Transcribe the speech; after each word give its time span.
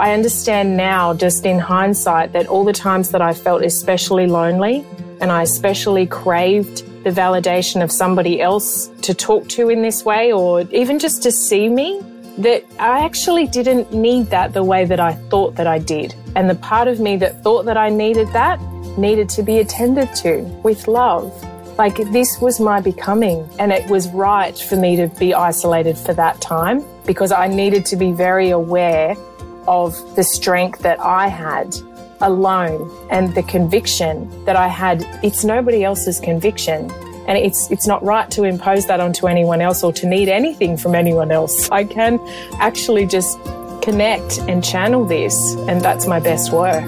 I 0.00 0.14
understand 0.14 0.78
now, 0.78 1.12
just 1.12 1.44
in 1.44 1.58
hindsight, 1.58 2.32
that 2.32 2.46
all 2.46 2.64
the 2.64 2.72
times 2.72 3.10
that 3.10 3.20
I 3.20 3.34
felt 3.34 3.62
especially 3.62 4.26
lonely 4.26 4.82
and 5.20 5.30
I 5.30 5.42
especially 5.42 6.06
craved 6.06 7.04
the 7.04 7.10
validation 7.10 7.82
of 7.82 7.92
somebody 7.92 8.40
else 8.40 8.86
to 9.02 9.12
talk 9.12 9.46
to 9.48 9.68
in 9.68 9.82
this 9.82 10.02
way 10.02 10.32
or 10.32 10.62
even 10.70 10.98
just 10.98 11.22
to 11.24 11.30
see 11.30 11.68
me, 11.68 12.00
that 12.38 12.64
I 12.78 13.04
actually 13.04 13.46
didn't 13.46 13.92
need 13.92 14.28
that 14.30 14.54
the 14.54 14.64
way 14.64 14.86
that 14.86 15.00
I 15.00 15.12
thought 15.28 15.56
that 15.56 15.66
I 15.66 15.78
did. 15.78 16.14
And 16.34 16.48
the 16.48 16.54
part 16.54 16.88
of 16.88 16.98
me 16.98 17.18
that 17.18 17.42
thought 17.42 17.66
that 17.66 17.76
I 17.76 17.90
needed 17.90 18.28
that 18.28 18.58
needed 18.96 19.28
to 19.30 19.42
be 19.42 19.58
attended 19.58 20.14
to 20.22 20.38
with 20.64 20.88
love. 20.88 21.30
Like 21.76 21.96
this 22.10 22.40
was 22.40 22.58
my 22.58 22.80
becoming, 22.80 23.46
and 23.58 23.70
it 23.70 23.86
was 23.90 24.08
right 24.08 24.58
for 24.58 24.76
me 24.76 24.96
to 24.96 25.08
be 25.08 25.34
isolated 25.34 25.98
for 25.98 26.14
that 26.14 26.40
time 26.40 26.82
because 27.04 27.32
I 27.32 27.48
needed 27.48 27.84
to 27.86 27.96
be 27.96 28.12
very 28.12 28.48
aware 28.48 29.14
of 29.66 30.16
the 30.16 30.24
strength 30.24 30.80
that 30.80 31.00
I 31.00 31.28
had 31.28 31.76
alone 32.20 32.90
and 33.10 33.34
the 33.34 33.42
conviction 33.42 34.44
that 34.44 34.56
I 34.56 34.68
had. 34.68 35.04
It's 35.22 35.44
nobody 35.44 35.84
else's 35.84 36.20
conviction. 36.20 36.90
And 37.28 37.38
it's, 37.38 37.70
it's 37.70 37.86
not 37.86 38.02
right 38.02 38.30
to 38.32 38.44
impose 38.44 38.86
that 38.86 38.98
onto 38.98 39.28
anyone 39.28 39.60
else 39.60 39.84
or 39.84 39.92
to 39.94 40.06
need 40.06 40.28
anything 40.28 40.76
from 40.76 40.94
anyone 40.94 41.30
else. 41.30 41.70
I 41.70 41.84
can 41.84 42.18
actually 42.54 43.06
just 43.06 43.38
connect 43.82 44.38
and 44.40 44.64
channel 44.64 45.04
this, 45.04 45.54
and 45.68 45.80
that's 45.80 46.06
my 46.06 46.20
best 46.20 46.52
work. 46.52 46.84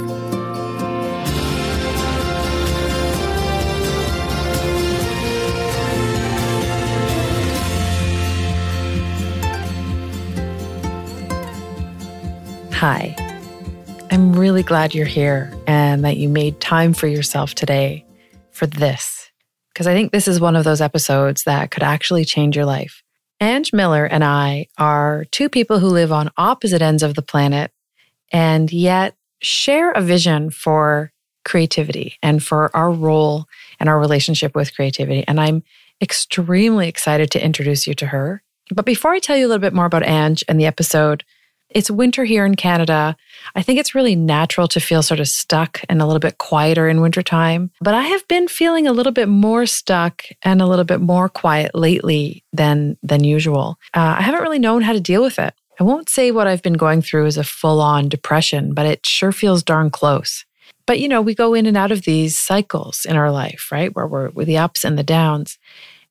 Hi. 12.82 13.14
I'm 14.10 14.32
really 14.32 14.64
glad 14.64 14.92
you're 14.92 15.06
here 15.06 15.56
and 15.68 16.04
that 16.04 16.16
you 16.16 16.28
made 16.28 16.60
time 16.60 16.94
for 16.94 17.06
yourself 17.06 17.54
today 17.54 18.04
for 18.50 18.66
this, 18.66 19.30
because 19.72 19.86
I 19.86 19.94
think 19.94 20.10
this 20.10 20.26
is 20.26 20.40
one 20.40 20.56
of 20.56 20.64
those 20.64 20.80
episodes 20.80 21.44
that 21.44 21.70
could 21.70 21.84
actually 21.84 22.24
change 22.24 22.56
your 22.56 22.64
life. 22.64 23.04
Ange 23.40 23.72
Miller 23.72 24.04
and 24.04 24.24
I 24.24 24.66
are 24.78 25.26
two 25.30 25.48
people 25.48 25.78
who 25.78 25.86
live 25.90 26.10
on 26.10 26.32
opposite 26.36 26.82
ends 26.82 27.04
of 27.04 27.14
the 27.14 27.22
planet 27.22 27.70
and 28.32 28.72
yet 28.72 29.14
share 29.40 29.92
a 29.92 30.00
vision 30.00 30.50
for 30.50 31.12
creativity 31.44 32.18
and 32.20 32.42
for 32.42 32.76
our 32.76 32.90
role 32.90 33.46
and 33.78 33.88
our 33.88 34.00
relationship 34.00 34.56
with 34.56 34.74
creativity. 34.74 35.22
And 35.28 35.40
I'm 35.40 35.62
extremely 36.00 36.88
excited 36.88 37.30
to 37.30 37.44
introduce 37.44 37.86
you 37.86 37.94
to 37.94 38.06
her. 38.06 38.42
But 38.74 38.86
before 38.86 39.12
I 39.12 39.20
tell 39.20 39.36
you 39.36 39.46
a 39.46 39.50
little 39.50 39.60
bit 39.60 39.72
more 39.72 39.86
about 39.86 40.02
Ange 40.02 40.42
and 40.48 40.58
the 40.58 40.66
episode, 40.66 41.22
it's 41.74 41.90
winter 41.90 42.24
here 42.24 42.44
in 42.44 42.54
Canada. 42.54 43.16
I 43.54 43.62
think 43.62 43.78
it's 43.78 43.94
really 43.94 44.16
natural 44.16 44.68
to 44.68 44.80
feel 44.80 45.02
sort 45.02 45.20
of 45.20 45.28
stuck 45.28 45.80
and 45.88 46.00
a 46.00 46.06
little 46.06 46.20
bit 46.20 46.38
quieter 46.38 46.88
in 46.88 47.00
wintertime. 47.00 47.70
But 47.80 47.94
I 47.94 48.02
have 48.02 48.26
been 48.28 48.48
feeling 48.48 48.86
a 48.86 48.92
little 48.92 49.12
bit 49.12 49.28
more 49.28 49.66
stuck 49.66 50.24
and 50.42 50.62
a 50.62 50.66
little 50.66 50.84
bit 50.84 51.00
more 51.00 51.28
quiet 51.28 51.74
lately 51.74 52.44
than 52.52 52.96
than 53.02 53.24
usual. 53.24 53.78
Uh, 53.94 54.16
I 54.18 54.22
haven't 54.22 54.42
really 54.42 54.58
known 54.58 54.82
how 54.82 54.92
to 54.92 55.00
deal 55.00 55.22
with 55.22 55.38
it. 55.38 55.54
I 55.80 55.84
won't 55.84 56.08
say 56.08 56.30
what 56.30 56.46
I've 56.46 56.62
been 56.62 56.74
going 56.74 57.02
through 57.02 57.26
is 57.26 57.36
a 57.36 57.44
full 57.44 57.80
on 57.80 58.08
depression, 58.08 58.74
but 58.74 58.86
it 58.86 59.04
sure 59.04 59.32
feels 59.32 59.62
darn 59.62 59.90
close. 59.90 60.44
But 60.86 61.00
you 61.00 61.08
know, 61.08 61.20
we 61.20 61.34
go 61.34 61.54
in 61.54 61.66
and 61.66 61.76
out 61.76 61.92
of 61.92 62.02
these 62.02 62.36
cycles 62.36 63.04
in 63.08 63.16
our 63.16 63.30
life, 63.30 63.68
right? 63.70 63.94
Where 63.94 64.06
we're 64.06 64.30
with 64.30 64.46
the 64.46 64.58
ups 64.58 64.84
and 64.84 64.98
the 64.98 65.02
downs. 65.02 65.58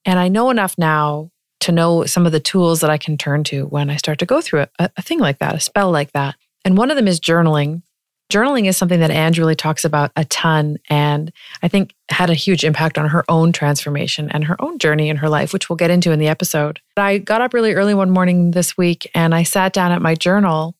And 0.05 0.19
I 0.19 0.27
know 0.27 0.49
enough 0.49 0.77
now 0.77 1.30
to 1.61 1.71
know 1.71 2.05
some 2.05 2.25
of 2.25 2.31
the 2.31 2.39
tools 2.39 2.81
that 2.81 2.89
I 2.89 2.97
can 2.97 3.17
turn 3.17 3.43
to 3.45 3.65
when 3.67 3.89
I 3.89 3.95
start 3.95 4.19
to 4.19 4.25
go 4.25 4.41
through 4.41 4.65
a, 4.79 4.89
a 4.97 5.01
thing 5.01 5.19
like 5.19 5.39
that, 5.39 5.55
a 5.55 5.59
spell 5.59 5.91
like 5.91 6.11
that. 6.11 6.35
And 6.65 6.77
one 6.77 6.91
of 6.91 6.97
them 6.97 7.07
is 7.07 7.19
journaling. 7.19 7.83
Journaling 8.31 8.65
is 8.65 8.77
something 8.77 8.99
that 9.01 9.11
Ange 9.11 9.39
really 9.39 9.55
talks 9.55 9.83
about 9.83 10.11
a 10.15 10.23
ton 10.25 10.77
and 10.89 11.33
I 11.61 11.67
think 11.67 11.93
had 12.09 12.29
a 12.29 12.35
huge 12.35 12.63
impact 12.63 12.97
on 12.97 13.09
her 13.09 13.25
own 13.27 13.51
transformation 13.51 14.29
and 14.31 14.45
her 14.45 14.61
own 14.61 14.79
journey 14.79 15.09
in 15.09 15.17
her 15.17 15.29
life, 15.29 15.51
which 15.51 15.69
we'll 15.69 15.77
get 15.77 15.91
into 15.91 16.11
in 16.11 16.19
the 16.19 16.29
episode. 16.29 16.79
I 16.95 17.17
got 17.17 17.41
up 17.41 17.53
really 17.53 17.73
early 17.73 17.93
one 17.93 18.09
morning 18.09 18.51
this 18.51 18.77
week 18.77 19.09
and 19.13 19.35
I 19.35 19.43
sat 19.43 19.73
down 19.73 19.91
at 19.91 20.01
my 20.01 20.15
journal 20.15 20.75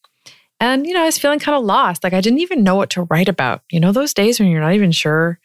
and, 0.62 0.86
you 0.86 0.94
know, 0.94 1.02
I 1.02 1.06
was 1.06 1.18
feeling 1.18 1.40
kind 1.40 1.58
of 1.58 1.66
lost. 1.66 2.04
Like 2.04 2.14
I 2.14 2.22
didn't 2.22 2.40
even 2.40 2.64
know 2.64 2.76
what 2.76 2.92
to 2.92 3.04
write 3.04 3.28
about. 3.28 3.64
You 3.70 3.80
know, 3.80 3.92
those 3.92 4.14
days 4.14 4.40
when 4.40 4.50
you're 4.50 4.62
not 4.62 4.74
even 4.74 4.92
sure 4.92 5.40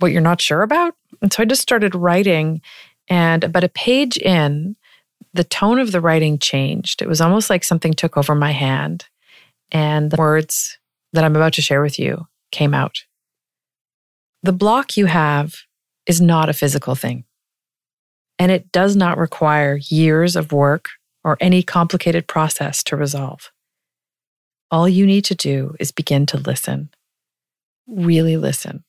what 0.00 0.12
you're 0.12 0.20
not 0.20 0.40
sure 0.40 0.62
about. 0.62 0.94
And 1.22 1.32
so 1.32 1.42
I 1.42 1.46
just 1.46 1.62
started 1.62 1.94
writing 1.94 2.60
and 3.12 3.44
about 3.44 3.62
a 3.62 3.68
page 3.68 4.16
in, 4.16 4.74
the 5.34 5.44
tone 5.44 5.78
of 5.78 5.92
the 5.92 6.00
writing 6.00 6.38
changed. 6.38 7.02
It 7.02 7.08
was 7.08 7.20
almost 7.20 7.50
like 7.50 7.62
something 7.62 7.92
took 7.92 8.16
over 8.16 8.34
my 8.34 8.52
hand, 8.52 9.04
and 9.70 10.10
the 10.10 10.16
words 10.16 10.78
that 11.12 11.22
I'm 11.22 11.36
about 11.36 11.52
to 11.54 11.62
share 11.62 11.82
with 11.82 11.98
you 11.98 12.26
came 12.52 12.72
out. 12.72 13.04
The 14.42 14.54
block 14.54 14.96
you 14.96 15.04
have 15.04 15.56
is 16.06 16.22
not 16.22 16.48
a 16.48 16.54
physical 16.54 16.94
thing, 16.94 17.24
and 18.38 18.50
it 18.50 18.72
does 18.72 18.96
not 18.96 19.18
require 19.18 19.78
years 19.90 20.34
of 20.34 20.50
work 20.50 20.88
or 21.22 21.36
any 21.38 21.62
complicated 21.62 22.26
process 22.26 22.82
to 22.84 22.96
resolve. 22.96 23.52
All 24.70 24.88
you 24.88 25.04
need 25.04 25.26
to 25.26 25.34
do 25.34 25.76
is 25.78 25.92
begin 25.92 26.24
to 26.26 26.38
listen, 26.38 26.88
really 27.86 28.38
listen, 28.38 28.84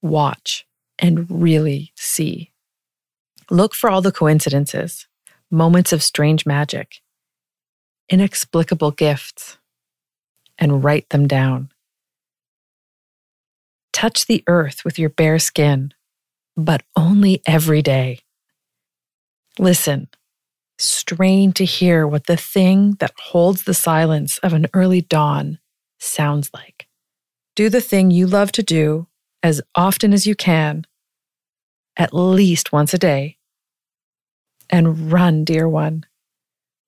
watch, 0.00 0.64
and 1.00 1.28
really 1.28 1.92
see. 1.96 2.52
Look 3.50 3.74
for 3.74 3.90
all 3.90 4.00
the 4.00 4.12
coincidences, 4.12 5.06
moments 5.50 5.92
of 5.92 6.02
strange 6.02 6.46
magic, 6.46 7.00
inexplicable 8.08 8.92
gifts, 8.92 9.58
and 10.58 10.84
write 10.84 11.08
them 11.10 11.26
down. 11.26 11.70
Touch 13.92 14.26
the 14.26 14.42
earth 14.46 14.84
with 14.84 14.98
your 14.98 15.10
bare 15.10 15.38
skin, 15.38 15.92
but 16.56 16.82
only 16.96 17.42
every 17.46 17.82
day. 17.82 18.20
Listen, 19.58 20.08
strain 20.78 21.52
to 21.52 21.64
hear 21.64 22.06
what 22.06 22.26
the 22.26 22.36
thing 22.36 22.96
that 22.98 23.12
holds 23.18 23.64
the 23.64 23.74
silence 23.74 24.38
of 24.38 24.52
an 24.52 24.66
early 24.74 25.00
dawn 25.00 25.58
sounds 26.00 26.50
like. 26.52 26.88
Do 27.54 27.68
the 27.68 27.80
thing 27.80 28.10
you 28.10 28.26
love 28.26 28.50
to 28.52 28.62
do 28.62 29.06
as 29.42 29.60
often 29.76 30.12
as 30.12 30.26
you 30.26 30.34
can 30.34 30.86
at 31.96 32.14
least 32.14 32.72
once 32.72 32.94
a 32.94 32.98
day. 32.98 33.36
And 34.70 35.12
run, 35.12 35.44
dear 35.44 35.68
one. 35.68 36.06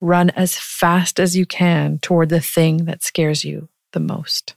Run 0.01 0.31
as 0.31 0.57
fast 0.57 1.19
as 1.19 1.37
you 1.37 1.47
can 1.47 1.99
toward 2.01 2.29
the 2.29 2.41
thing 2.41 2.85
that 2.85 3.03
scares 3.03 3.45
you 3.45 3.69
the 3.93 4.01
most. 4.01 4.55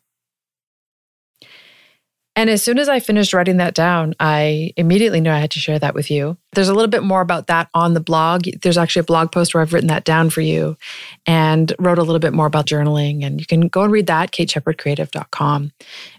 And 2.35 2.49
as 2.49 2.63
soon 2.63 2.79
as 2.79 2.87
I 2.87 3.01
finished 3.01 3.33
writing 3.33 3.57
that 3.57 3.73
down, 3.73 4.15
I 4.17 4.71
immediately 4.77 5.19
knew 5.19 5.29
I 5.29 5.39
had 5.39 5.51
to 5.51 5.59
share 5.59 5.79
that 5.79 5.93
with 5.93 6.09
you. 6.09 6.37
There's 6.53 6.69
a 6.69 6.73
little 6.73 6.89
bit 6.89 7.03
more 7.03 7.19
about 7.19 7.47
that 7.47 7.67
on 7.73 7.93
the 7.93 7.99
blog. 7.99 8.43
There's 8.61 8.77
actually 8.77 9.01
a 9.01 9.03
blog 9.03 9.33
post 9.33 9.53
where 9.53 9.61
I've 9.61 9.73
written 9.73 9.89
that 9.89 10.05
down 10.05 10.29
for 10.29 10.39
you 10.39 10.77
and 11.25 11.73
wrote 11.79 11.97
a 11.97 12.03
little 12.03 12.19
bit 12.19 12.31
more 12.31 12.45
about 12.45 12.65
journaling. 12.65 13.25
And 13.25 13.41
you 13.41 13.45
can 13.45 13.67
go 13.67 13.83
and 13.83 13.91
read 13.91 14.07
that, 14.07 14.31
kateshepherdcreative.com, 14.31 15.71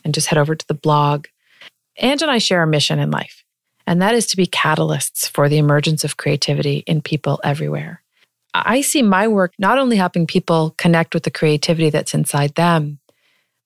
and 0.04 0.14
just 0.14 0.26
head 0.26 0.38
over 0.38 0.54
to 0.54 0.66
the 0.66 0.74
blog. 0.74 1.26
Ange 1.96 2.20
and 2.20 2.30
I 2.30 2.36
share 2.36 2.62
a 2.62 2.66
mission 2.66 2.98
in 2.98 3.10
life 3.10 3.39
and 3.90 4.00
that 4.00 4.14
is 4.14 4.28
to 4.28 4.36
be 4.36 4.46
catalysts 4.46 5.28
for 5.28 5.48
the 5.48 5.58
emergence 5.58 6.04
of 6.04 6.16
creativity 6.16 6.84
in 6.86 7.02
people 7.02 7.40
everywhere. 7.42 8.00
I 8.54 8.82
see 8.82 9.02
my 9.02 9.26
work 9.26 9.52
not 9.58 9.78
only 9.78 9.96
helping 9.96 10.28
people 10.28 10.76
connect 10.78 11.12
with 11.12 11.24
the 11.24 11.30
creativity 11.32 11.90
that's 11.90 12.14
inside 12.14 12.54
them, 12.54 13.00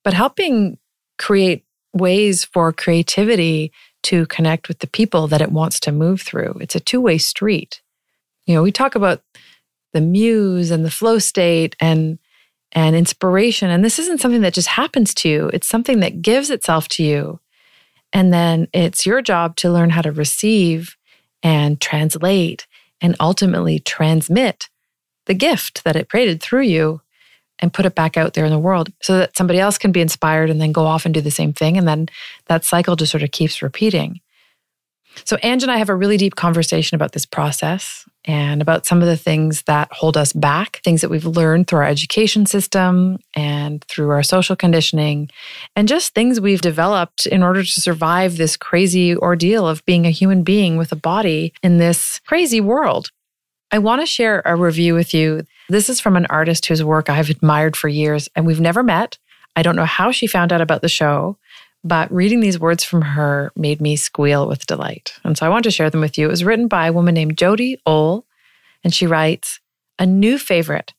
but 0.03 0.15
helping 0.15 0.79
create 1.19 1.63
ways 1.93 2.43
for 2.43 2.73
creativity 2.73 3.71
to 4.01 4.25
connect 4.25 4.67
with 4.67 4.79
the 4.79 4.87
people 4.87 5.27
that 5.27 5.41
it 5.41 5.51
wants 5.51 5.79
to 5.81 5.91
move 5.91 6.23
through. 6.23 6.57
It's 6.59 6.75
a 6.75 6.79
two 6.79 7.01
way 7.01 7.19
street. 7.19 7.83
You 8.47 8.55
know, 8.55 8.63
we 8.63 8.71
talk 8.71 8.95
about 8.95 9.21
the 9.93 10.01
muse 10.01 10.71
and 10.71 10.83
the 10.83 10.89
flow 10.89 11.19
state 11.19 11.75
and 11.79 12.17
and 12.71 12.95
inspiration 12.95 13.69
and 13.69 13.85
this 13.85 13.99
isn't 13.99 14.19
something 14.19 14.41
that 14.41 14.55
just 14.55 14.67
happens 14.67 15.13
to 15.13 15.29
you 15.29 15.49
it's 15.53 15.67
something 15.67 16.01
that 16.01 16.21
gives 16.21 16.49
itself 16.49 16.89
to 16.89 17.03
you 17.03 17.39
and 18.15 18.31
then 18.31 18.69
it's 18.71 19.05
your 19.05 19.21
job 19.21 19.57
to 19.57 19.69
learn 19.69 19.89
how 19.89 20.01
to 20.01 20.11
receive 20.11 20.95
and 21.43 21.81
translate 21.81 22.65
and 23.01 23.13
ultimately 23.19 23.77
transmit 23.77 24.69
the 25.25 25.33
gift 25.33 25.83
that 25.83 25.97
it 25.97 26.09
created 26.09 26.41
through 26.41 26.61
you 26.61 27.01
and 27.59 27.73
put 27.73 27.85
it 27.85 27.93
back 27.93 28.15
out 28.15 28.33
there 28.33 28.45
in 28.45 28.51
the 28.51 28.57
world 28.57 28.89
so 29.01 29.17
that 29.17 29.35
somebody 29.35 29.59
else 29.59 29.77
can 29.77 29.91
be 29.91 29.99
inspired 29.99 30.49
and 30.49 30.61
then 30.61 30.71
go 30.71 30.85
off 30.85 31.03
and 31.03 31.13
do 31.13 31.19
the 31.19 31.29
same 31.29 31.51
thing. 31.51 31.77
And 31.77 31.85
then 31.85 32.07
that 32.45 32.63
cycle 32.63 32.95
just 32.95 33.11
sort 33.11 33.21
of 33.21 33.31
keeps 33.31 33.61
repeating. 33.61 34.21
So, 35.25 35.37
Ange 35.43 35.63
and 35.63 35.71
I 35.71 35.77
have 35.77 35.89
a 35.89 35.95
really 35.95 36.17
deep 36.17 36.35
conversation 36.35 36.95
about 36.95 37.11
this 37.11 37.25
process 37.25 38.05
and 38.25 38.61
about 38.61 38.85
some 38.85 39.01
of 39.01 39.07
the 39.07 39.17
things 39.17 39.61
that 39.63 39.91
hold 39.91 40.17
us 40.17 40.33
back, 40.33 40.81
things 40.83 41.01
that 41.01 41.09
we've 41.09 41.25
learned 41.25 41.67
through 41.67 41.79
our 41.79 41.85
education 41.85 42.45
system 42.45 43.17
and 43.35 43.83
through 43.85 44.09
our 44.09 44.23
social 44.23 44.55
conditioning, 44.55 45.29
and 45.75 45.87
just 45.87 46.13
things 46.13 46.41
we've 46.41 46.61
developed 46.61 47.25
in 47.25 47.43
order 47.43 47.63
to 47.63 47.81
survive 47.81 48.37
this 48.37 48.57
crazy 48.57 49.15
ordeal 49.15 49.67
of 49.67 49.85
being 49.85 50.05
a 50.05 50.11
human 50.11 50.43
being 50.43 50.77
with 50.77 50.91
a 50.91 50.97
body 50.97 51.53
in 51.63 51.77
this 51.77 52.19
crazy 52.25 52.59
world. 52.59 53.11
I 53.71 53.79
want 53.79 54.01
to 54.01 54.05
share 54.05 54.41
a 54.45 54.55
review 54.55 54.93
with 54.93 55.13
you 55.13 55.45
This 55.67 55.89
is 55.89 55.99
from 55.99 56.15
an 56.15 56.27
artist 56.27 56.67
whose 56.67 56.83
work 56.83 57.09
I've 57.09 57.29
admired 57.29 57.75
for 57.75 57.87
years, 57.87 58.29
and 58.35 58.45
we've 58.45 58.61
never 58.61 58.83
met. 58.83 59.17
I 59.55 59.63
don't 59.63 59.75
know 59.75 59.85
how 59.85 60.11
she 60.11 60.27
found 60.27 60.53
out 60.53 60.61
about 60.61 60.81
the 60.81 60.89
show, 60.89 61.37
but 61.85 62.11
reading 62.11 62.39
these 62.39 62.59
words 62.59 62.83
from 62.83 63.03
her 63.03 63.51
made 63.55 63.79
me 63.79 63.95
squeal 63.95 64.47
with 64.47 64.65
delight. 64.65 65.13
And 65.23 65.37
so 65.37 65.45
I 65.45 65.49
want 65.49 65.63
to 65.65 65.71
share 65.71 65.91
them 65.91 66.01
with 66.01 66.17
you. 66.17 66.25
It 66.25 66.31
was 66.31 66.43
written 66.43 66.67
by 66.67 66.87
a 66.87 66.93
woman 66.93 67.13
named 67.13 67.37
Jody 67.37 67.79
Ole, 67.85 68.25
and 68.83 68.93
she 68.93 69.05
writes 69.05 69.59
A 69.99 70.05
new 70.05 70.39
favorite. 70.39 70.93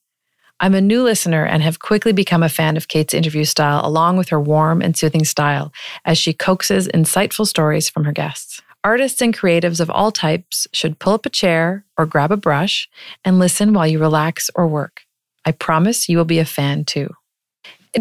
I'm 0.60 0.74
a 0.74 0.80
new 0.80 1.02
listener 1.02 1.44
and 1.44 1.62
have 1.62 1.80
quickly 1.80 2.12
become 2.12 2.42
a 2.42 2.48
fan 2.48 2.76
of 2.76 2.88
Kate's 2.88 3.12
interview 3.12 3.44
style, 3.44 3.80
along 3.84 4.16
with 4.16 4.28
her 4.28 4.40
warm 4.40 4.80
and 4.80 4.96
soothing 4.96 5.24
style, 5.24 5.72
as 6.04 6.16
she 6.16 6.32
coaxes 6.32 6.88
insightful 6.88 7.46
stories 7.46 7.90
from 7.90 8.04
her 8.04 8.12
guests. 8.12 8.62
Artists 8.84 9.20
and 9.20 9.36
creatives 9.36 9.80
of 9.80 9.90
all 9.90 10.12
types 10.12 10.68
should 10.72 11.00
pull 11.00 11.14
up 11.14 11.26
a 11.26 11.30
chair 11.30 11.84
or 11.98 12.06
grab 12.06 12.30
a 12.30 12.36
brush 12.36 12.88
and 13.24 13.40
listen 13.40 13.72
while 13.72 13.88
you 13.88 13.98
relax 13.98 14.50
or 14.54 14.68
work. 14.68 15.02
I 15.44 15.50
promise 15.50 16.08
you 16.08 16.16
will 16.16 16.24
be 16.24 16.38
a 16.38 16.44
fan 16.44 16.84
too. 16.84 17.10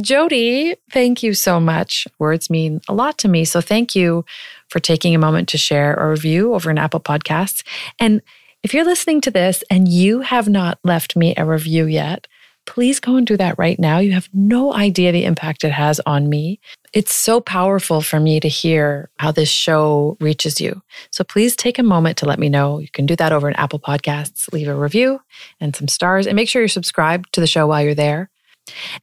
Jody, 0.01 0.75
thank 0.91 1.23
you 1.23 1.33
so 1.33 1.59
much. 1.59 2.07
Words 2.19 2.49
mean 2.49 2.81
a 2.89 2.93
lot 2.93 3.17
to 3.19 3.27
me. 3.27 3.45
So 3.45 3.61
thank 3.61 3.95
you 3.95 4.25
for 4.69 4.79
taking 4.79 5.15
a 5.15 5.19
moment 5.19 5.47
to 5.49 5.57
share 5.57 5.93
a 5.93 6.09
review 6.09 6.53
over 6.53 6.69
an 6.69 6.77
Apple 6.77 6.99
Podcasts. 6.99 7.63
And 7.99 8.21
if 8.63 8.73
you're 8.73 8.85
listening 8.85 9.21
to 9.21 9.31
this 9.31 9.63
and 9.69 9.87
you 9.87 10.21
have 10.21 10.49
not 10.49 10.79
left 10.83 11.15
me 11.15 11.33
a 11.37 11.45
review 11.45 11.85
yet, 11.85 12.27
please 12.65 12.99
go 12.99 13.15
and 13.15 13.27
do 13.27 13.37
that 13.37 13.57
right 13.57 13.79
now. 13.79 13.99
You 13.99 14.13
have 14.13 14.27
no 14.33 14.73
idea 14.73 15.11
the 15.11 15.23
impact 15.23 15.63
it 15.63 15.71
has 15.71 16.01
on 16.05 16.29
me. 16.29 16.59
It's 16.93 17.13
so 17.13 17.39
powerful 17.39 18.01
for 18.01 18.19
me 18.19 18.39
to 18.39 18.47
hear 18.47 19.09
how 19.19 19.31
this 19.31 19.49
show 19.49 20.17
reaches 20.19 20.59
you. 20.59 20.81
So 21.11 21.23
please 21.23 21.55
take 21.55 21.77
a 21.77 21.83
moment 21.83 22.17
to 22.17 22.25
let 22.25 22.39
me 22.39 22.49
know. 22.49 22.79
You 22.79 22.89
can 22.89 23.05
do 23.05 23.15
that 23.17 23.31
over 23.31 23.47
in 23.47 23.55
Apple 23.55 23.79
Podcasts, 23.79 24.51
leave 24.51 24.67
a 24.67 24.75
review 24.75 25.21
and 25.59 25.75
some 25.75 25.87
stars, 25.87 26.25
and 26.25 26.35
make 26.35 26.49
sure 26.49 26.61
you're 26.61 26.69
subscribed 26.69 27.31
to 27.33 27.41
the 27.41 27.47
show 27.47 27.67
while 27.67 27.83
you're 27.83 27.93
there. 27.93 28.31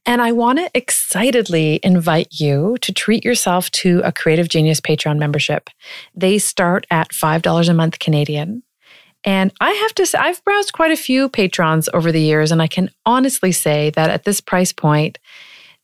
And 0.05 0.21
I 0.21 0.31
want 0.31 0.59
to 0.59 0.69
excitedly 0.73 1.79
invite 1.83 2.27
you 2.31 2.77
to 2.81 2.93
treat 2.93 3.23
yourself 3.23 3.71
to 3.71 4.01
a 4.03 4.11
Creative 4.11 4.47
Genius 4.47 4.81
Patreon 4.81 5.17
membership. 5.17 5.69
They 6.15 6.37
start 6.37 6.85
at 6.91 7.09
$5 7.11 7.69
a 7.69 7.73
month 7.73 7.99
Canadian. 7.99 8.63
And 9.23 9.53
I 9.61 9.71
have 9.71 9.95
to 9.95 10.05
say, 10.05 10.17
I've 10.17 10.43
browsed 10.43 10.73
quite 10.73 10.91
a 10.91 10.97
few 10.97 11.29
patrons 11.29 11.87
over 11.93 12.11
the 12.11 12.21
years, 12.21 12.51
and 12.51 12.61
I 12.61 12.67
can 12.67 12.89
honestly 13.05 13.53
say 13.53 13.89
that 13.91 14.09
at 14.09 14.25
this 14.25 14.41
price 14.41 14.73
point, 14.73 15.17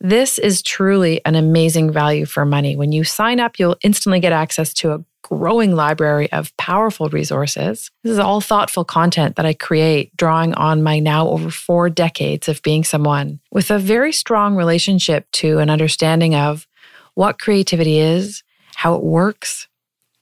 this 0.02 0.38
is 0.40 0.62
truly 0.62 1.22
an 1.26 1.36
amazing 1.36 1.92
value 1.92 2.26
for 2.26 2.46
money. 2.46 2.76
When 2.76 2.92
you 2.92 3.04
sign 3.04 3.40
up, 3.40 3.60
you'll 3.60 3.78
instantly 3.82 4.20
get 4.20 4.32
access 4.34 4.74
to 4.76 4.92
a 4.92 5.06
growing 5.24 5.76
library 5.76 6.32
of 6.32 6.56
powerful 6.58 7.10
resources. 7.10 7.92
This 8.04 8.14
is 8.14 8.20
all 8.20 8.42
thoughtful 8.42 8.86
content 8.86 9.36
that 9.36 9.46
I 9.46 9.54
create, 9.54 10.16
drawing 10.18 10.54
on 10.56 10.84
my 10.84 11.00
now 11.00 11.28
over 11.30 11.52
four 11.52 11.90
decades 11.90 12.48
of 12.48 12.62
being 12.62 12.84
someone 12.84 13.40
with 13.52 13.72
a 13.72 13.80
very 13.80 14.12
strong 14.12 14.56
relationship 14.56 15.30
to 15.34 15.60
an 15.60 15.70
understanding 15.70 16.36
of 16.36 16.68
what 17.16 17.40
creativity 17.40 18.00
is, 18.00 18.44
how 18.76 18.96
it 18.96 19.04
works, 19.04 19.68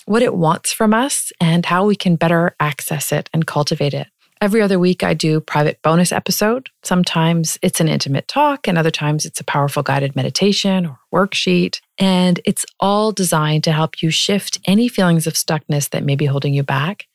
what 0.05 0.23
it 0.23 0.35
wants 0.35 0.71
from 0.71 0.93
us, 0.93 1.31
and 1.39 1.65
how 1.65 1.85
we 1.85 1.95
can 1.95 2.15
better 2.15 2.55
access 2.59 3.11
it 3.11 3.29
and 3.33 3.45
cultivate 3.45 3.93
it. 3.93 4.07
Every 4.39 4.61
other 4.61 4.77
week, 4.77 5.03
I 5.03 5.13
do 5.13 5.39
private 5.39 5.81
bonus 5.81 6.11
episode. 6.11 6.69
Sometimes 6.83 7.57
it's 7.61 7.79
an 7.79 7.87
intimate 7.87 8.27
talk, 8.27 8.67
and 8.67 8.77
other 8.77 8.91
times 8.91 9.25
it's 9.25 9.39
a 9.39 9.43
powerful 9.43 9.81
guided 9.81 10.15
meditation 10.15 10.85
or 10.85 10.99
worksheet. 11.13 11.81
And 11.97 12.39
it's 12.45 12.65
all 12.79 13.11
designed 13.11 13.63
to 13.63 13.71
help 13.71 14.01
you 14.03 14.11
shift 14.11 14.59
any 14.65 14.89
feelings 14.89 15.25
of 15.25 15.33
stuckness 15.33 15.89
that 15.89 16.03
may 16.03 16.15
be 16.15 16.25
holding 16.25 16.53
you 16.53 16.61
back 16.61 17.07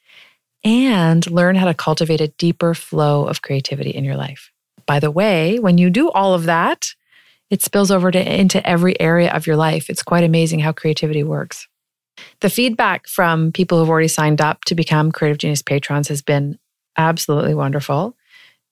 and 0.65 1.29
learn 1.31 1.55
how 1.55 1.67
to 1.67 1.75
cultivate 1.75 2.21
a 2.21 2.29
deeper 2.29 2.75
flow 2.75 3.27
of 3.27 3.43
creativity 3.43 3.91
in 3.91 4.05
your 4.05 4.17
life. 4.17 4.51
By 4.87 4.99
the 4.99 5.11
way, 5.11 5.59
when 5.59 5.79
you 5.79 5.91
do 5.91 6.11
all 6.11 6.35
of 6.35 6.45
that, 6.45 6.95
it 7.51 7.63
spills 7.63 7.91
over 7.91 8.11
to, 8.11 8.41
into 8.41 8.67
every 8.67 8.99
area 9.01 9.33
of 9.33 9.47
your 9.47 9.57
life. 9.57 9.91
It's 9.91 10.03
quite 10.03 10.25
amazing 10.25 10.61
how 10.61 10.73
creativity 10.73 11.23
works. 11.23 11.69
The 12.41 12.51
feedback 12.51 13.07
from 13.07 13.53
people 13.53 13.79
who've 13.79 13.91
already 13.91 14.09
signed 14.09 14.41
up 14.41 14.65
to 14.65 14.75
become 14.75 15.13
Creative 15.13 15.39
Genius 15.39 15.63
patrons 15.63 16.09
has 16.09 16.23
been 16.23 16.59
absolutely 16.97 17.55
wonderful. 17.55 18.17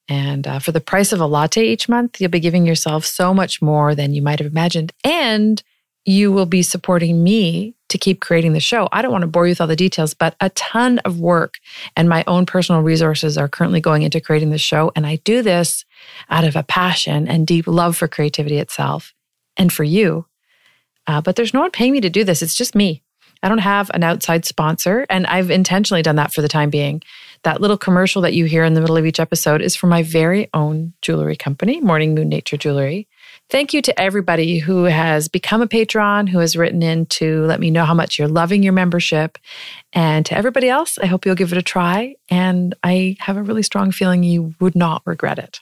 And 0.08 0.46
uh, 0.46 0.58
for 0.58 0.72
the 0.72 0.80
price 0.80 1.12
of 1.12 1.20
a 1.20 1.26
latte 1.26 1.64
each 1.64 1.88
month, 1.88 2.20
you'll 2.20 2.30
be 2.30 2.40
giving 2.40 2.66
yourself 2.66 3.04
so 3.04 3.32
much 3.32 3.62
more 3.62 3.94
than 3.94 4.12
you 4.12 4.22
might 4.22 4.40
have 4.40 4.50
imagined. 4.50 4.92
And 5.04 5.62
you 6.04 6.32
will 6.32 6.46
be 6.46 6.62
supporting 6.62 7.22
me 7.22 7.74
to 7.90 7.98
keep 7.98 8.20
creating 8.20 8.52
the 8.52 8.60
show. 8.60 8.88
I 8.90 9.02
don't 9.02 9.12
want 9.12 9.22
to 9.22 9.28
bore 9.28 9.46
you 9.46 9.52
with 9.52 9.60
all 9.60 9.66
the 9.66 9.76
details, 9.76 10.14
but 10.14 10.34
a 10.40 10.50
ton 10.50 10.98
of 11.00 11.20
work 11.20 11.54
and 11.96 12.08
my 12.08 12.24
own 12.26 12.46
personal 12.46 12.82
resources 12.82 13.36
are 13.36 13.48
currently 13.48 13.80
going 13.80 14.02
into 14.02 14.20
creating 14.20 14.50
the 14.50 14.58
show. 14.58 14.90
And 14.96 15.06
I 15.06 15.16
do 15.16 15.42
this 15.42 15.84
out 16.28 16.44
of 16.44 16.56
a 16.56 16.62
passion 16.62 17.28
and 17.28 17.46
deep 17.46 17.66
love 17.66 17.96
for 17.96 18.08
creativity 18.08 18.58
itself 18.58 19.12
and 19.56 19.72
for 19.72 19.84
you. 19.84 20.26
Uh, 21.06 21.20
but 21.20 21.36
there's 21.36 21.54
no 21.54 21.60
one 21.60 21.70
paying 21.70 21.92
me 21.92 22.00
to 22.00 22.10
do 22.10 22.24
this. 22.24 22.42
It's 22.42 22.54
just 22.54 22.74
me. 22.74 23.02
I 23.42 23.48
don't 23.48 23.58
have 23.58 23.90
an 23.94 24.02
outside 24.02 24.44
sponsor, 24.44 25.06
and 25.08 25.26
I've 25.26 25.50
intentionally 25.50 26.02
done 26.02 26.16
that 26.16 26.32
for 26.32 26.42
the 26.42 26.48
time 26.48 26.70
being. 26.70 27.02
That 27.42 27.60
little 27.60 27.78
commercial 27.78 28.20
that 28.22 28.34
you 28.34 28.44
hear 28.44 28.64
in 28.64 28.74
the 28.74 28.80
middle 28.80 28.98
of 28.98 29.06
each 29.06 29.18
episode 29.18 29.62
is 29.62 29.74
for 29.74 29.86
my 29.86 30.02
very 30.02 30.50
own 30.52 30.92
jewelry 31.00 31.36
company, 31.36 31.80
Morning 31.80 32.14
Moon 32.14 32.28
Nature 32.28 32.58
Jewelry. 32.58 33.08
Thank 33.48 33.72
you 33.72 33.80
to 33.82 33.98
everybody 33.98 34.58
who 34.58 34.84
has 34.84 35.28
become 35.28 35.62
a 35.62 35.66
patron, 35.66 36.26
who 36.26 36.38
has 36.38 36.54
written 36.54 36.82
in 36.82 37.06
to 37.06 37.44
let 37.46 37.60
me 37.60 37.70
know 37.70 37.84
how 37.84 37.94
much 37.94 38.18
you're 38.18 38.28
loving 38.28 38.62
your 38.62 38.74
membership. 38.74 39.38
And 39.92 40.26
to 40.26 40.36
everybody 40.36 40.68
else, 40.68 40.98
I 40.98 41.06
hope 41.06 41.24
you'll 41.24 41.34
give 41.34 41.52
it 41.52 41.58
a 41.58 41.62
try. 41.62 42.16
And 42.28 42.74
I 42.84 43.16
have 43.20 43.36
a 43.36 43.42
really 43.42 43.62
strong 43.62 43.90
feeling 43.90 44.22
you 44.22 44.54
would 44.60 44.76
not 44.76 45.02
regret 45.06 45.38
it. 45.38 45.60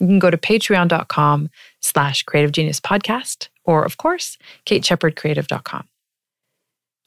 You 0.00 0.08
can 0.08 0.18
go 0.18 0.30
to 0.30 0.36
patreon.com 0.36 1.50
slash 1.80 2.24
creative 2.24 2.50
genius 2.50 2.80
podcast, 2.80 3.48
or 3.64 3.84
of 3.84 3.96
course, 3.96 4.36
kateshepherdcreative.com. 4.66 5.86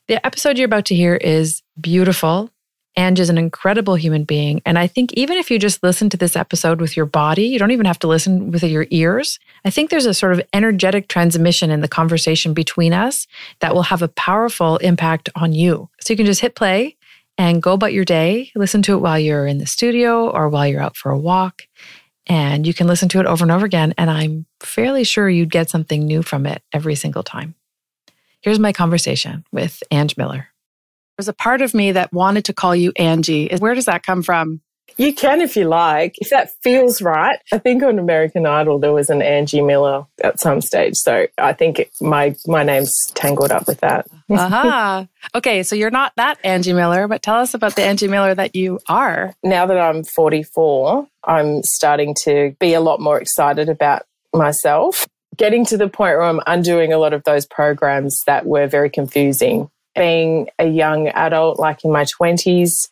The 0.08 0.24
episode 0.24 0.60
you're 0.60 0.66
about 0.66 0.86
to 0.86 0.96
hear 0.96 1.16
is 1.16 1.64
beautiful. 1.82 2.52
Ange 2.96 3.20
is 3.20 3.32
an 3.32 3.40
incredible 3.40 3.96
human 3.96 4.24
being. 4.24 4.62
And 4.64 4.78
I 4.78 4.86
think 4.86 5.12
even 5.14 5.38
if 5.38 5.50
you 5.50 5.58
just 5.58 5.82
listen 5.82 6.12
to 6.12 6.18
this 6.18 6.36
episode 6.36 6.80
with 6.80 6.96
your 6.96 7.08
body, 7.08 7.48
you 7.48 7.58
don't 7.58 7.72
even 7.72 7.88
have 7.88 7.98
to 8.00 8.08
listen 8.08 8.52
with 8.52 8.64
your 8.64 8.86
ears. 8.92 9.40
I 9.66 9.72
think 9.72 9.90
there's 9.90 10.06
a 10.06 10.14
sort 10.14 10.34
of 10.34 10.42
energetic 10.54 11.08
transmission 11.08 11.72
in 11.72 11.82
the 11.82 11.88
conversation 11.88 12.54
between 12.54 12.94
us 12.94 13.26
that 13.62 13.74
will 13.74 13.82
have 13.82 14.04
a 14.04 14.08
powerful 14.08 14.78
impact 14.78 15.30
on 15.36 15.54
you. 15.54 15.90
So 16.02 16.14
you 16.14 16.18
can 16.18 16.28
just 16.28 16.42
hit 16.42 16.54
play 16.54 16.96
and 17.38 17.62
go 17.62 17.74
about 17.74 17.92
your 17.92 18.06
day. 18.06 18.52
Listen 18.54 18.84
to 18.84 18.94
it 18.94 19.02
while 19.02 19.20
you're 19.20 19.48
in 19.48 19.58
the 19.58 19.66
studio 19.66 20.30
or 20.30 20.50
while 20.50 20.68
you're 20.68 20.84
out 20.84 20.96
for 20.96 21.12
a 21.12 21.18
walk. 21.18 21.64
And 22.28 22.68
you 22.68 22.76
can 22.76 22.86
listen 22.86 23.10
to 23.10 23.20
it 23.20 23.26
over 23.26 23.44
and 23.44 23.52
over 23.52 23.66
again. 23.66 23.96
And 23.98 24.12
I'm 24.12 24.46
fairly 24.60 25.04
sure 25.04 25.28
you'd 25.28 25.52
get 25.52 25.72
something 25.72 26.06
new 26.06 26.22
from 26.22 26.46
it 26.46 26.62
every 26.72 26.94
single 26.94 27.24
time. 27.24 27.56
Here's 28.46 28.60
my 28.60 28.74
conversation 28.74 29.44
with 29.52 29.82
Ange 29.90 30.18
Miller. 30.18 30.48
There's 31.18 31.28
a 31.28 31.34
part 31.34 31.64
of 31.64 31.74
me 31.74 31.94
that 31.94 32.14
wanted 32.14 32.46
to 32.46 32.54
call 32.54 32.76
you 32.76 32.92
Angie. 32.96 33.50
Where 33.58 33.74
does 33.74 33.86
that 33.86 34.04
come 34.04 34.22
from? 34.22 34.62
You 34.98 35.16
can 35.16 35.42
if 35.42 35.58
you 35.58 35.66
like, 35.66 36.14
if 36.20 36.30
that 36.30 36.52
feels 36.62 37.02
right. 37.02 37.40
I 37.52 37.58
think 37.58 37.82
on 37.82 37.98
American 37.98 38.46
Idol 38.46 38.78
there 38.78 38.94
was 38.94 39.10
an 39.10 39.24
Angie 39.24 39.62
Miller 39.62 40.06
at 40.24 40.40
some 40.40 40.62
stage, 40.62 40.96
so 40.96 41.26
I 41.40 41.54
think 41.54 41.80
it, 41.80 41.92
my 42.00 42.36
my 42.46 42.62
name's 42.62 42.96
tangled 43.16 43.52
up 43.52 43.66
with 43.66 43.80
that. 43.80 44.06
Aha! 44.30 44.46
uh-huh. 44.46 45.06
Okay, 45.34 45.64
so 45.64 45.76
you're 45.76 45.90
not 45.90 46.14
that 46.18 46.38
Angie 46.44 46.74
Miller, 46.74 47.08
but 47.08 47.24
tell 47.24 47.38
us 47.38 47.56
about 47.56 47.76
the 47.76 47.82
Angie 47.82 48.08
Miller 48.08 48.36
that 48.36 48.56
you 48.56 48.80
are. 48.88 49.34
Now 49.44 49.66
that 49.66 49.80
I'm 49.80 50.04
44, 50.04 51.08
I'm 51.24 51.64
starting 51.64 52.14
to 52.26 52.56
be 52.60 52.76
a 52.76 52.80
lot 52.80 53.02
more 53.02 53.20
excited 53.20 53.70
about 53.70 54.04
myself 54.36 55.08
getting 55.38 55.66
to 55.66 55.78
the 55.78 55.88
point 55.88 56.18
where 56.18 56.24
I'm 56.24 56.42
undoing 56.48 56.94
a 56.94 56.98
lot 56.98 57.14
of 57.14 57.24
those 57.24 57.46
programs 57.46 58.22
that 58.26 58.46
were 58.46 58.68
very 58.68 58.90
confusing. 58.90 59.70
Being 59.96 60.50
a 60.60 60.68
young 60.68 61.08
adult, 61.10 61.60
like 61.60 61.84
in 61.84 61.92
my 61.92 62.04
20s, 62.04 62.90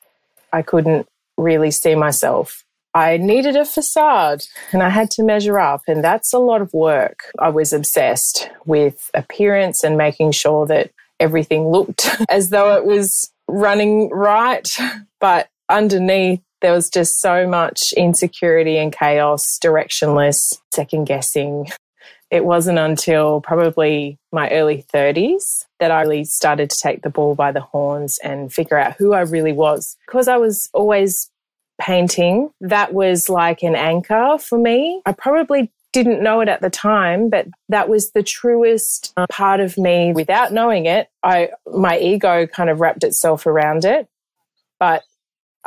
I 0.52 0.62
couldn't 0.62 1.08
really 1.38 1.72
see 1.72 1.96
myself. 1.96 2.64
I 2.94 3.18
needed 3.18 3.56
a 3.56 3.66
facade 3.66 4.44
and 4.72 4.84
I 4.84 4.90
had 4.90 5.10
to 5.12 5.24
measure 5.24 5.60
up, 5.60 5.82
and 5.88 6.04
that's 6.04 6.32
a 6.32 6.38
lot 6.38 6.62
of 6.62 6.72
work. 6.74 7.32
I 7.40 7.50
was 7.50 7.74
obsessed 7.74 8.50
with 8.66 9.10
appearance 9.14 9.84
and 9.84 9.98
making 9.98 10.32
sure 10.32 10.68
that 10.68 10.92
everything 11.20 11.68
looked 11.68 12.10
as 12.30 12.50
though 12.50 12.76
it 12.76 12.86
was 12.86 13.32
running 13.48 14.10
right. 14.10 14.70
But 15.20 15.48
underneath, 15.70 16.42
there 16.62 16.72
was 16.72 16.90
just 16.90 17.20
so 17.20 17.48
much 17.48 17.94
insecurity 17.98 18.78
and 18.78 18.94
chaos, 18.94 19.58
directionless, 19.62 20.60
second 20.72 21.06
guessing 21.06 21.68
it 22.34 22.46
wasn't 22.46 22.80
until 22.80 23.42
probably 23.42 24.18
my 24.32 24.50
early 24.50 24.84
30s 24.92 25.66
that 25.80 25.92
I 25.92 26.02
really 26.02 26.25
started 26.25 26.72
to 26.72 26.78
take 26.82 27.04
the 27.04 27.12
ball 27.12 27.36
by 27.36 27.52
the 27.52 27.62
horns 27.62 28.18
and 28.24 28.52
figure 28.52 28.75
out 28.75 28.96
who 28.98 29.13
I 29.13 29.22
really 29.22 29.54
was. 29.54 29.96
Because 30.08 30.28
I 30.28 30.38
was 30.38 30.68
always 30.74 31.30
painting, 31.80 32.50
that 32.60 32.92
was 32.92 33.30
like 33.30 33.62
an 33.62 33.75
anchor 33.75 34.40
for 34.40 34.58
me. 34.58 35.04
I 35.06 35.12
probably 35.12 35.72
didn't 35.92 36.24
know 36.24 36.42
it 36.42 36.50
at 36.50 36.62
the 36.62 36.72
time, 36.72 37.30
but 37.30 37.46
that 37.70 37.88
was 37.88 38.10
the 38.13 38.24
truest 38.24 39.13
uh, 39.16 39.28
part 39.30 39.60
of 39.60 39.78
me 39.78 40.12
without 40.12 40.52
knowing 40.52 40.88
it. 40.88 41.10
I 41.22 41.50
my 41.72 42.00
ego 42.00 42.48
kind 42.48 42.72
of 42.72 42.80
wrapped 42.80 43.04
itself 43.04 43.46
around 43.46 43.86
it. 43.86 44.08
But 44.80 45.04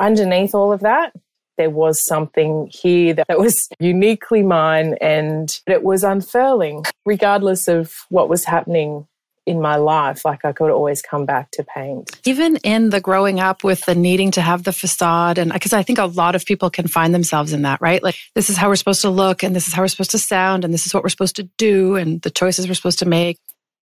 underneath 0.00 0.52
all 0.52 0.72
of 0.72 0.80
that, 0.80 1.12
there 1.56 1.70
was 1.70 2.04
something 2.04 2.70
here 2.72 3.14
that 3.14 3.38
was 3.38 3.68
uniquely 3.78 4.42
mine 4.42 4.96
and 5.00 5.60
it 5.66 5.82
was 5.82 6.04
unfurling, 6.04 6.84
regardless 7.04 7.68
of 7.68 7.92
what 8.08 8.28
was 8.28 8.44
happening 8.44 9.06
in 9.46 9.62
my 9.62 9.76
life, 9.76 10.24
like 10.24 10.44
I 10.44 10.52
could 10.52 10.70
always 10.70 11.00
come 11.00 11.24
back 11.24 11.52
to 11.52 11.64
paint. 11.64 12.10
Even 12.26 12.56
in 12.56 12.90
the 12.90 13.00
growing 13.00 13.38
up 13.38 13.62
with 13.62 13.84
the 13.84 13.94
needing 13.94 14.32
to 14.32 14.40
have 14.40 14.64
the 14.64 14.72
facade, 14.72 15.38
and 15.38 15.52
because 15.52 15.72
I 15.72 15.84
think 15.84 16.00
a 16.00 16.06
lot 16.06 16.34
of 16.34 16.44
people 16.44 16.68
can 16.68 16.88
find 16.88 17.14
themselves 17.14 17.52
in 17.52 17.62
that, 17.62 17.80
right? 17.80 18.02
Like, 18.02 18.16
this 18.34 18.50
is 18.50 18.56
how 18.56 18.68
we're 18.68 18.76
supposed 18.76 19.02
to 19.02 19.10
look, 19.10 19.44
and 19.44 19.54
this 19.54 19.68
is 19.68 19.72
how 19.72 19.82
we're 19.82 19.88
supposed 19.88 20.10
to 20.10 20.18
sound, 20.18 20.64
and 20.64 20.74
this 20.74 20.84
is 20.84 20.92
what 20.92 21.04
we're 21.04 21.10
supposed 21.10 21.36
to 21.36 21.48
do, 21.58 21.94
and 21.94 22.20
the 22.22 22.30
choices 22.30 22.66
we're 22.66 22.74
supposed 22.74 22.98
to 22.98 23.06
make. 23.06 23.38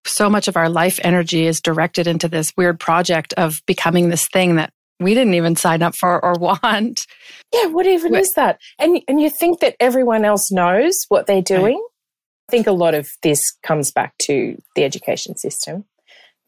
So 0.07 0.29
much 0.29 0.49
of 0.49 0.57
our 0.59 0.69
life 0.69 1.01
energy 1.03 1.47
is 1.47 1.63
directed 1.63 2.07
into 2.07 2.29
this 2.29 2.53
weird 2.59 2.79
project 2.79 3.33
of 3.39 3.63
becoming 3.67 4.11
this 4.11 4.29
thing 4.29 4.57
that 4.57 4.71
we 5.01 5.15
didn't 5.15 5.35
even 5.35 5.57
sign 5.57 5.83
up 5.83 5.95
for 5.95 6.25
or 6.25 6.35
want. 6.39 7.07
Yeah, 7.53 7.67
what 7.67 7.87
even 7.87 8.15
is 8.15 8.33
that? 8.35 8.61
And 8.79 9.01
and 9.09 9.21
you 9.21 9.31
think 9.31 9.61
that 9.61 9.77
everyone 9.81 10.25
else 10.25 10.51
knows 10.51 11.05
what 11.09 11.27
they're 11.27 11.43
doing? 11.43 11.77
Right. 11.77 12.49
I 12.49 12.51
think 12.51 12.67
a 12.67 12.73
lot 12.73 12.95
of 12.95 13.09
this 13.23 13.53
comes 13.63 13.91
back 13.91 14.15
to 14.23 14.61
the 14.77 14.85
education 14.85 15.37
system, 15.37 15.85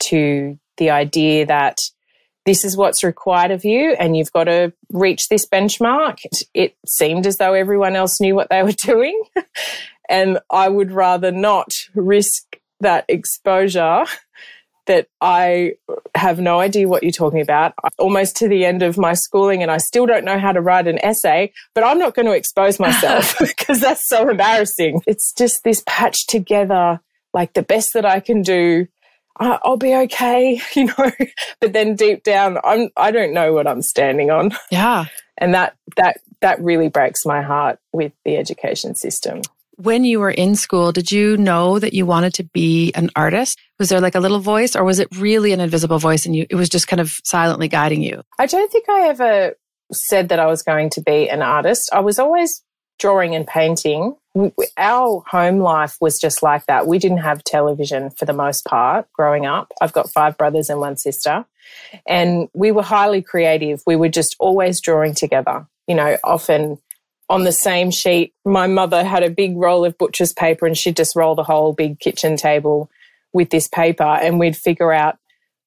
to 0.04 0.58
the 0.76 0.90
idea 0.90 1.46
that 1.46 1.80
this 2.44 2.64
is 2.64 2.76
what's 2.76 3.02
required 3.02 3.50
of 3.50 3.64
you 3.64 3.96
and 3.98 4.16
you've 4.16 4.32
got 4.32 4.44
to 4.44 4.72
reach 4.92 5.28
this 5.28 5.46
benchmark. 5.46 6.18
It 6.54 6.76
seemed 6.86 7.26
as 7.26 7.38
though 7.38 7.54
everyone 7.54 7.96
else 7.96 8.20
knew 8.20 8.34
what 8.34 8.48
they 8.50 8.62
were 8.62 8.72
doing. 8.84 9.20
and 10.08 10.38
I 10.50 10.68
would 10.68 10.92
rather 10.92 11.32
not 11.32 11.72
risk 11.94 12.56
that 12.80 13.04
exposure 13.08 14.04
that 14.86 15.08
I 15.20 15.74
have 16.14 16.40
no 16.40 16.60
idea 16.60 16.88
what 16.88 17.02
you're 17.02 17.12
talking 17.12 17.40
about, 17.40 17.74
I'm 17.82 17.90
almost 17.98 18.36
to 18.36 18.48
the 18.48 18.64
end 18.64 18.82
of 18.82 18.98
my 18.98 19.14
schooling, 19.14 19.62
and 19.62 19.70
I 19.70 19.78
still 19.78 20.06
don't 20.06 20.24
know 20.24 20.38
how 20.38 20.52
to 20.52 20.60
write 20.60 20.88
an 20.88 20.98
essay, 21.04 21.52
but 21.74 21.84
I'm 21.84 21.98
not 21.98 22.14
going 22.14 22.26
to 22.26 22.32
expose 22.32 22.78
myself 22.78 23.38
because 23.40 23.80
that's 23.80 24.08
so 24.08 24.28
embarrassing. 24.28 25.02
It's 25.06 25.32
just 25.32 25.64
this 25.64 25.82
patch 25.86 26.26
together, 26.26 27.00
like 27.34 27.52
the 27.54 27.62
best 27.62 27.92
that 27.94 28.06
I 28.06 28.20
can 28.20 28.42
do. 28.42 28.86
I'll 29.38 29.76
be 29.76 29.94
okay, 29.94 30.62
you 30.74 30.86
know, 30.86 31.10
but 31.60 31.74
then 31.74 31.94
deep 31.94 32.22
down, 32.22 32.58
I'm, 32.64 32.88
I 32.96 33.10
don't 33.10 33.34
know 33.34 33.52
what 33.52 33.66
I'm 33.66 33.82
standing 33.82 34.30
on. 34.30 34.52
Yeah. 34.70 35.06
And 35.36 35.52
that, 35.52 35.76
that, 35.96 36.20
that 36.40 36.58
really 36.62 36.88
breaks 36.88 37.26
my 37.26 37.42
heart 37.42 37.78
with 37.92 38.12
the 38.24 38.38
education 38.38 38.94
system 38.94 39.42
when 39.76 40.04
you 40.04 40.20
were 40.20 40.30
in 40.30 40.56
school, 40.56 40.92
did 40.92 41.10
you 41.12 41.36
know 41.36 41.78
that 41.78 41.92
you 41.92 42.06
wanted 42.06 42.34
to 42.34 42.44
be 42.44 42.92
an 42.94 43.10
artist? 43.14 43.58
Was 43.78 43.90
there 43.90 44.00
like 44.00 44.14
a 44.14 44.20
little 44.20 44.40
voice 44.40 44.74
or 44.74 44.84
was 44.84 44.98
it 44.98 45.08
really 45.16 45.52
an 45.52 45.60
invisible 45.60 45.98
voice 45.98 46.26
and 46.26 46.34
you, 46.34 46.46
it 46.48 46.56
was 46.56 46.68
just 46.68 46.88
kind 46.88 47.00
of 47.00 47.12
silently 47.24 47.68
guiding 47.68 48.02
you? 48.02 48.22
I 48.38 48.46
don't 48.46 48.70
think 48.72 48.88
I 48.88 49.08
ever 49.08 49.54
said 49.92 50.30
that 50.30 50.38
I 50.38 50.46
was 50.46 50.62
going 50.62 50.90
to 50.90 51.00
be 51.00 51.28
an 51.28 51.42
artist. 51.42 51.90
I 51.92 52.00
was 52.00 52.18
always 52.18 52.62
drawing 52.98 53.34
and 53.34 53.46
painting. 53.46 54.16
Our 54.76 55.22
home 55.30 55.58
life 55.58 55.96
was 56.00 56.18
just 56.18 56.42
like 56.42 56.66
that. 56.66 56.86
We 56.86 56.98
didn't 56.98 57.18
have 57.18 57.44
television 57.44 58.10
for 58.10 58.24
the 58.24 58.32
most 58.32 58.64
part 58.64 59.06
growing 59.12 59.46
up. 59.46 59.72
I've 59.80 59.92
got 59.92 60.10
five 60.10 60.36
brothers 60.36 60.70
and 60.70 60.80
one 60.80 60.96
sister. 60.96 61.44
And 62.06 62.48
we 62.54 62.72
were 62.72 62.82
highly 62.82 63.22
creative. 63.22 63.82
We 63.86 63.96
were 63.96 64.08
just 64.08 64.36
always 64.38 64.80
drawing 64.80 65.14
together. 65.14 65.66
You 65.86 65.94
know, 65.94 66.16
often 66.24 66.78
on 67.28 67.44
the 67.44 67.52
same 67.52 67.90
sheet. 67.90 68.32
My 68.44 68.66
mother 68.66 69.04
had 69.04 69.22
a 69.22 69.30
big 69.30 69.56
roll 69.56 69.84
of 69.84 69.98
butcher's 69.98 70.32
paper 70.32 70.66
and 70.66 70.76
she'd 70.76 70.96
just 70.96 71.16
roll 71.16 71.34
the 71.34 71.42
whole 71.42 71.72
big 71.72 71.98
kitchen 71.98 72.36
table 72.36 72.90
with 73.32 73.50
this 73.50 73.68
paper 73.68 74.04
and 74.04 74.38
we'd 74.38 74.56
figure 74.56 74.92
out 74.92 75.18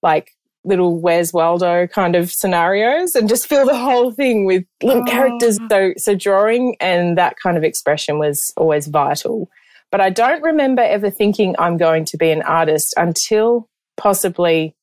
like 0.02 0.32
little 0.64 1.00
Where's 1.00 1.34
Waldo 1.34 1.88
kind 1.88 2.16
of 2.16 2.32
scenarios 2.32 3.16
and 3.16 3.30
just 3.30 3.48
fill 3.48 3.66
the 3.66 3.78
whole 3.78 4.12
thing 4.12 4.46
with 4.46 4.64
little 4.82 5.04
oh. 5.04 5.12
characters. 5.12 5.58
So, 5.70 5.94
so 5.98 6.16
drawing 6.16 6.76
and 6.80 7.18
that 7.18 7.36
kind 7.42 7.58
of 7.58 7.64
expression 7.64 8.20
was 8.20 8.54
always 8.58 8.88
vital. 8.88 9.50
But 9.92 10.02
I 10.02 10.10
don't 10.10 10.44
remember 10.44 10.82
ever 10.82 11.10
thinking 11.10 11.56
I'm 11.58 11.78
going 11.78 12.06
to 12.06 12.18
be 12.18 12.32
an 12.32 12.44
artist 12.44 12.94
until 12.96 13.68
possibly 13.98 14.76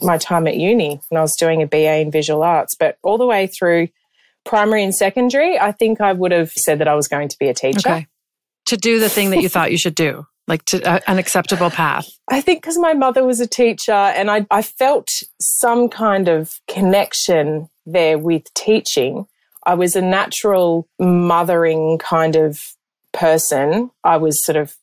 my 0.00 0.18
time 0.18 0.46
at 0.46 0.56
uni 0.56 1.00
when 1.08 1.18
I 1.18 1.22
was 1.22 1.36
doing 1.36 1.62
a 1.62 1.66
BA 1.66 1.98
in 1.98 2.10
visual 2.10 2.42
arts. 2.42 2.74
But 2.74 2.96
all 3.02 3.18
the 3.18 3.26
way 3.26 3.46
through 3.46 3.88
primary 4.44 4.82
and 4.82 4.94
secondary, 4.94 5.58
I 5.58 5.72
think 5.72 6.00
I 6.00 6.12
would 6.12 6.32
have 6.32 6.50
said 6.52 6.78
that 6.78 6.88
I 6.88 6.94
was 6.94 7.08
going 7.08 7.28
to 7.28 7.36
be 7.38 7.48
a 7.48 7.54
teacher. 7.54 7.78
Okay. 7.78 8.06
To 8.66 8.76
do 8.76 9.00
the 9.00 9.08
thing 9.08 9.30
that 9.30 9.42
you 9.42 9.48
thought 9.48 9.72
you 9.72 9.78
should 9.78 9.94
do, 9.94 10.26
like 10.46 10.64
to 10.66 10.82
uh, 10.82 11.00
an 11.06 11.18
acceptable 11.18 11.70
path. 11.70 12.08
I 12.30 12.40
think 12.40 12.62
because 12.62 12.78
my 12.78 12.94
mother 12.94 13.24
was 13.24 13.40
a 13.40 13.46
teacher 13.46 13.92
and 13.92 14.30
I, 14.30 14.46
I 14.50 14.62
felt 14.62 15.08
some 15.40 15.88
kind 15.88 16.28
of 16.28 16.60
connection 16.68 17.68
there 17.86 18.18
with 18.18 18.52
teaching. 18.54 19.26
I 19.66 19.74
was 19.74 19.96
a 19.96 20.02
natural 20.02 20.88
mothering 20.98 21.98
kind 21.98 22.36
of 22.36 22.60
person. 23.12 23.90
I 24.04 24.16
was 24.16 24.44
sort 24.44 24.56
of 24.56 24.76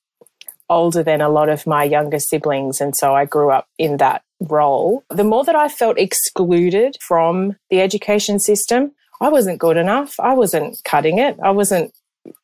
older 0.69 1.03
than 1.03 1.21
a 1.21 1.29
lot 1.29 1.49
of 1.49 1.65
my 1.65 1.83
younger 1.83 2.19
siblings. 2.19 2.79
And 2.79 2.95
so 2.95 3.15
I 3.15 3.25
grew 3.25 3.49
up 3.49 3.67
in 3.77 3.97
that 3.97 4.23
role. 4.39 5.03
The 5.09 5.23
more 5.23 5.43
that 5.43 5.55
I 5.55 5.67
felt 5.67 5.97
excluded 5.97 6.95
from 7.05 7.55
the 7.69 7.81
education 7.81 8.39
system, 8.39 8.91
I 9.21 9.29
wasn't 9.29 9.59
good 9.59 9.77
enough. 9.77 10.19
I 10.19 10.33
wasn't 10.33 10.81
cutting 10.83 11.19
it. 11.19 11.37
I 11.43 11.51
wasn't, 11.51 11.93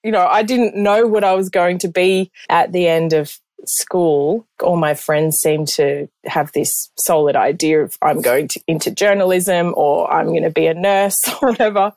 you 0.03 0.11
know, 0.11 0.25
I 0.25 0.43
didn't 0.43 0.75
know 0.75 1.07
what 1.07 1.23
I 1.23 1.33
was 1.33 1.49
going 1.49 1.79
to 1.79 1.87
be 1.87 2.31
at 2.49 2.71
the 2.71 2.87
end 2.87 3.13
of 3.13 3.39
school. 3.65 4.45
All 4.61 4.75
my 4.75 4.93
friends 4.93 5.37
seemed 5.37 5.67
to 5.69 6.07
have 6.25 6.51
this 6.51 6.89
solid 6.97 7.35
idea 7.35 7.83
of 7.83 7.97
I'm 8.01 8.21
going 8.21 8.47
to, 8.49 8.61
into 8.67 8.91
journalism 8.91 9.73
or 9.77 10.11
I'm 10.11 10.27
going 10.27 10.43
to 10.43 10.49
be 10.49 10.67
a 10.67 10.73
nurse 10.73 11.15
or 11.41 11.49
whatever. 11.49 11.93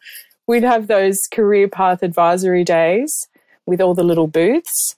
We'd 0.46 0.62
have 0.62 0.86
those 0.86 1.18
career 1.30 1.68
path 1.68 2.02
advisory 2.02 2.64
days 2.64 3.28
with 3.66 3.80
all 3.80 3.94
the 3.94 4.04
little 4.04 4.28
booths 4.28 4.96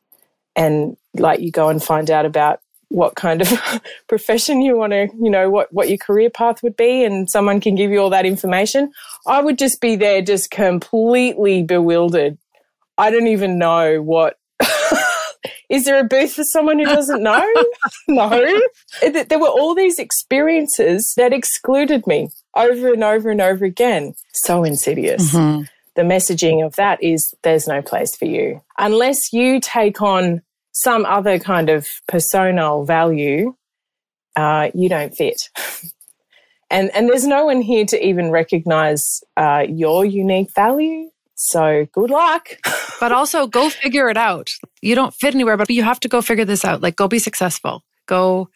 and 0.55 0.97
like 1.15 1.41
you 1.41 1.51
go 1.51 1.69
and 1.69 1.83
find 1.83 2.11
out 2.11 2.27
about 2.27 2.61
what 2.91 3.15
kind 3.15 3.41
of 3.41 3.81
profession 4.09 4.61
you 4.61 4.77
want 4.77 4.93
to, 4.93 5.09
you 5.21 5.31
know, 5.31 5.49
what, 5.49 5.73
what 5.73 5.89
your 5.89 5.99
career 5.99 6.29
path 6.29 6.63
would 6.63 6.77
be, 6.77 7.05
and 7.05 7.31
someone 7.31 7.61
can 7.61 7.75
give 7.75 7.91
you 7.91 7.99
all 7.99 8.11
that 8.11 8.27
information. 8.27 8.93
I 9.27 9.41
would 9.41 9.59
just 9.59 9.81
be 9.81 9.97
there, 9.97 10.21
just 10.21 10.51
completely 10.51 11.63
bewildered. 11.63 12.37
I 12.99 13.11
don't 13.11 13.29
even 13.29 13.59
know 13.59 14.03
what. 14.03 14.39
Is 15.71 15.85
there 15.85 16.01
a 16.01 16.05
booth 16.05 16.35
for 16.35 16.43
someone 16.45 16.81
who 16.81 16.85
doesn't 16.85 17.23
know? 17.23 17.49
no. 18.09 18.61
There 19.01 19.39
were 19.39 19.49
all 19.49 19.75
these 19.75 19.99
experiences 19.99 21.15
that 21.17 21.33
excluded 21.33 22.07
me 22.07 22.29
over 22.57 22.93
and 22.93 23.05
over 23.05 23.31
and 23.31 23.41
over 23.41 23.65
again. 23.65 24.15
So 24.33 24.65
insidious. 24.65 25.33
Mm-hmm. 25.33 25.63
The 25.95 26.03
messaging 26.03 26.65
of 26.67 26.75
that 26.77 27.03
is 27.03 27.33
there's 27.43 27.69
no 27.69 27.83
place 27.83 28.17
for 28.17 28.25
you. 28.25 28.61
Unless 28.79 29.33
you 29.33 29.61
take 29.61 30.03
on 30.03 30.43
some 30.73 31.05
other 31.05 31.39
kind 31.39 31.69
of 31.69 31.89
personal 32.09 32.85
value, 32.85 33.55
uh, 34.37 34.71
you 34.75 34.89
don't 34.89 35.15
fit. 35.15 35.49
and 36.71 36.91
and 36.95 37.09
there's 37.09 37.27
no 37.27 37.47
one 37.47 37.61
here 37.61 37.85
to 37.87 38.07
even 38.07 38.31
recognize 38.31 39.21
uh, 39.37 39.65
your 39.69 40.05
unique 40.05 40.53
value. 40.55 41.11
So 41.35 41.87
good 41.93 42.11
luck. 42.11 42.51
but 43.01 43.13
also 43.13 43.47
go 43.47 43.71
figure 43.71 44.11
it 44.11 44.17
out. 44.17 44.51
You 44.83 44.95
don't 44.95 45.15
fit 45.15 45.35
anywhere, 45.35 45.57
but 45.57 45.71
you 45.71 45.83
have 45.83 46.01
to 46.01 46.09
go 46.09 46.21
figure 46.21 46.45
this 46.45 46.65
out. 46.65 46.83
Like 46.83 46.97
go 46.97 47.09
be 47.09 47.19
successful. 47.19 47.83
Go 48.07 48.49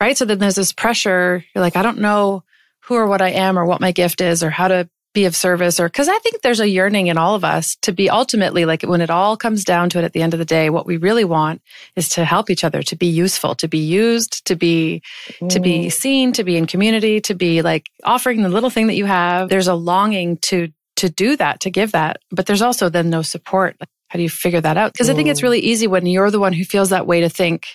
right. 0.00 0.16
So 0.16 0.24
then 0.24 0.38
there's 0.38 0.56
this 0.56 0.72
pressure. 0.72 1.44
You're 1.54 1.62
like, 1.62 1.76
I 1.76 1.82
don't 1.82 1.98
know 1.98 2.42
who 2.84 2.96
or 2.96 3.06
what 3.06 3.22
I 3.22 3.30
am 3.30 3.58
or 3.58 3.66
what 3.66 3.80
my 3.80 3.92
gift 3.92 4.20
is 4.20 4.42
or 4.42 4.50
how 4.50 4.68
to 4.68 4.88
be 5.18 5.24
of 5.24 5.34
service 5.34 5.80
or 5.80 5.88
because 5.88 6.08
I 6.08 6.16
think 6.20 6.42
there's 6.42 6.60
a 6.60 6.68
yearning 6.68 7.08
in 7.08 7.18
all 7.18 7.34
of 7.34 7.42
us 7.42 7.76
to 7.82 7.92
be 7.92 8.08
ultimately 8.08 8.64
like 8.64 8.82
when 8.82 9.00
it 9.00 9.10
all 9.10 9.36
comes 9.36 9.64
down 9.64 9.90
to 9.90 9.98
it 9.98 10.04
at 10.04 10.12
the 10.12 10.22
end 10.22 10.32
of 10.32 10.38
the 10.38 10.44
day, 10.44 10.70
what 10.70 10.86
we 10.86 10.96
really 10.96 11.24
want 11.24 11.60
is 11.96 12.08
to 12.10 12.24
help 12.24 12.50
each 12.50 12.62
other, 12.62 12.84
to 12.84 12.94
be 12.94 13.08
useful, 13.08 13.56
to 13.56 13.66
be 13.66 13.78
used, 13.78 14.46
to 14.46 14.54
be, 14.54 15.02
mm. 15.40 15.48
to 15.48 15.58
be 15.58 15.86
mm. 15.86 15.92
seen, 15.92 16.32
to 16.34 16.44
be 16.44 16.56
in 16.56 16.66
community, 16.66 17.20
to 17.22 17.34
be 17.34 17.62
like 17.62 17.86
offering 18.04 18.42
the 18.42 18.48
little 18.48 18.70
thing 18.70 18.86
that 18.86 18.94
you 18.94 19.06
have. 19.06 19.48
There's 19.48 19.66
a 19.66 19.74
longing 19.74 20.36
to, 20.42 20.68
to 20.96 21.08
do 21.10 21.36
that, 21.36 21.60
to 21.60 21.70
give 21.70 21.90
that. 21.92 22.18
But 22.30 22.46
there's 22.46 22.62
also 22.62 22.88
then 22.88 23.10
no 23.10 23.22
support. 23.22 23.76
How 24.06 24.18
do 24.18 24.22
you 24.22 24.30
figure 24.30 24.60
that 24.60 24.76
out? 24.76 24.92
Because 24.92 25.08
mm. 25.08 25.12
I 25.12 25.14
think 25.16 25.28
it's 25.28 25.40
mm. 25.40 25.44
really 25.44 25.60
easy 25.60 25.88
when 25.88 26.06
you're 26.06 26.30
the 26.30 26.38
one 26.38 26.52
who 26.52 26.64
feels 26.64 26.90
that 26.90 27.08
way 27.08 27.22
to 27.22 27.28
think, 27.28 27.66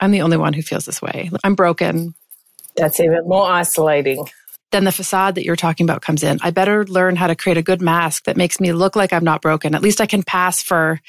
I'm 0.00 0.10
the 0.10 0.22
only 0.22 0.38
one 0.38 0.54
who 0.54 0.62
feels 0.62 0.86
this 0.86 1.02
way. 1.02 1.30
I'm 1.44 1.54
broken. 1.54 2.14
That's 2.76 2.98
even 2.98 3.28
more 3.28 3.46
isolating 3.46 4.26
then 4.72 4.84
the 4.84 4.92
facade 4.92 5.34
that 5.36 5.44
you're 5.44 5.56
talking 5.56 5.84
about 5.84 6.02
comes 6.02 6.22
in. 6.22 6.38
I 6.42 6.50
better 6.50 6.84
learn 6.86 7.16
how 7.16 7.26
to 7.26 7.36
create 7.36 7.58
a 7.58 7.62
good 7.62 7.80
mask 7.80 8.24
that 8.24 8.36
makes 8.36 8.60
me 8.60 8.72
look 8.72 8.96
like 8.96 9.12
I'm 9.12 9.24
not 9.24 9.42
broken. 9.42 9.74
At 9.74 9.82
least 9.82 10.00
I 10.00 10.06
can 10.06 10.22
pass 10.22 10.62
for 10.62 11.00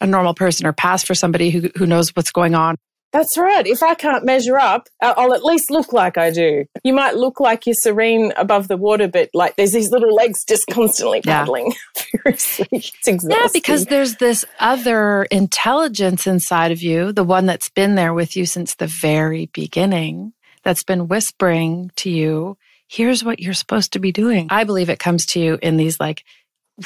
a 0.00 0.06
normal 0.06 0.34
person 0.34 0.66
or 0.66 0.72
pass 0.72 1.02
for 1.02 1.14
somebody 1.14 1.50
who, 1.50 1.70
who 1.76 1.86
knows 1.86 2.14
what's 2.14 2.30
going 2.30 2.54
on. 2.54 2.76
That's 3.10 3.38
right. 3.38 3.66
If 3.66 3.82
I 3.82 3.94
can't 3.94 4.24
measure 4.24 4.58
up, 4.58 4.86
I'll 5.00 5.32
at 5.32 5.42
least 5.42 5.70
look 5.70 5.94
like 5.94 6.18
I 6.18 6.30
do. 6.30 6.66
You 6.84 6.92
might 6.92 7.16
look 7.16 7.40
like 7.40 7.66
you're 7.66 7.74
serene 7.74 8.34
above 8.36 8.68
the 8.68 8.76
water, 8.76 9.08
but 9.08 9.30
like 9.32 9.56
there's 9.56 9.72
these 9.72 9.90
little 9.90 10.14
legs 10.14 10.44
just 10.44 10.66
constantly 10.70 11.22
paddling 11.22 11.72
yeah. 12.26 12.80
Yeah, 13.06 13.48
because 13.52 13.86
there's 13.86 14.16
this 14.16 14.44
other 14.60 15.22
intelligence 15.30 16.26
inside 16.26 16.70
of 16.70 16.82
you, 16.82 17.12
the 17.12 17.24
one 17.24 17.46
that's 17.46 17.70
been 17.70 17.94
there 17.94 18.12
with 18.12 18.36
you 18.36 18.44
since 18.44 18.74
the 18.74 18.86
very 18.86 19.46
beginning, 19.54 20.34
that's 20.62 20.84
been 20.84 21.08
whispering 21.08 21.90
to 21.96 22.10
you 22.10 22.58
here's 22.88 23.22
what 23.22 23.40
you're 23.40 23.54
supposed 23.54 23.92
to 23.92 23.98
be 23.98 24.12
doing. 24.12 24.48
I 24.50 24.64
believe 24.64 24.90
it 24.90 24.98
comes 24.98 25.26
to 25.26 25.40
you 25.40 25.58
in 25.60 25.76
these 25.76 26.00
like 26.00 26.24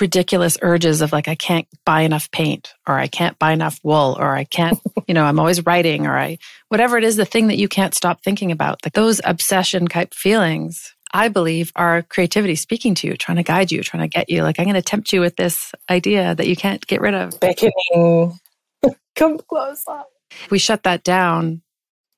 ridiculous 0.00 0.58
urges 0.62 1.00
of 1.00 1.12
like, 1.12 1.28
I 1.28 1.34
can't 1.34 1.66
buy 1.84 2.02
enough 2.02 2.30
paint 2.30 2.74
or 2.86 2.98
I 2.98 3.06
can't 3.06 3.38
buy 3.38 3.52
enough 3.52 3.78
wool 3.82 4.16
or 4.18 4.34
I 4.34 4.44
can't, 4.44 4.78
you 5.06 5.14
know, 5.14 5.24
I'm 5.24 5.38
always 5.38 5.64
writing 5.64 6.06
or 6.06 6.16
I, 6.18 6.38
whatever 6.68 6.98
it 6.98 7.04
is, 7.04 7.16
the 7.16 7.24
thing 7.24 7.48
that 7.48 7.58
you 7.58 7.68
can't 7.68 7.94
stop 7.94 8.22
thinking 8.22 8.50
about, 8.50 8.84
like 8.84 8.94
those 8.94 9.20
obsession 9.24 9.86
type 9.86 10.14
feelings, 10.14 10.94
I 11.12 11.28
believe 11.28 11.72
are 11.76 12.02
creativity 12.02 12.56
speaking 12.56 12.94
to 12.96 13.06
you, 13.06 13.16
trying 13.16 13.36
to 13.36 13.42
guide 13.42 13.70
you, 13.70 13.82
trying 13.82 14.02
to 14.02 14.08
get 14.08 14.30
you. 14.30 14.42
Like, 14.42 14.58
I'm 14.58 14.64
going 14.64 14.74
to 14.74 14.82
tempt 14.82 15.12
you 15.12 15.20
with 15.20 15.36
this 15.36 15.72
idea 15.90 16.34
that 16.34 16.48
you 16.48 16.56
can't 16.56 16.84
get 16.86 17.02
rid 17.02 17.14
of. 17.14 17.38
Beckoning. 17.38 18.38
Come 19.14 19.38
closer. 19.38 20.02
We 20.48 20.58
shut 20.58 20.84
that 20.84 21.04
down. 21.04 21.60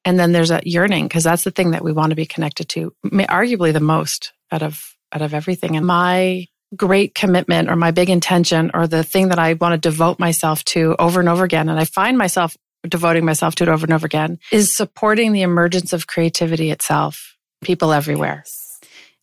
And 0.04 0.18
then 0.18 0.32
there's 0.32 0.50
a 0.50 0.60
yearning 0.64 1.06
because 1.06 1.24
that's 1.24 1.44
the 1.44 1.50
thing 1.50 1.70
that 1.70 1.82
we 1.84 1.92
want 1.92 2.10
to 2.10 2.16
be 2.16 2.26
connected 2.26 2.68
to, 2.70 2.94
arguably 3.04 3.72
the 3.72 3.80
most 3.80 4.32
out 4.52 4.62
of 4.62 4.80
out 5.12 5.22
of 5.22 5.32
everything. 5.32 5.76
And 5.76 5.86
my 5.86 6.46
great 6.76 7.14
commitment 7.14 7.70
or 7.70 7.76
my 7.76 7.90
big 7.90 8.10
intention 8.10 8.70
or 8.74 8.86
the 8.86 9.04
thing 9.04 9.28
that 9.28 9.38
I 9.38 9.54
want 9.54 9.72
to 9.72 9.88
devote 9.88 10.18
myself 10.18 10.64
to 10.64 10.96
over 10.98 11.20
and 11.20 11.28
over 11.28 11.44
again, 11.44 11.68
and 11.68 11.78
I 11.78 11.84
find 11.84 12.18
myself 12.18 12.56
devoting 12.86 13.24
myself 13.24 13.54
to 13.56 13.64
it 13.64 13.68
over 13.68 13.86
and 13.86 13.94
over 13.94 14.06
again, 14.06 14.38
is 14.52 14.76
supporting 14.76 15.32
the 15.32 15.42
emergence 15.42 15.92
of 15.92 16.06
creativity 16.06 16.70
itself, 16.70 17.36
people 17.62 17.92
everywhere. 17.92 18.44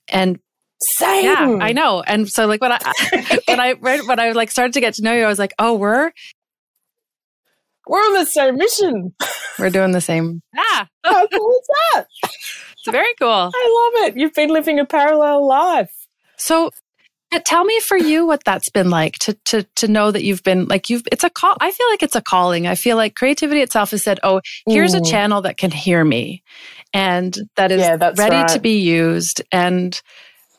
And 0.08 0.40
same. 0.98 1.26
Yeah, 1.26 1.58
I 1.62 1.74
know. 1.74 2.02
And 2.02 2.28
so 2.28 2.48
like 2.48 2.62
when 2.62 2.72
I 2.72 2.80
when 3.48 3.60
I 3.60 3.74
when 3.74 4.20
I 4.20 4.32
like 4.32 4.50
started 4.50 4.74
to 4.74 4.82
get 4.82 4.96
to 4.96 5.04
know 5.04 5.14
you, 5.14 5.24
I 5.24 5.28
was 5.28 5.40
like, 5.40 5.54
oh, 5.60 5.76
we're 5.76 6.12
we're 7.88 8.00
on 8.00 8.14
the 8.14 8.26
same 8.26 8.58
mission. 8.58 9.14
We're 9.60 9.70
doing 9.70 9.92
the 9.92 10.02
same. 10.02 10.42
Yeah. 10.56 10.86
How 11.04 11.28
cool 11.28 11.52
is 11.52 11.68
that? 11.94 12.06
It's 12.24 12.92
very 12.92 13.14
cool. 13.20 13.52
I 13.54 13.92
love 13.94 14.08
it. 14.08 14.18
You've 14.18 14.34
been 14.34 14.50
living 14.50 14.80
a 14.80 14.86
parallel 14.86 15.48
life. 15.48 15.92
So 16.38 16.72
uh, 17.32 17.40
tell 17.46 17.64
me 17.64 17.80
for 17.80 17.98
you 17.98 18.26
what 18.26 18.44
that's 18.44 18.70
been 18.70 18.90
like 18.90 19.18
to 19.20 19.34
to 19.46 19.64
to 19.76 19.88
know 19.88 20.12
that 20.12 20.24
you've 20.24 20.44
been 20.44 20.66
like 20.66 20.90
you've 20.90 21.04
it's 21.12 21.24
a 21.24 21.30
call 21.30 21.58
I 21.60 21.72
feel 21.72 21.88
like 21.90 22.04
it's 22.04 22.16
a 22.16 22.22
calling. 22.22 22.68
I 22.68 22.76
feel 22.76 22.98
like 22.98 23.16
creativity 23.16 23.62
itself 23.62 23.92
has 23.92 24.04
said, 24.04 24.20
"Oh, 24.24 24.42
here's 24.68 24.94
mm. 24.94 25.02
a 25.02 25.10
channel 25.10 25.42
that 25.42 25.58
can 25.58 25.72
hear 25.72 26.04
me 26.04 26.44
and 26.94 27.38
that 27.56 27.72
is 27.72 27.82
yeah, 27.82 27.98
ready 28.18 28.36
right. 28.36 28.48
to 28.50 28.60
be 28.60 28.80
used 28.80 29.42
and 29.52 30.00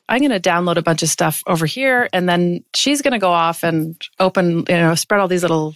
I'm 0.08 0.20
going 0.20 0.30
to 0.30 0.40
download 0.40 0.76
a 0.76 0.82
bunch 0.82 1.02
of 1.02 1.08
stuff 1.08 1.42
over 1.46 1.64
here 1.64 2.08
and 2.12 2.28
then 2.28 2.64
she's 2.74 3.02
going 3.02 3.12
to 3.12 3.18
go 3.18 3.32
off 3.32 3.62
and 3.62 4.00
open, 4.18 4.64
you 4.68 4.76
know, 4.76 4.94
spread 4.94 5.20
all 5.20 5.28
these 5.28 5.42
little 5.42 5.74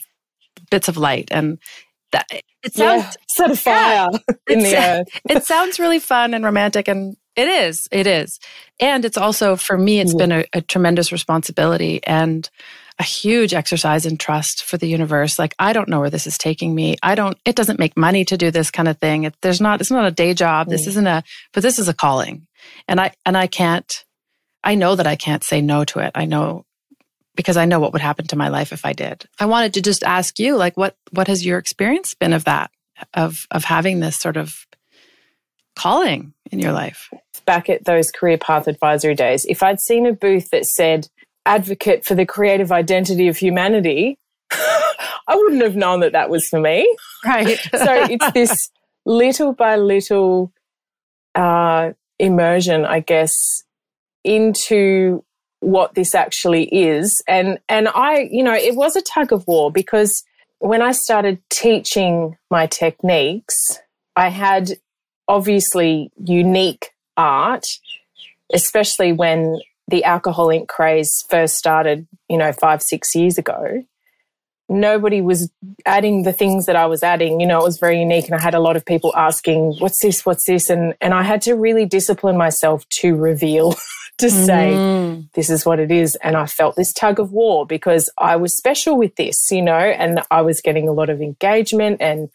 bits 0.70 0.88
of 0.88 0.96
light 0.96 1.28
and 1.30 1.58
that 2.12 2.26
it 2.30 2.74
sounds 2.74 3.04
yeah, 3.04 3.12
set 3.28 3.50
a 3.50 3.56
fire 3.56 4.08
yeah, 4.12 4.34
in 4.48 4.58
the 4.60 4.76
earth. 4.76 5.08
it 5.28 5.44
sounds 5.44 5.78
really 5.78 5.98
fun 5.98 6.34
and 6.34 6.44
romantic 6.44 6.88
and 6.88 7.16
it 7.36 7.48
is. 7.48 7.86
It 7.92 8.06
is. 8.06 8.40
And 8.80 9.04
it's 9.04 9.18
also, 9.18 9.56
for 9.56 9.76
me, 9.76 10.00
it's 10.00 10.14
yeah. 10.14 10.18
been 10.18 10.32
a, 10.32 10.44
a, 10.54 10.60
tremendous 10.62 11.12
responsibility 11.12 12.00
and 12.06 12.48
a 12.98 13.02
huge 13.02 13.52
exercise 13.52 14.06
in 14.06 14.16
trust 14.16 14.64
for 14.64 14.78
the 14.78 14.88
universe. 14.88 15.38
Like, 15.38 15.54
I 15.58 15.74
don't 15.74 15.90
know 15.90 16.00
where 16.00 16.08
this 16.08 16.26
is 16.26 16.38
taking 16.38 16.74
me. 16.74 16.96
I 17.02 17.14
don't, 17.14 17.36
it 17.44 17.54
doesn't 17.54 17.78
make 17.78 17.94
money 17.94 18.24
to 18.24 18.38
do 18.38 18.50
this 18.50 18.70
kind 18.70 18.88
of 18.88 18.98
thing. 18.98 19.24
It, 19.24 19.34
there's 19.42 19.60
not, 19.60 19.82
it's 19.82 19.90
not 19.90 20.06
a 20.06 20.10
day 20.10 20.32
job. 20.32 20.68
This 20.68 20.86
mm. 20.86 20.88
isn't 20.88 21.06
a, 21.06 21.22
but 21.52 21.62
this 21.62 21.78
is 21.78 21.88
a 21.88 21.94
calling. 21.94 22.46
And 22.88 22.98
I, 22.98 23.12
and 23.26 23.36
I 23.36 23.48
can't, 23.48 24.04
I 24.64 24.74
know 24.74 24.96
that 24.96 25.06
I 25.06 25.14
can't 25.14 25.44
say 25.44 25.60
no 25.60 25.84
to 25.84 26.00
it. 26.00 26.12
I 26.14 26.24
know 26.24 26.64
because 27.36 27.56
I 27.56 27.66
know 27.66 27.78
what 27.78 27.92
would 27.92 28.02
happen 28.02 28.26
to 28.28 28.36
my 28.36 28.48
life 28.48 28.72
if 28.72 28.84
I 28.84 28.92
did. 28.92 29.26
I 29.38 29.46
wanted 29.46 29.74
to 29.74 29.82
just 29.82 30.02
ask 30.02 30.38
you, 30.38 30.56
like, 30.56 30.76
what, 30.76 30.96
what 31.12 31.28
has 31.28 31.44
your 31.44 31.58
experience 31.58 32.14
been 32.14 32.32
of 32.32 32.44
that, 32.44 32.70
of, 33.14 33.46
of 33.50 33.64
having 33.64 34.00
this 34.00 34.16
sort 34.16 34.36
of 34.36 34.66
calling 35.76 36.32
in 36.50 36.58
your 36.58 36.72
life? 36.72 37.10
Back 37.44 37.68
at 37.68 37.84
those 37.84 38.10
career 38.10 38.38
path 38.38 38.66
advisory 38.66 39.14
days, 39.14 39.44
if 39.44 39.62
I'd 39.62 39.80
seen 39.80 40.06
a 40.06 40.12
booth 40.12 40.50
that 40.50 40.64
said 40.64 41.08
advocate 41.44 42.04
for 42.04 42.14
the 42.14 42.26
creative 42.26 42.72
identity 42.72 43.28
of 43.28 43.36
humanity, 43.36 44.18
I 44.50 45.34
wouldn't 45.34 45.62
have 45.62 45.76
known 45.76 46.00
that 46.00 46.12
that 46.12 46.30
was 46.30 46.48
for 46.48 46.60
me. 46.60 46.92
Right. 47.24 47.58
so 47.76 48.06
it's 48.10 48.32
this 48.32 48.70
little 49.04 49.52
by 49.52 49.76
little 49.76 50.52
uh, 51.34 51.92
immersion, 52.18 52.84
I 52.84 53.00
guess, 53.00 53.62
into 54.24 55.24
what 55.60 55.94
this 55.94 56.14
actually 56.14 56.64
is. 56.64 57.22
And 57.26 57.58
and 57.68 57.88
I, 57.88 58.28
you 58.30 58.42
know, 58.42 58.54
it 58.54 58.74
was 58.74 58.96
a 58.96 59.02
tug 59.02 59.32
of 59.32 59.46
war 59.46 59.70
because 59.70 60.22
when 60.58 60.82
I 60.82 60.92
started 60.92 61.40
teaching 61.50 62.36
my 62.50 62.66
techniques, 62.66 63.78
I 64.14 64.28
had 64.28 64.72
obviously 65.28 66.10
unique 66.22 66.90
art, 67.16 67.66
especially 68.52 69.12
when 69.12 69.60
the 69.88 70.04
alcohol 70.04 70.50
ink 70.50 70.68
craze 70.68 71.24
first 71.28 71.56
started, 71.56 72.06
you 72.28 72.38
know, 72.38 72.52
five, 72.52 72.82
six 72.82 73.14
years 73.14 73.38
ago. 73.38 73.84
Nobody 74.68 75.20
was 75.20 75.50
adding 75.84 76.24
the 76.24 76.32
things 76.32 76.66
that 76.66 76.74
I 76.74 76.86
was 76.86 77.04
adding. 77.04 77.40
You 77.40 77.46
know, 77.46 77.60
it 77.60 77.64
was 77.64 77.78
very 77.78 78.00
unique. 78.00 78.26
And 78.26 78.34
I 78.34 78.40
had 78.40 78.54
a 78.54 78.60
lot 78.60 78.76
of 78.76 78.84
people 78.84 79.12
asking, 79.14 79.76
what's 79.78 80.02
this? 80.02 80.26
What's 80.26 80.46
this? 80.46 80.70
And, 80.70 80.94
and 81.00 81.14
I 81.14 81.22
had 81.22 81.40
to 81.42 81.54
really 81.54 81.86
discipline 81.86 82.36
myself 82.36 82.88
to 83.00 83.14
reveal, 83.14 83.76
to 84.18 84.30
say, 84.30 84.72
mm. 84.74 85.30
this 85.32 85.50
is 85.50 85.66
what 85.66 85.78
it 85.78 85.90
is. 85.90 86.16
And 86.16 86.36
I 86.36 86.46
felt 86.46 86.76
this 86.76 86.92
tug 86.92 87.20
of 87.20 87.32
war 87.32 87.66
because 87.66 88.10
I 88.16 88.36
was 88.36 88.56
special 88.56 88.96
with 88.96 89.16
this, 89.16 89.50
you 89.50 89.62
know, 89.62 89.74
and 89.74 90.22
I 90.30 90.40
was 90.40 90.60
getting 90.60 90.88
a 90.88 90.92
lot 90.92 91.10
of 91.10 91.20
engagement 91.20 92.00
and, 92.00 92.30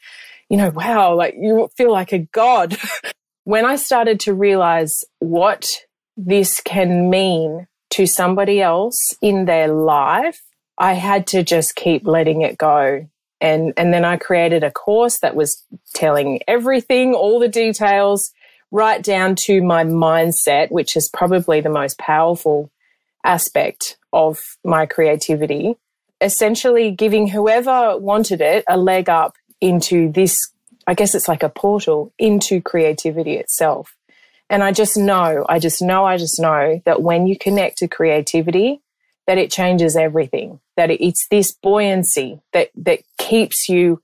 you 0.49 0.57
know, 0.57 0.69
wow, 0.69 1.15
like 1.15 1.35
you 1.37 1.69
feel 1.75 1.91
like 1.91 2.13
a 2.13 2.19
god. 2.19 2.77
when 3.45 3.65
I 3.65 3.77
started 3.77 4.19
to 4.21 4.33
realize 4.33 5.03
what 5.19 5.69
this 6.15 6.61
can 6.61 7.09
mean 7.09 7.67
to 7.91 8.05
somebody 8.05 8.61
else 8.61 8.97
in 9.21 9.45
their 9.45 9.67
life, 9.67 10.41
I 10.77 10.93
had 10.93 11.27
to 11.27 11.43
just 11.43 11.75
keep 11.75 12.05
letting 12.05 12.41
it 12.41 12.57
go. 12.57 13.07
And, 13.39 13.73
and 13.75 13.91
then 13.91 14.05
I 14.05 14.17
created 14.17 14.63
a 14.63 14.71
course 14.71 15.19
that 15.19 15.35
was 15.35 15.65
telling 15.95 16.41
everything, 16.47 17.15
all 17.15 17.39
the 17.39 17.47
details, 17.47 18.31
right 18.71 19.03
down 19.03 19.35
to 19.35 19.61
my 19.61 19.83
mindset, 19.83 20.71
which 20.71 20.95
is 20.95 21.09
probably 21.09 21.61
the 21.61 21.69
most 21.69 21.97
powerful 21.97 22.71
aspect 23.23 23.97
of 24.13 24.57
my 24.63 24.85
creativity. 24.85 25.75
Essentially 26.21 26.91
giving 26.91 27.27
whoever 27.27 27.97
wanted 27.97 28.41
it 28.41 28.63
a 28.67 28.77
leg 28.77 29.09
up 29.09 29.35
into 29.59 30.11
this, 30.11 30.37
I 30.87 30.93
guess 30.93 31.13
it's 31.13 31.27
like 31.27 31.43
a 31.43 31.49
portal 31.49 32.13
into 32.17 32.61
creativity 32.61 33.35
itself. 33.35 33.95
And 34.49 34.63
I 34.63 34.71
just 34.71 34.97
know, 34.97 35.45
I 35.47 35.59
just 35.59 35.81
know, 35.81 36.05
I 36.05 36.17
just 36.17 36.39
know 36.39 36.81
that 36.85 37.01
when 37.01 37.25
you 37.25 37.37
connect 37.37 37.77
to 37.77 37.87
creativity, 37.87 38.81
that 39.27 39.37
it 39.37 39.51
changes 39.51 39.95
everything, 39.95 40.59
that 40.75 40.91
it's 40.91 41.27
this 41.29 41.53
buoyancy 41.53 42.41
that, 42.53 42.69
that 42.75 42.99
keeps 43.17 43.69
you 43.69 44.01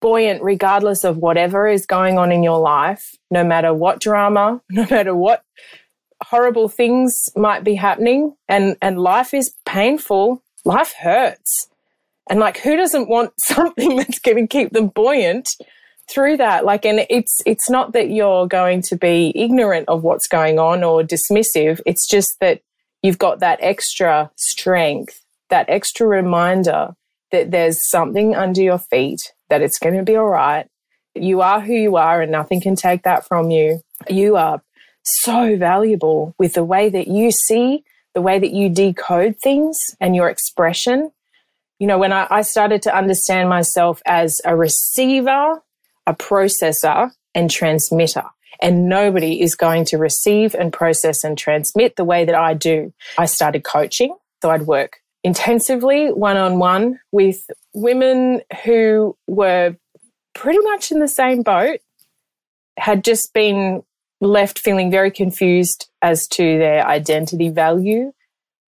buoyant 0.00 0.42
regardless 0.42 1.04
of 1.04 1.18
whatever 1.18 1.68
is 1.68 1.86
going 1.86 2.18
on 2.18 2.32
in 2.32 2.42
your 2.42 2.58
life, 2.58 3.14
no 3.30 3.44
matter 3.44 3.72
what 3.72 4.00
drama, 4.00 4.60
no 4.70 4.86
matter 4.90 5.14
what 5.14 5.44
horrible 6.22 6.68
things 6.68 7.28
might 7.36 7.64
be 7.64 7.74
happening. 7.74 8.34
And, 8.48 8.76
and 8.82 9.00
life 9.00 9.32
is 9.32 9.54
painful. 9.64 10.42
Life 10.64 10.94
hurts. 11.00 11.68
And 12.28 12.38
like, 12.38 12.58
who 12.58 12.76
doesn't 12.76 13.08
want 13.08 13.32
something 13.38 13.96
that's 13.96 14.18
going 14.18 14.36
to 14.36 14.46
keep 14.46 14.72
them 14.72 14.88
buoyant 14.88 15.48
through 16.10 16.36
that? 16.38 16.64
Like, 16.64 16.84
and 16.84 17.06
it's, 17.08 17.38
it's 17.46 17.70
not 17.70 17.92
that 17.92 18.10
you're 18.10 18.46
going 18.46 18.82
to 18.82 18.96
be 18.96 19.32
ignorant 19.34 19.88
of 19.88 20.02
what's 20.02 20.28
going 20.28 20.58
on 20.58 20.84
or 20.84 21.02
dismissive. 21.02 21.80
It's 21.86 22.08
just 22.08 22.34
that 22.40 22.60
you've 23.02 23.18
got 23.18 23.40
that 23.40 23.58
extra 23.62 24.30
strength, 24.36 25.24
that 25.48 25.68
extra 25.68 26.06
reminder 26.06 26.94
that 27.32 27.50
there's 27.50 27.88
something 27.88 28.34
under 28.34 28.60
your 28.60 28.78
feet, 28.78 29.20
that 29.50 29.62
it's 29.62 29.78
going 29.78 29.96
to 29.96 30.02
be 30.02 30.16
all 30.16 30.28
right. 30.28 30.66
You 31.14 31.42
are 31.42 31.60
who 31.60 31.74
you 31.74 31.96
are 31.96 32.22
and 32.22 32.32
nothing 32.32 32.60
can 32.60 32.76
take 32.76 33.02
that 33.02 33.26
from 33.26 33.50
you. 33.50 33.80
You 34.08 34.36
are 34.36 34.62
so 35.02 35.56
valuable 35.56 36.34
with 36.38 36.54
the 36.54 36.64
way 36.64 36.88
that 36.88 37.08
you 37.08 37.30
see, 37.30 37.84
the 38.14 38.20
way 38.20 38.38
that 38.38 38.52
you 38.52 38.68
decode 38.68 39.36
things 39.42 39.78
and 40.00 40.16
your 40.16 40.28
expression 40.28 41.10
you 41.80 41.86
know, 41.86 41.98
when 41.98 42.12
I, 42.12 42.26
I 42.30 42.42
started 42.42 42.82
to 42.82 42.94
understand 42.94 43.48
myself 43.48 44.02
as 44.06 44.40
a 44.44 44.54
receiver, 44.54 45.62
a 46.06 46.14
processor, 46.14 47.10
and 47.34 47.50
transmitter. 47.50 48.22
And 48.62 48.88
nobody 48.90 49.40
is 49.40 49.54
going 49.54 49.86
to 49.86 49.96
receive 49.96 50.54
and 50.54 50.72
process 50.72 51.24
and 51.24 51.38
transmit 51.38 51.96
the 51.96 52.04
way 52.04 52.26
that 52.26 52.34
I 52.34 52.52
do. 52.52 52.92
I 53.16 53.24
started 53.24 53.64
coaching. 53.64 54.14
So 54.42 54.50
I'd 54.50 54.66
work 54.66 54.99
intensively 55.22 56.12
one 56.12 56.36
on 56.36 56.58
one 56.58 57.00
with 57.12 57.48
women 57.74 58.42
who 58.64 59.16
were 59.26 59.76
pretty 60.34 60.60
much 60.60 60.90
in 60.90 61.00
the 61.00 61.08
same 61.08 61.42
boat, 61.42 61.80
had 62.78 63.04
just 63.04 63.32
been 63.34 63.82
left 64.20 64.58
feeling 64.58 64.90
very 64.90 65.10
confused 65.10 65.88
as 66.02 66.26
to 66.28 66.58
their 66.58 66.86
identity 66.86 67.48
value. 67.48 68.12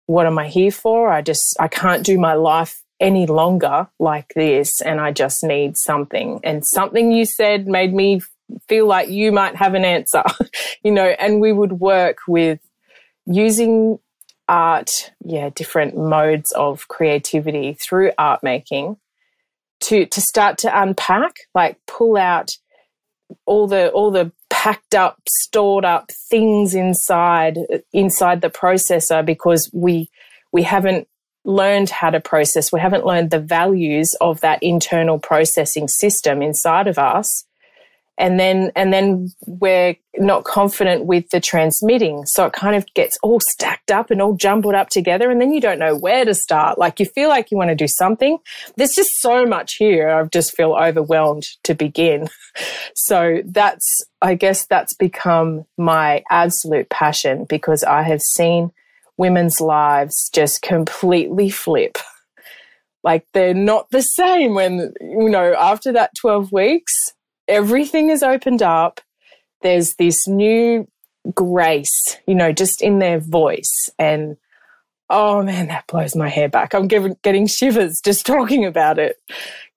What 0.05 0.25
am 0.25 0.37
I 0.37 0.47
here 0.47 0.71
for? 0.71 1.09
I 1.09 1.21
just, 1.21 1.55
I 1.59 1.67
can't 1.67 2.05
do 2.05 2.17
my 2.17 2.33
life 2.33 2.83
any 2.99 3.25
longer 3.25 3.87
like 3.99 4.33
this 4.35 4.81
and 4.81 4.99
I 4.99 5.11
just 5.11 5.43
need 5.43 5.77
something. 5.77 6.39
And 6.43 6.65
something 6.65 7.11
you 7.11 7.25
said 7.25 7.67
made 7.67 7.93
me 7.93 8.21
feel 8.67 8.85
like 8.85 9.09
you 9.09 9.31
might 9.31 9.55
have 9.55 9.73
an 9.73 9.85
answer, 9.85 10.23
you 10.83 10.91
know, 10.91 11.07
and 11.19 11.41
we 11.41 11.51
would 11.51 11.73
work 11.73 12.19
with 12.27 12.59
using 13.25 13.99
art, 14.51 15.13
yeah, 15.23 15.49
different 15.49 15.97
modes 15.97 16.51
of 16.51 16.89
creativity 16.89 17.73
through 17.73 18.11
art 18.17 18.43
making 18.43 18.97
to 19.85 20.05
to 20.05 20.21
start 20.21 20.59
to 20.59 20.81
unpack, 20.81 21.37
like 21.55 21.77
pull 21.87 22.17
out 22.17 22.57
all 23.45 23.65
the 23.65 23.89
all 23.91 24.11
the 24.11 24.31
packed 24.49 24.93
up, 24.93 25.17
stored 25.27 25.85
up 25.85 26.11
things 26.29 26.75
inside 26.75 27.57
inside 27.93 28.41
the 28.41 28.49
processor 28.49 29.25
because 29.25 29.69
we 29.73 30.09
we 30.51 30.63
haven't 30.63 31.07
learned 31.45 31.89
how 31.89 32.09
to 32.09 32.19
process. 32.19 32.73
We 32.73 32.81
haven't 32.81 33.05
learned 33.05 33.31
the 33.31 33.39
values 33.39 34.15
of 34.19 34.41
that 34.41 34.61
internal 34.61 35.17
processing 35.17 35.87
system 35.87 36.41
inside 36.41 36.87
of 36.87 36.99
us 36.99 37.45
and 38.21 38.39
then 38.39 38.71
and 38.75 38.93
then 38.93 39.33
we're 39.47 39.95
not 40.17 40.43
confident 40.43 41.05
with 41.05 41.27
the 41.31 41.39
transmitting. 41.41 42.25
So 42.27 42.45
it 42.45 42.53
kind 42.53 42.75
of 42.75 42.85
gets 42.93 43.17
all 43.23 43.39
stacked 43.41 43.89
up 43.89 44.11
and 44.11 44.21
all 44.21 44.35
jumbled 44.35 44.75
up 44.75 44.89
together 44.89 45.31
and 45.31 45.41
then 45.41 45.51
you 45.51 45.59
don't 45.59 45.79
know 45.79 45.97
where 45.97 46.23
to 46.23 46.35
start. 46.35 46.77
Like 46.77 46.99
you 46.99 47.07
feel 47.07 47.29
like 47.29 47.49
you 47.49 47.57
want 47.57 47.71
to 47.71 47.75
do 47.75 47.87
something. 47.87 48.37
There's 48.77 48.93
just 48.93 49.09
so 49.19 49.45
much 49.45 49.75
here 49.75 50.09
i 50.09 50.23
just 50.25 50.55
feel 50.55 50.73
overwhelmed 50.73 51.47
to 51.63 51.73
begin. 51.73 52.29
So 52.95 53.41
that's 53.45 54.03
i 54.21 54.35
guess 54.35 54.67
that's 54.67 54.93
become 54.93 55.63
my 55.77 56.21
absolute 56.29 56.89
passion 56.89 57.45
because 57.47 57.81
i 57.85 58.01
have 58.03 58.21
seen 58.21 58.71
women's 59.17 59.61
lives 59.61 60.29
just 60.33 60.61
completely 60.61 61.49
flip. 61.49 61.97
Like 63.03 63.25
they're 63.33 63.55
not 63.55 63.87
the 63.89 64.03
same 64.03 64.53
when 64.53 64.93
you 65.01 65.27
know 65.27 65.55
after 65.57 65.91
that 65.93 66.11
12 66.21 66.51
weeks 66.51 66.93
everything 67.51 68.09
is 68.09 68.23
opened 68.23 68.63
up. 68.63 69.01
There's 69.61 69.95
this 69.95 70.27
new 70.27 70.87
grace, 71.35 72.17
you 72.25 72.33
know, 72.33 72.51
just 72.51 72.81
in 72.81 72.99
their 72.99 73.19
voice. 73.19 73.89
And 73.99 74.37
oh 75.09 75.43
man, 75.43 75.67
that 75.67 75.85
blows 75.87 76.15
my 76.15 76.29
hair 76.29 76.49
back. 76.49 76.73
I'm 76.73 76.87
getting, 76.87 77.47
shivers 77.47 78.01
just 78.03 78.25
talking 78.25 78.65
about 78.65 78.97
it. 78.97 79.17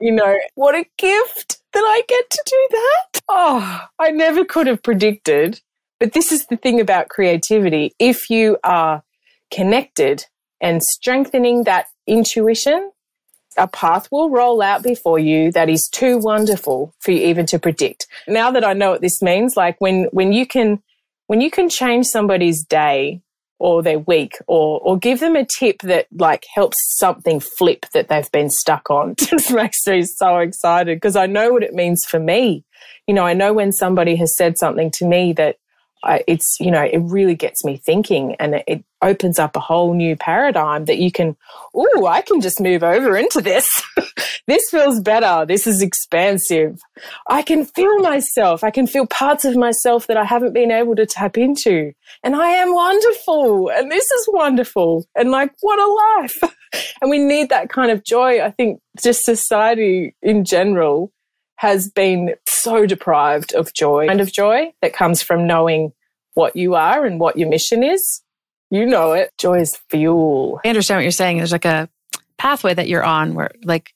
You 0.01 0.13
know, 0.13 0.39
what 0.55 0.75
a 0.75 0.87
gift 0.97 1.59
that 1.73 1.81
I 1.81 2.03
get 2.09 2.31
to 2.31 2.43
do 2.47 2.69
that. 2.71 3.21
Oh, 3.29 3.81
I 3.99 4.11
never 4.11 4.45
could 4.45 4.67
have 4.69 4.83
predicted. 4.83 5.61
But 6.01 6.13
this 6.13 6.33
is 6.33 6.47
the 6.47 6.57
thing 6.57 6.81
about 6.81 7.09
creativity. 7.09 7.95
If 7.99 8.31
you 8.31 8.59
are 8.65 9.03
connected 9.53 10.25
and 10.61 10.83
strengthening 10.83 11.65
that 11.65 11.87
intuition, 12.07 12.91
a 13.57 13.69
path 13.69 14.09
will 14.11 14.31
roll 14.31 14.63
out 14.63 14.83
before 14.83 15.19
you 15.19 15.53
that 15.53 15.69
is 15.69 15.89
too 15.89 16.19
wonderful 16.19 16.95
for 17.01 17.11
you 17.11 17.27
even 17.27 17.47
to 17.47 17.59
predict. 17.59 18.07
Now 18.27 18.51
that 18.51 18.65
I 18.65 18.73
know 18.73 18.91
what 18.91 19.01
this 19.01 19.23
means, 19.23 19.57
like 19.57 19.81
when, 19.81 20.05
when 20.13 20.33
you 20.33 20.47
can, 20.47 20.83
when 21.27 21.41
you 21.41 21.51
can 21.51 21.69
change 21.69 22.07
somebody's 22.07 22.65
day 22.65 23.23
or 23.59 23.83
their 23.83 23.99
week 23.99 24.37
or, 24.47 24.81
or 24.81 24.99
give 24.99 25.21
them 25.21 25.37
a 25.37 25.45
tip 25.45 25.81
that 25.83 26.07
like 26.13 26.45
helps 26.55 26.77
something 26.99 27.41
flip 27.41 27.87
that 27.93 28.09
they've 28.09 28.31
been 28.33 28.51
stuck 28.51 28.91
on 28.91 29.15
just 29.19 29.51
makes 29.53 29.87
me 29.87 30.03
so 30.03 30.39
excited 30.39 30.97
because 30.97 31.17
I 31.17 31.27
know 31.27 31.53
what 31.53 31.63
it 31.63 31.75
means 31.75 32.05
for 32.05 32.19
me. 32.19 32.65
You 33.07 33.15
know, 33.15 33.25
I 33.25 33.35
know 33.35 33.53
when 33.53 33.73
somebody 33.73 34.17
has 34.17 34.37
said 34.37 34.59
something 34.59 34.91
to 34.93 35.07
me 35.07 35.33
that 35.35 35.57
I, 36.05 36.25
it's 36.27 36.59
you 36.61 36.71
know 36.71 36.83
it 36.83 36.99
really 36.99 37.35
gets 37.35 37.65
me 37.65 37.77
thinking 37.77 38.37
and 38.37 38.57
it, 38.57 38.65
it, 38.67 38.85
opens 39.03 39.39
up 39.39 39.55
a 39.55 39.61
whole 39.61 39.93
new 39.93 40.17
paradigm 40.17 40.87
that 40.87 40.97
you 40.97 41.13
can 41.13 41.37
oh 41.75 42.07
i 42.07 42.23
can 42.23 42.41
just 42.41 42.59
move 42.59 42.83
over 42.83 43.17
into 43.17 43.41
this. 43.41 43.83
This 44.47 44.69
feels 44.71 45.01
better. 45.01 45.47
This 45.47 45.67
is 45.67 45.81
expansive. 45.81 46.79
I 47.29 47.41
can 47.41 47.65
feel 47.65 47.99
myself. 48.01 48.63
I 48.63 48.71
can 48.71 48.87
feel 48.87 49.07
parts 49.07 49.47
of 49.47 49.57
myself 49.57 50.07
that 50.07 50.19
i 50.19 50.25
haven't 50.25 50.53
been 50.53 50.71
able 50.71 50.95
to 50.97 51.07
tap 51.07 51.39
into. 51.39 51.93
And 52.23 52.37
i 52.37 52.49
am 52.49 52.75
wonderful. 52.75 53.71
And 53.71 53.91
this 53.91 54.05
is 54.05 54.29
wonderful. 54.33 55.07
And 55.17 55.31
like 55.31 55.53
what 55.61 55.79
a 55.79 56.21
life. 56.21 56.43
And 57.01 57.09
we 57.09 57.19
need 57.19 57.51
that 57.51 57.69
kind 57.69 57.93
of 57.93 58.03
joy 58.03 58.43
i 58.43 58.51
think 58.51 58.81
just 59.01 59.25
society 59.25 60.17
in 60.23 60.45
general 60.45 61.13
has 61.57 61.89
been 61.91 62.35
so 62.47 62.87
deprived 62.87 63.55
of 63.55 63.73
joy 63.73 64.07
and 64.09 64.21
of 64.21 64.33
joy 64.33 64.73
that 64.83 64.93
comes 64.93 65.23
from 65.23 65.47
knowing 65.47 65.93
what 66.35 66.57
you 66.57 66.75
are 66.75 67.05
and 67.05 67.21
what 67.21 67.39
your 67.39 67.49
mission 67.49 67.83
is. 67.83 68.23
You 68.71 68.87
know 68.87 69.13
it. 69.13 69.31
Joy 69.39 69.61
is 69.61 69.77
fuel. 69.89 70.61
I 70.65 70.69
understand 70.69 70.99
what 70.99 71.03
you're 71.03 71.11
saying. 71.13 71.39
There's 71.39 71.53
like 71.53 71.65
a 71.65 71.89
pathway 72.39 72.75
that 72.75 72.89
you're 72.89 73.05
on 73.05 73.35
where 73.35 73.53
like 73.63 73.93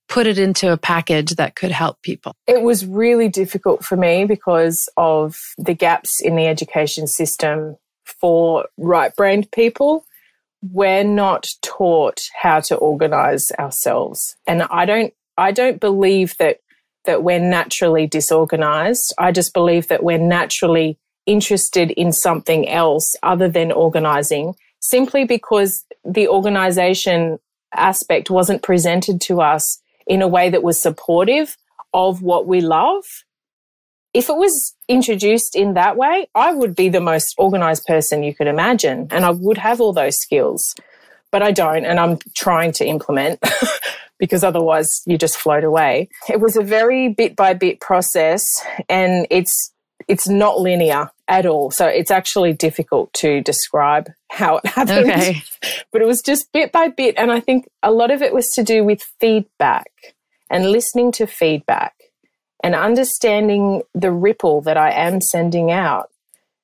put 0.10 0.28
it 0.28 0.38
into 0.38 0.72
a 0.74 0.78
package 0.78 1.36
that 1.36 1.56
could 1.56 1.72
help 1.72 2.02
people? 2.02 2.34
It 2.48 2.64
was 2.64 2.86
really 2.86 3.30
difficult 3.30 3.86
for 3.86 3.96
me 3.96 4.26
because 4.26 4.90
of 4.98 5.38
the 5.58 5.74
gaps 5.74 6.20
in 6.20 6.36
the 6.36 6.48
education 6.48 7.08
system 7.08 7.78
for 8.04 8.66
right 8.78 9.16
brained 9.16 9.50
people. 9.52 10.04
We're 10.62 11.06
not 11.06 11.48
taught 11.62 12.22
how 12.42 12.60
to 12.62 12.76
organize 12.76 13.52
ourselves. 13.58 14.36
And 14.46 14.64
I 14.64 14.86
don't 14.86 15.14
I 15.38 15.52
don't 15.52 15.80
believe 15.80 16.36
that 16.38 16.58
that 17.06 17.24
we're 17.24 17.40
naturally 17.40 18.08
disorganized. 18.08 19.14
I 19.18 19.32
just 19.32 19.54
believe 19.54 19.88
that 19.88 20.04
we're 20.04 20.18
naturally 20.18 20.98
interested 21.26 21.92
in 21.92 22.12
something 22.12 22.68
else 22.68 23.16
other 23.24 23.48
than 23.48 23.72
organizing 23.72 24.56
simply 24.82 25.24
because 25.24 25.86
the 26.04 26.28
organization 26.28 27.38
aspect 27.74 28.30
wasn't 28.30 28.64
presented 28.64 29.22
to 29.22 29.42
us 29.42 29.80
in 30.10 30.22
a 30.22 30.28
way 30.28 30.50
that 30.50 30.64
was 30.64 30.82
supportive 30.82 31.56
of 31.94 32.22
what 32.22 32.48
we 32.48 32.60
love. 32.60 33.06
If 34.14 34.28
it 34.28 34.36
was 34.36 34.76
introduced 34.90 35.56
in 35.56 35.76
that 35.76 35.96
way, 35.96 36.28
I 36.34 36.52
would 36.52 36.76
be 36.76 36.90
the 36.90 37.00
most 37.00 37.36
organized 37.38 37.86
person 37.86 38.24
you 38.24 38.34
could 38.34 38.48
imagine 38.48 39.08
and 39.12 39.24
I 39.24 39.30
would 39.30 39.60
have 39.60 39.80
all 39.80 39.94
those 39.94 40.20
skills. 40.20 40.76
But 41.32 41.44
I 41.44 41.52
don't, 41.52 41.86
and 41.86 42.00
I'm 42.00 42.18
trying 42.36 42.72
to 42.74 42.86
implement 42.86 43.40
because 44.20 44.44
otherwise 44.44 45.04
you 45.06 45.16
just 45.16 45.38
float 45.38 45.64
away. 45.64 46.10
It 46.28 46.40
was 46.42 46.58
a 46.58 46.64
very 46.64 47.10
bit 47.10 47.36
by 47.36 47.54
bit 47.54 47.80
process 47.80 48.44
and 48.90 49.28
it's 49.30 49.72
it's 50.08 50.28
not 50.28 50.60
linear 50.60 51.12
at 51.30 51.46
all. 51.46 51.72
So 51.72 51.86
it's 51.86 52.12
actually 52.12 52.54
difficult 52.54 53.14
to 53.14 53.40
describe 53.42 54.10
how 54.32 54.58
it 54.58 54.66
happened. 54.66 55.12
Okay. 55.12 55.44
But 55.94 56.02
it 56.02 56.06
was 56.06 56.22
just 56.22 56.52
bit 56.52 56.72
by 56.72 56.90
bit. 56.90 57.16
And 57.18 57.32
I 57.32 57.40
think 57.40 57.70
a 57.82 57.92
lot 57.92 58.12
of 58.12 58.22
it 58.22 58.34
was 58.34 58.50
to 58.50 58.64
do 58.64 58.84
with 58.84 59.04
feedback 59.22 59.92
and 60.50 60.72
listening 60.72 61.12
to 61.14 61.28
feedback 61.28 61.94
and 62.64 62.76
understanding 62.76 63.84
the 63.94 64.12
ripple 64.12 64.62
that 64.62 64.76
I 64.76 64.92
am 64.92 65.22
sending 65.22 65.72
out. 65.72 66.10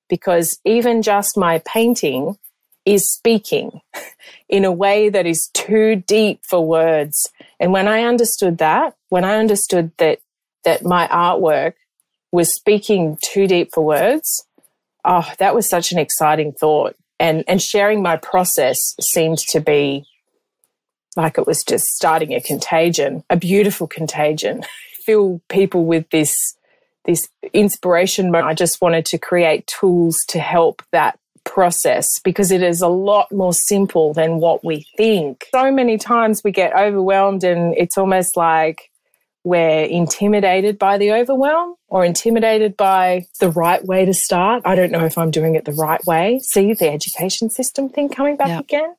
Because 0.09 0.59
even 0.65 1.01
just 1.01 1.37
my 1.37 1.59
painting 1.65 2.37
is 2.85 3.11
speaking 3.11 3.81
in 4.49 4.65
a 4.65 4.71
way 4.71 5.09
that 5.09 5.25
is 5.25 5.49
too 5.53 5.95
deep 5.95 6.41
for 6.43 6.65
words. 6.65 7.29
And 7.59 7.71
when 7.71 7.87
I 7.87 8.03
understood 8.03 8.57
that, 8.57 8.95
when 9.09 9.23
I 9.23 9.37
understood 9.37 9.91
that, 9.97 10.19
that 10.63 10.83
my 10.83 11.07
artwork 11.07 11.73
was 12.31 12.53
speaking 12.53 13.17
too 13.23 13.47
deep 13.47 13.71
for 13.73 13.83
words, 13.83 14.45
oh, 15.05 15.31
that 15.39 15.55
was 15.55 15.69
such 15.69 15.91
an 15.91 15.99
exciting 15.99 16.51
thought. 16.51 16.95
And, 17.19 17.43
and 17.47 17.61
sharing 17.61 18.01
my 18.01 18.17
process 18.17 18.77
seemed 18.99 19.37
to 19.49 19.61
be 19.61 20.05
like 21.15 21.37
it 21.37 21.47
was 21.47 21.63
just 21.63 21.85
starting 21.85 22.33
a 22.33 22.41
contagion, 22.41 23.23
a 23.29 23.37
beautiful 23.37 23.87
contagion. 23.87 24.63
Fill 25.05 25.39
people 25.49 25.85
with 25.85 26.09
this, 26.09 26.35
this 27.05 27.29
inspiration. 27.53 28.35
I 28.35 28.53
just 28.53 28.81
wanted 28.81 29.05
to 29.05 29.19
create 29.19 29.67
tools 29.67 30.17
to 30.29 30.39
help 30.39 30.81
that 30.91 31.19
process 31.45 32.07
because 32.23 32.51
it 32.51 32.63
is 32.63 32.81
a 32.81 32.87
lot 32.87 33.31
more 33.31 33.53
simple 33.53 34.13
than 34.13 34.39
what 34.39 34.65
we 34.65 34.85
think. 34.97 35.45
So 35.53 35.71
many 35.71 35.97
times 35.97 36.41
we 36.43 36.51
get 36.51 36.75
overwhelmed 36.75 37.43
and 37.43 37.75
it's 37.77 37.97
almost 37.97 38.35
like 38.35 38.89
we're 39.45 39.83
intimidated 39.83 40.79
by 40.79 40.97
the 40.97 41.13
overwhelm 41.13 41.75
or 41.87 42.03
intimidated 42.03 42.75
by 42.75 43.27
the 43.39 43.51
right 43.51 43.85
way 43.85 44.03
to 44.03 44.13
start. 44.13 44.63
I 44.65 44.73
don't 44.73 44.91
know 44.91 45.05
if 45.05 45.19
I'm 45.19 45.29
doing 45.29 45.53
it 45.53 45.65
the 45.65 45.71
right 45.71 46.03
way. 46.05 46.39
See 46.39 46.73
the 46.73 46.91
education 46.91 47.51
system 47.51 47.87
thing 47.87 48.09
coming 48.09 48.37
back 48.37 48.59
again? 48.59 48.95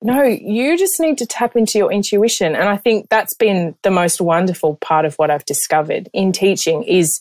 No, 0.00 0.22
you 0.22 0.78
just 0.78 1.00
need 1.00 1.18
to 1.18 1.26
tap 1.26 1.56
into 1.56 1.78
your 1.78 1.90
intuition. 1.90 2.54
And 2.54 2.68
I 2.68 2.76
think 2.76 3.08
that's 3.08 3.34
been 3.34 3.74
the 3.82 3.90
most 3.90 4.20
wonderful 4.20 4.76
part 4.76 5.04
of 5.04 5.16
what 5.16 5.30
I've 5.30 5.44
discovered 5.44 6.08
in 6.12 6.30
teaching 6.30 6.84
is 6.84 7.20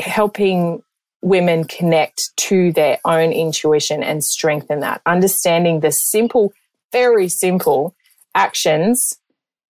helping 0.00 0.84
women 1.20 1.64
connect 1.64 2.30
to 2.36 2.70
their 2.72 2.98
own 3.04 3.32
intuition 3.32 4.04
and 4.04 4.22
strengthen 4.22 4.80
that, 4.80 5.02
understanding 5.04 5.80
the 5.80 5.90
simple, 5.90 6.52
very 6.92 7.28
simple 7.28 7.96
actions 8.36 9.18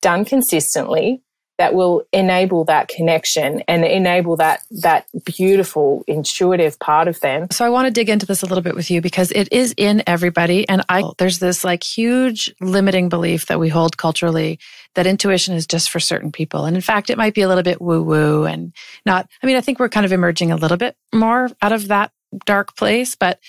done 0.03 0.27
consistently 0.27 1.23
that 1.59 1.75
will 1.75 2.05
enable 2.13 2.65
that 2.65 2.89
connection 2.89 3.63
and 3.69 3.85
enable 3.85 4.37
that 4.37 4.63
that 4.71 5.07
beautiful 5.25 6.05
intuitive 6.07 6.79
part 6.79 7.09
of 7.09 7.21
them. 7.21 7.49
So 7.51 7.65
I 7.65 7.69
want 7.69 7.87
to 7.87 7.91
dig 7.91 8.09
into 8.09 8.27
this 8.27 8.43
a 8.43 8.47
little 8.47 8.63
bit 8.63 8.77
with 8.77 8.91
you 8.91 9.01
because 9.01 9.33
it 9.33 9.53
is 9.53 9.75
in 9.77 10.03
everybody 10.07 10.69
and 10.69 10.85
I 10.89 11.03
oh. 11.03 11.15
there's 11.19 11.41
this 11.41 11.65
like 11.65 11.83
huge 11.83 12.55
limiting 12.61 13.09
belief 13.09 13.47
that 13.47 13.59
we 13.59 13.69
hold 13.69 13.97
culturally 13.97 14.59
that 14.95 15.07
intuition 15.07 15.55
is 15.55 15.67
just 15.67 15.91
for 15.91 16.01
certain 16.01 16.33
people. 16.33 16.65
And 16.65 16.77
in 16.77 16.83
fact, 16.83 17.11
it 17.11 17.19
might 17.19 17.35
be 17.35 17.43
a 17.43 17.49
little 17.49 17.65
bit 17.65 17.83
woo 17.83 18.03
woo 18.03 18.45
and 18.45 18.73
not 19.05 19.29
I 19.43 19.47
mean 19.47 19.57
I 19.57 19.61
think 19.61 19.79
we're 19.79 19.89
kind 19.89 20.07
of 20.07 20.13
emerging 20.13 20.53
a 20.53 20.57
little 20.57 20.77
bit 20.77 20.97
more 21.13 21.51
out 21.61 21.73
of 21.73 21.89
that 21.89 22.13
dark 22.47 22.77
place, 22.77 23.17
but 23.17 23.41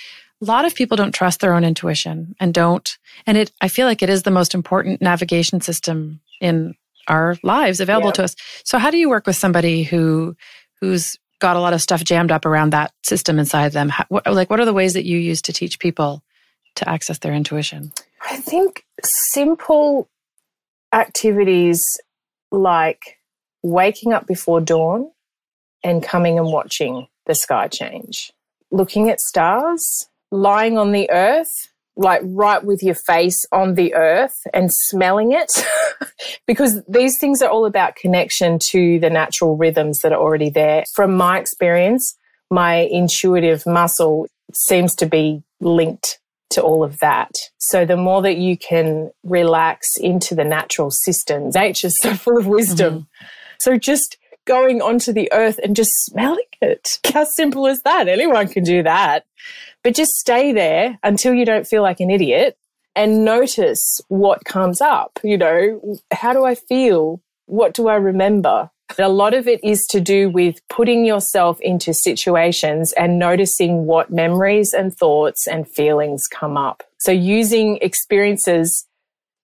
a 0.42 0.46
lot 0.46 0.66
of 0.66 0.74
people 0.74 0.98
don't 0.98 1.14
trust 1.14 1.42
their 1.42 1.54
own 1.54 1.64
intuition 1.64 2.36
and 2.40 2.54
don't 2.54 2.98
and 3.28 3.38
it 3.38 3.52
i 3.60 3.68
feel 3.68 3.86
like 3.86 4.02
it 4.02 4.10
is 4.10 4.24
the 4.24 4.32
most 4.32 4.56
important 4.56 5.02
navigation 5.02 5.60
system 5.60 6.22
in 6.40 6.76
our 7.10 7.36
lives 7.44 7.80
available 7.80 8.10
yeah. 8.10 8.14
to 8.14 8.24
us. 8.24 8.36
So 8.64 8.78
how 8.78 8.92
do 8.92 8.98
you 8.98 9.10
work 9.10 9.28
with 9.28 9.36
somebody 9.36 9.84
who 9.84 10.36
who's 10.80 11.18
got 11.40 11.56
a 11.56 11.60
lot 11.60 11.74
of 11.74 11.82
stuff 11.82 12.04
jammed 12.04 12.32
up 12.32 12.46
around 12.46 12.72
that 12.72 12.94
system 13.04 13.40
inside 13.40 13.72
them? 13.72 13.90
How, 13.90 14.06
what, 14.10 14.28
like 14.28 14.50
what 14.50 14.60
are 14.60 14.66
the 14.66 14.74
ways 14.74 14.94
that 14.94 15.06
you 15.06 15.18
use 15.18 15.42
to 15.44 15.54
teach 15.54 15.80
people 15.80 16.24
to 16.76 16.88
access 16.88 17.20
their 17.20 17.34
intuition? 17.34 17.92
I 18.30 18.38
think 18.38 18.86
simple 19.32 20.08
activities 20.94 21.84
like 22.52 23.18
waking 23.64 24.14
up 24.14 24.28
before 24.28 24.62
dawn 24.62 25.12
and 25.84 26.04
coming 26.04 26.38
and 26.38 26.48
watching 26.48 27.08
the 27.26 27.36
sky 27.36 27.68
change, 27.68 28.32
looking 28.72 29.10
at 29.10 29.20
stars, 29.20 30.08
lying 30.32 30.78
on 30.78 30.92
the 30.92 31.10
earth 31.12 31.70
like 32.00 32.22
right 32.24 32.64
with 32.64 32.82
your 32.82 32.96
face 32.96 33.46
on 33.52 33.76
the 33.76 33.94
earth 33.94 34.38
and 34.54 34.72
smelling 34.72 35.34
it 35.34 35.52
because 36.48 36.82
these 36.88 37.20
things 37.20 37.42
are 37.42 37.50
all 37.50 37.66
about 37.66 37.98
connection 37.98 38.58
to 38.58 39.00
the 39.00 39.10
natural 39.10 39.58
rhythms 39.58 40.00
that 40.00 40.14
are 40.14 40.20
already 40.20 40.50
there. 40.50 40.86
From 40.96 41.16
my 41.16 41.38
experience, 41.38 42.16
my 42.50 42.76
intuitive 42.76 43.66
muscle 43.66 44.28
seems 44.54 44.96
to 44.96 45.06
be 45.06 45.44
linked 45.60 46.20
to 46.52 46.62
all 46.62 46.84
of 46.84 47.00
that. 47.00 47.32
So 47.58 47.86
the 47.86 47.98
more 47.98 48.22
that 48.22 48.38
you 48.38 48.58
can 48.58 49.12
relax 49.24 49.98
into 49.98 50.36
the 50.36 50.46
natural 50.46 50.92
systems, 50.92 51.54
nature's 51.54 52.02
so 52.02 52.14
full 52.16 52.38
of 52.38 52.48
wisdom. 52.48 52.94
Mm-hmm. 52.94 53.26
So 53.60 53.78
just 53.78 54.18
going 54.46 54.82
onto 54.82 55.14
the 55.14 55.32
earth 55.32 55.60
and 55.64 55.76
just 55.76 55.92
smelling 56.06 56.44
it. 56.62 57.00
How 57.14 57.24
simple 57.24 57.68
is 57.68 57.82
that? 57.84 58.08
Anyone 58.08 58.48
can 58.48 58.64
do 58.64 58.84
that. 58.84 59.26
But 59.84 59.96
just 59.96 60.12
stay 60.12 60.52
there 60.52 61.00
until 61.04 61.34
you 61.34 61.46
don't 61.46 61.68
feel 61.68 61.82
like 61.82 62.00
an 62.00 62.10
idiot 62.10 62.58
and 62.96 63.24
notice 63.24 64.02
what 64.10 64.44
comes 64.46 64.82
up. 64.82 65.20
You 65.24 65.38
know, 65.38 65.98
how 66.12 66.34
do 66.34 66.44
I 66.44 66.56
feel? 66.56 67.22
What 67.46 67.74
do 67.74 67.88
I 67.88 67.96
remember? 67.96 68.70
A 68.98 69.08
lot 69.08 69.34
of 69.34 69.48
it 69.48 69.64
is 69.64 69.86
to 69.92 70.02
do 70.02 70.30
with 70.30 70.60
putting 70.68 71.06
yourself 71.06 71.62
into 71.62 71.94
situations 71.94 72.92
and 72.94 73.20
noticing 73.20 73.86
what 73.86 74.12
memories 74.12 74.74
and 74.74 74.94
thoughts 74.94 75.48
and 75.48 75.66
feelings 75.68 76.28
come 76.28 76.58
up. 76.58 76.84
So 76.98 77.12
using 77.12 77.78
experiences, 77.82 78.86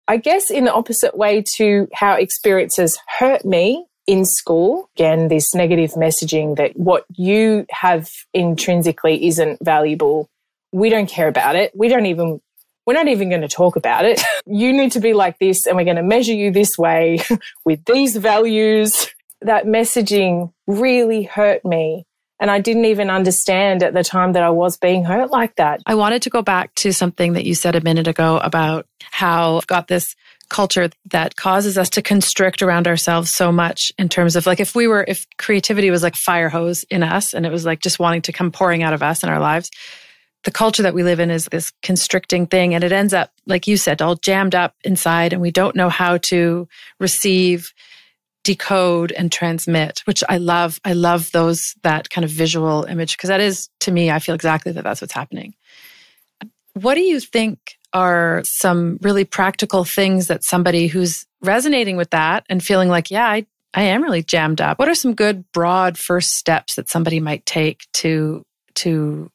I 0.07 0.17
guess, 0.17 0.49
in 0.49 0.65
the 0.65 0.73
opposite 0.73 1.15
way 1.15 1.43
to 1.55 1.87
how 1.93 2.15
experiences 2.15 2.97
hurt 3.19 3.45
me 3.45 3.85
in 4.07 4.25
school. 4.25 4.89
Again, 4.95 5.27
this 5.27 5.53
negative 5.53 5.91
messaging 5.91 6.55
that 6.57 6.77
what 6.77 7.05
you 7.15 7.65
have 7.69 8.09
intrinsically 8.33 9.27
isn't 9.27 9.63
valuable. 9.63 10.29
We 10.71 10.89
don't 10.89 11.07
care 11.07 11.27
about 11.27 11.55
it. 11.55 11.71
We 11.75 11.87
don't 11.87 12.05
even, 12.05 12.41
we're 12.85 12.93
not 12.93 13.07
even 13.07 13.29
going 13.29 13.41
to 13.41 13.47
talk 13.47 13.75
about 13.75 14.05
it. 14.05 14.21
you 14.45 14.73
need 14.73 14.91
to 14.93 14.99
be 14.99 15.13
like 15.13 15.39
this 15.39 15.65
and 15.65 15.75
we're 15.75 15.85
going 15.85 15.95
to 15.95 16.03
measure 16.03 16.33
you 16.33 16.51
this 16.51 16.77
way 16.77 17.19
with 17.65 17.83
these 17.85 18.15
values. 18.15 19.07
That 19.41 19.65
messaging 19.65 20.53
really 20.67 21.23
hurt 21.23 21.65
me. 21.65 22.05
And 22.39 22.51
I 22.51 22.59
didn't 22.59 22.85
even 22.85 23.09
understand 23.09 23.81
at 23.81 23.93
the 23.93 24.03
time 24.03 24.33
that 24.33 24.43
I 24.43 24.49
was 24.49 24.77
being 24.77 25.05
hurt 25.05 25.31
like 25.31 25.55
that. 25.55 25.81
I 25.85 25.95
wanted 25.95 26.21
to 26.23 26.29
go 26.29 26.41
back 26.41 26.75
to 26.75 26.91
something 26.91 27.33
that 27.33 27.45
you 27.45 27.55
said 27.55 27.75
a 27.75 27.81
minute 27.81 28.07
ago 28.07 28.37
about 28.37 28.87
how 28.99 29.57
I've 29.57 29.67
got 29.67 29.87
this 29.87 30.15
culture 30.49 30.89
that 31.11 31.35
causes 31.35 31.77
us 31.77 31.89
to 31.91 32.01
constrict 32.01 32.61
around 32.61 32.87
ourselves 32.87 33.31
so 33.31 33.51
much 33.51 33.91
in 33.97 34.09
terms 34.09 34.35
of 34.35 34.45
like 34.45 34.59
if 34.59 34.75
we 34.75 34.87
were 34.87 35.05
if 35.07 35.25
creativity 35.37 35.89
was 35.89 36.03
like 36.03 36.15
fire 36.15 36.49
hose 36.49 36.83
in 36.89 37.03
us 37.03 37.33
and 37.33 37.45
it 37.45 37.51
was 37.51 37.65
like 37.65 37.81
just 37.81 37.99
wanting 37.99 38.21
to 38.21 38.31
come 38.31 38.51
pouring 38.51 38.83
out 38.83 38.93
of 38.93 39.03
us 39.03 39.23
in 39.23 39.29
our 39.29 39.39
lives 39.39 39.69
the 40.43 40.51
culture 40.51 40.83
that 40.83 40.93
we 40.93 41.03
live 41.03 41.19
in 41.19 41.31
is 41.31 41.45
this 41.45 41.71
constricting 41.81 42.45
thing 42.45 42.73
and 42.73 42.83
it 42.83 42.91
ends 42.91 43.13
up 43.13 43.31
like 43.45 43.67
you 43.67 43.77
said 43.77 44.01
all 44.01 44.15
jammed 44.15 44.55
up 44.55 44.75
inside 44.83 45.33
and 45.33 45.41
we 45.41 45.51
don't 45.51 45.75
know 45.75 45.89
how 45.89 46.17
to 46.17 46.67
receive 46.99 47.73
decode 48.43 49.11
and 49.11 49.31
transmit 49.31 50.01
which 50.05 50.23
i 50.29 50.37
love. 50.37 50.79
I 50.85 50.93
love 50.93 51.31
those 51.31 51.75
that 51.83 52.09
kind 52.09 52.23
of 52.23 52.31
visual 52.31 52.83
image 52.83 53.17
because 53.17 53.29
that 53.29 53.41
is 53.41 53.69
to 53.81 53.91
me 53.91 54.11
i 54.11 54.19
feel 54.19 54.35
exactly 54.35 54.71
that 54.73 54.83
that's 54.83 55.01
what's 55.01 55.13
happening. 55.13 55.55
What 56.73 56.95
do 56.95 57.01
you 57.01 57.21
think 57.21 57.77
are 57.95 58.41
some 58.43 58.99
really 59.01 59.23
practical 59.23 59.85
things 59.85 60.27
that 60.27 60.43
somebody 60.43 60.87
who's 60.87 61.25
resonating 61.41 61.95
with 61.95 62.09
that 62.09 62.45
and 62.49 62.61
feeling 62.61 62.89
like, 62.89 63.09
yeah, 63.09 63.25
I, 63.25 63.45
I 63.73 63.83
am 63.83 64.03
really 64.03 64.21
jammed 64.21 64.59
up. 64.59 64.77
What 64.77 64.89
are 64.89 64.95
some 64.95 65.15
good 65.15 65.49
broad 65.53 65.97
first 65.97 66.35
steps 66.35 66.75
that 66.75 66.89
somebody 66.89 67.21
might 67.21 67.45
take 67.45 67.85
to 67.93 68.43
to 68.75 69.31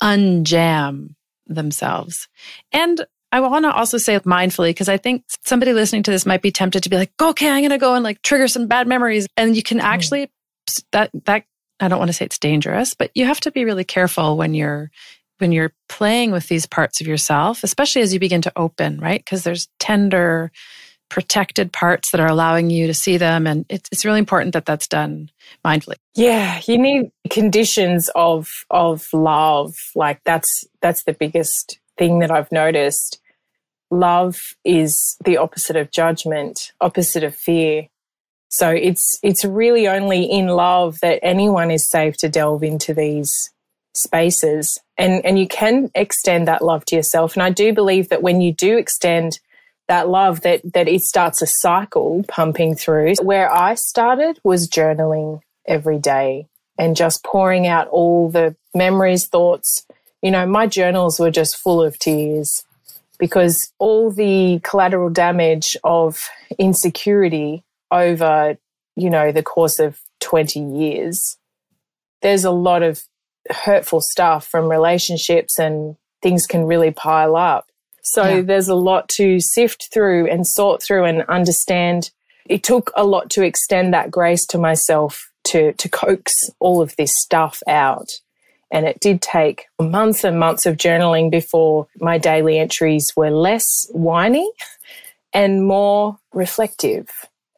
unjam 0.00 1.16
themselves? 1.46 2.28
And 2.70 3.04
I 3.32 3.40
want 3.40 3.64
to 3.64 3.72
also 3.72 3.98
say 3.98 4.18
mindfully 4.20 4.70
because 4.70 4.88
I 4.88 4.96
think 4.96 5.24
somebody 5.44 5.72
listening 5.72 6.04
to 6.04 6.12
this 6.12 6.24
might 6.24 6.42
be 6.42 6.52
tempted 6.52 6.84
to 6.84 6.90
be 6.90 6.96
like, 6.96 7.10
okay, 7.20 7.48
I'm 7.48 7.60
going 7.60 7.70
to 7.70 7.78
go 7.78 7.94
and 7.94 8.04
like 8.04 8.22
trigger 8.22 8.46
some 8.46 8.68
bad 8.68 8.86
memories, 8.86 9.26
and 9.36 9.56
you 9.56 9.64
can 9.64 9.78
mm. 9.78 9.82
actually 9.82 10.30
that 10.92 11.10
that 11.24 11.44
I 11.80 11.88
don't 11.88 11.98
want 11.98 12.10
to 12.10 12.12
say 12.12 12.24
it's 12.26 12.38
dangerous, 12.38 12.94
but 12.94 13.10
you 13.16 13.24
have 13.26 13.40
to 13.40 13.50
be 13.50 13.64
really 13.64 13.84
careful 13.84 14.36
when 14.36 14.54
you're 14.54 14.92
when 15.40 15.52
you're 15.52 15.72
playing 15.88 16.30
with 16.30 16.48
these 16.48 16.66
parts 16.66 17.00
of 17.00 17.06
yourself, 17.06 17.64
especially 17.64 18.02
as 18.02 18.12
you 18.12 18.20
begin 18.20 18.42
to 18.42 18.52
open, 18.56 18.98
right? 18.98 19.20
Because 19.20 19.44
there's 19.44 19.68
tender, 19.78 20.52
protected 21.08 21.72
parts 21.72 22.10
that 22.10 22.20
are 22.20 22.28
allowing 22.28 22.70
you 22.70 22.86
to 22.86 22.94
see 22.94 23.16
them. 23.16 23.46
And 23.46 23.66
it's, 23.68 23.88
it's 23.92 24.04
really 24.04 24.18
important 24.18 24.54
that 24.54 24.64
that's 24.64 24.88
done 24.88 25.30
mindfully. 25.64 25.96
Yeah, 26.14 26.60
you 26.66 26.78
need 26.78 27.10
conditions 27.28 28.08
of 28.14 28.48
of 28.70 29.08
love. 29.12 29.74
Like 29.94 30.20
that's 30.24 30.64
that's 30.80 31.04
the 31.04 31.12
biggest 31.12 31.78
thing 31.98 32.20
that 32.20 32.30
I've 32.30 32.52
noticed. 32.52 33.20
Love 33.90 34.38
is 34.64 35.16
the 35.24 35.36
opposite 35.36 35.76
of 35.76 35.90
judgment, 35.90 36.72
opposite 36.80 37.24
of 37.24 37.34
fear. 37.34 37.88
So 38.48 38.70
it's 38.70 39.18
it's 39.22 39.44
really 39.44 39.86
only 39.86 40.24
in 40.24 40.48
love 40.48 40.98
that 41.02 41.20
anyone 41.22 41.70
is 41.70 41.88
safe 41.88 42.16
to 42.18 42.28
delve 42.28 42.62
into 42.62 42.94
these 42.94 43.50
spaces. 43.94 44.78
And 44.96 45.24
and 45.24 45.38
you 45.38 45.48
can 45.48 45.90
extend 45.94 46.46
that 46.48 46.62
love 46.62 46.84
to 46.86 46.96
yourself. 46.96 47.34
And 47.34 47.42
i 47.42 47.50
do 47.50 47.72
believe 47.72 48.08
that 48.08 48.22
when 48.22 48.40
you 48.40 48.52
do 48.52 48.76
extend 48.76 49.40
that 49.88 50.08
love 50.08 50.42
that 50.42 50.60
that 50.72 50.88
it 50.88 51.02
starts 51.02 51.42
a 51.42 51.46
cycle 51.46 52.24
pumping 52.28 52.74
through. 52.74 53.14
Where 53.22 53.52
i 53.52 53.74
started 53.74 54.38
was 54.44 54.68
journaling 54.68 55.40
every 55.66 55.98
day 55.98 56.46
and 56.78 56.96
just 56.96 57.24
pouring 57.24 57.66
out 57.66 57.88
all 57.88 58.30
the 58.30 58.56
memories 58.74 59.26
thoughts. 59.26 59.86
You 60.22 60.30
know 60.30 60.46
my 60.46 60.66
journals 60.66 61.18
were 61.18 61.30
just 61.30 61.56
full 61.56 61.82
of 61.82 61.98
tears 61.98 62.64
because 63.18 63.72
all 63.78 64.10
the 64.10 64.60
collateral 64.62 65.10
damage 65.10 65.76
of 65.84 66.28
insecurity 66.58 67.64
over 67.90 68.56
you 68.96 69.10
know 69.10 69.32
the 69.32 69.42
course 69.42 69.78
of 69.78 70.00
20 70.20 70.60
years 70.60 71.36
there's 72.22 72.44
a 72.44 72.50
lot 72.50 72.82
of 72.82 73.02
hurtful 73.50 74.00
stuff 74.00 74.46
from 74.46 74.70
relationships 74.70 75.58
and 75.58 75.96
things 76.22 76.46
can 76.46 76.64
really 76.64 76.90
pile 76.90 77.36
up. 77.36 77.66
So 78.02 78.24
yeah. 78.24 78.40
there's 78.42 78.68
a 78.68 78.74
lot 78.74 79.08
to 79.10 79.40
sift 79.40 79.88
through 79.92 80.28
and 80.28 80.46
sort 80.46 80.82
through 80.82 81.04
and 81.04 81.22
understand. 81.22 82.10
It 82.46 82.62
took 82.62 82.90
a 82.96 83.04
lot 83.04 83.30
to 83.30 83.42
extend 83.42 83.92
that 83.94 84.10
grace 84.10 84.46
to 84.46 84.58
myself 84.58 85.30
to, 85.44 85.72
to 85.74 85.88
coax 85.88 86.32
all 86.58 86.82
of 86.82 86.96
this 86.96 87.12
stuff 87.14 87.62
out. 87.66 88.08
And 88.72 88.86
it 88.86 89.00
did 89.00 89.20
take 89.20 89.66
months 89.80 90.24
and 90.24 90.38
months 90.38 90.64
of 90.64 90.76
journaling 90.76 91.30
before 91.30 91.88
my 92.00 92.18
daily 92.18 92.58
entries 92.58 93.12
were 93.16 93.30
less 93.30 93.86
whiny 93.90 94.48
and 95.32 95.66
more 95.66 96.18
reflective 96.32 97.08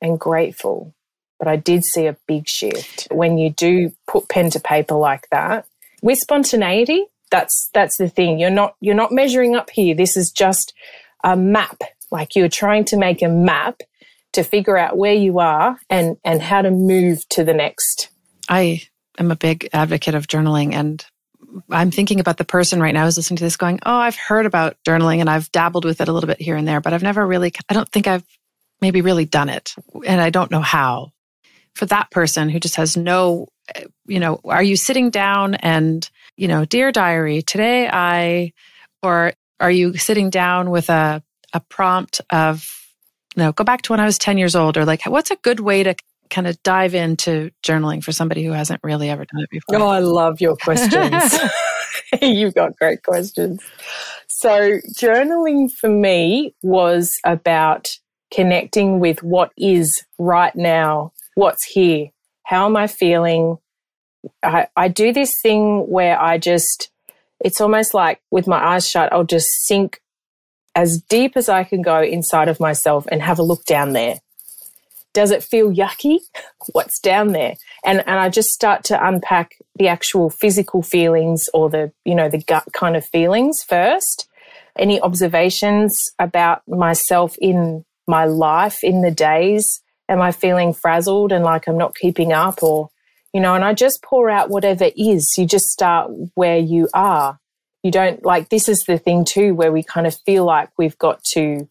and 0.01 0.19
grateful 0.19 0.95
but 1.43 1.51
I 1.51 1.57
did 1.57 1.85
see 1.85 2.07
a 2.07 2.17
big 2.29 2.47
shift 2.47 3.09
when 3.11 3.37
you 3.37 3.51
do 3.51 3.91
put 4.07 4.29
pen 4.29 4.51
to 4.51 4.61
paper 4.61 4.95
like 4.95 5.27
that 5.33 5.67
with 6.03 6.19
spontaneity. 6.19 7.07
That's 7.31 7.71
that's 7.73 7.97
the 7.97 8.09
thing. 8.09 8.39
You're 8.39 8.51
not 8.51 8.75
you're 8.81 8.95
not 8.95 9.13
measuring 9.13 9.57
up 9.57 9.71
here. 9.71 9.95
This 9.95 10.17
is 10.17 10.31
just 10.31 10.75
a 11.25 11.37
map. 11.37 11.81
Like 12.11 12.37
you're 12.37 12.49
trying 12.49 12.85
to 12.87 12.99
make 12.99 13.23
a 13.23 13.29
map 13.29 13.81
to 14.33 14.43
figure 14.43 14.77
out 14.77 14.99
where 14.99 15.15
you 15.15 15.39
are 15.39 15.79
and 15.89 16.19
and 16.25 16.43
how 16.43 16.61
to 16.63 16.71
move 16.71 17.27
to 17.31 17.45
the 17.45 17.55
next. 17.55 18.11
I 18.49 18.83
am 19.19 19.31
a 19.31 19.37
big 19.37 19.69
advocate 19.73 20.15
of 20.15 20.27
journaling 20.27 20.75
and 20.75 21.05
I'm 21.71 21.91
thinking 21.91 22.21
about 22.21 22.39
the 22.39 22.45
person 22.45 22.81
right 22.81 22.95
now 22.95 23.05
who's 23.05 23.17
listening 23.17 23.39
to 23.39 23.45
this 23.45 23.57
going, 23.57 23.79
Oh, 23.85 23.95
I've 23.95 24.17
heard 24.17 24.47
about 24.47 24.77
journaling 24.87 25.21
and 25.21 25.31
I've 25.31 25.51
dabbled 25.53 25.85
with 25.85 26.01
it 26.01 26.09
a 26.09 26.13
little 26.13 26.27
bit 26.27 26.41
here 26.41 26.57
and 26.57 26.67
there, 26.67 26.81
but 26.81 26.93
I've 26.93 27.03
never 27.03 27.27
really, 27.27 27.53
I 27.69 27.75
don't 27.75 27.89
think 27.89 28.07
I've 28.07 28.25
maybe 28.81 29.01
really 29.01 29.25
done 29.25 29.49
it. 29.49 29.75
And 30.07 30.21
I 30.21 30.31
don't 30.31 30.51
know 30.51 30.61
how. 30.61 31.13
For 31.75 31.87
that 31.87 32.11
person 32.11 32.49
who 32.49 32.61
just 32.61 32.77
has 32.77 32.97
no, 32.97 33.49
you 34.07 34.21
know, 34.21 34.41
are 34.45 34.63
you 34.63 34.77
sitting 34.77 35.11
down 35.11 35.55
and, 35.57 36.09
you 36.37 36.49
know, 36.49 36.65
dear 36.65 36.93
diary, 36.93 37.43
today 37.43 37.89
I, 37.91 38.53
or 39.03 39.33
are 39.59 39.71
you 39.71 39.97
sitting 39.97 40.31
down 40.31 40.71
with 40.71 40.91
a, 40.91 41.23
a 41.53 41.61
prompt 41.61 42.21
of, 42.31 42.69
you 43.37 43.43
know, 43.43 43.53
go 43.53 43.65
back 43.65 43.83
to 43.83 43.93
when 43.93 44.01
I 44.01 44.05
was 44.05 44.19
10 44.19 44.37
years 44.39 44.55
old 44.55 44.77
or 44.77 44.85
like, 44.85 45.05
what's 45.07 45.31
a 45.31 45.37
good 45.37 45.61
way 45.61 45.83
to 45.83 45.95
kind 46.29 46.47
of 46.47 46.63
dive 46.63 46.95
into 46.95 47.51
journaling 47.63 48.03
for 48.03 48.13
somebody 48.13 48.45
who 48.45 48.53
hasn't 48.53 48.81
really 48.83 49.09
ever 49.09 49.25
done 49.25 49.43
it 49.43 49.51
before? 49.51 49.77
Oh, 49.81 49.89
I 49.89 50.01
love 50.01 50.41
your 50.41 50.57
questions. 50.57 51.39
You've 52.23 52.55
got 52.55 52.77
great 52.77 53.03
questions. 53.03 53.61
So, 54.29 54.79
journaling 54.95 55.71
for 55.71 55.89
me 55.89 56.55
was 56.63 57.13
about 57.25 57.91
connecting 58.33 58.99
with 58.99 59.23
what 59.23 59.53
is 59.57 60.05
right 60.19 60.55
now, 60.57 61.13
what's 61.35 61.65
here. 61.65 62.09
How 62.45 62.67
am 62.67 62.77
I 62.77 62.87
feeling? 62.87 63.59
I, 64.43 64.69
I 64.77 64.89
do 64.89 65.13
this 65.13 65.35
thing 65.43 65.89
where 65.89 66.21
I 66.21 66.39
just, 66.39 66.91
it's 67.41 67.61
almost 67.61 67.95
like 67.95 68.21
with 68.31 68.47
my 68.47 68.65
eyes 68.65 68.89
shut, 68.89 69.13
I'll 69.13 69.25
just 69.25 69.49
sink 69.67 70.01
as 70.75 71.03
deep 71.09 71.37
as 71.37 71.49
I 71.49 71.65
can 71.65 71.83
go 71.83 72.01
inside 72.03 72.49
of 72.49 72.61
myself 72.61 73.07
and 73.11 73.23
have 73.23 73.39
a 73.39 73.43
look 73.43 73.65
down 73.65 73.93
there. 73.93 74.21
Does 75.13 75.31
it 75.31 75.43
feel 75.43 75.71
yucky? 75.71 76.21
What's 76.73 76.99
down 76.99 77.33
there? 77.33 77.55
And 77.85 78.03
and 78.07 78.19
I 78.19 78.29
just 78.29 78.51
start 78.51 78.85
to 78.85 79.07
unpack 79.07 79.57
the 79.77 79.89
actual 79.89 80.31
physical 80.31 80.83
feelings 80.83 81.45
or 81.53 81.69
the, 81.69 81.93
you 82.05 82.15
know, 82.15 82.29
the 82.29 82.43
gut 82.43 82.65
kind 82.73 82.97
of 82.97 83.05
feelings 83.05 83.63
first. 83.63 84.29
Any 84.79 85.01
observations 85.01 85.99
about 86.19 86.63
myself 86.67 87.37
in 87.41 87.85
my 88.07 88.25
life 88.25 88.83
in 88.83 89.03
the 89.03 89.11
days? 89.11 89.82
Am 90.09 90.21
I 90.21 90.33
feeling 90.33 90.73
frazzled 90.73 91.33
and 91.33 91.45
like 91.45 91.67
I'm 91.69 91.79
not 91.79 91.95
keeping 91.95 92.33
up 92.33 92.63
or, 92.63 92.91
you 93.33 93.41
know, 93.41 93.55
and 93.55 93.65
I 93.65 93.73
just 93.73 94.03
pour 94.03 94.29
out 94.29 94.51
whatever 94.51 94.91
is. 94.97 95.35
You 95.39 95.47
just 95.47 95.67
start 95.67 96.11
where 96.35 96.59
you 96.59 96.89
are. 96.93 97.39
You 97.83 97.91
don't 97.91 98.25
like, 98.25 98.49
this 98.49 98.69
is 98.69 98.85
the 98.85 98.99
thing 98.99 99.25
too, 99.25 99.55
where 99.55 99.73
we 99.73 99.83
kind 99.83 100.07
of 100.07 100.17
feel 100.27 100.45
like 100.45 100.71
we've 100.77 100.99
got 100.99 101.23
to 101.33 101.69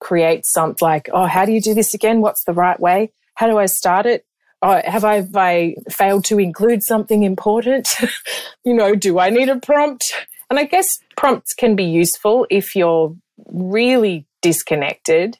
create 0.00 0.44
something 0.44 0.84
like, 0.84 1.08
oh, 1.12 1.26
how 1.26 1.44
do 1.44 1.52
you 1.52 1.60
do 1.60 1.74
this 1.74 1.94
again? 1.94 2.20
What's 2.20 2.44
the 2.44 2.52
right 2.52 2.78
way? 2.78 3.12
How 3.34 3.48
do 3.48 3.58
I 3.58 3.66
start 3.66 4.06
it? 4.06 4.26
Oh, 4.62 4.80
have 4.84 5.04
I, 5.04 5.16
have 5.16 5.36
I 5.36 5.76
failed 5.90 6.24
to 6.26 6.38
include 6.38 6.82
something 6.82 7.22
important? 7.22 7.88
you 8.64 8.74
know, 8.74 8.94
do 8.94 9.18
I 9.18 9.30
need 9.30 9.48
a 9.48 9.58
prompt? 9.58 10.04
And 10.50 10.58
I 10.58 10.64
guess 10.64 10.86
prompts 11.16 11.54
can 11.54 11.74
be 11.74 11.84
useful 11.84 12.46
if 12.50 12.76
you're 12.76 13.16
really 13.46 14.26
disconnected 14.42 15.38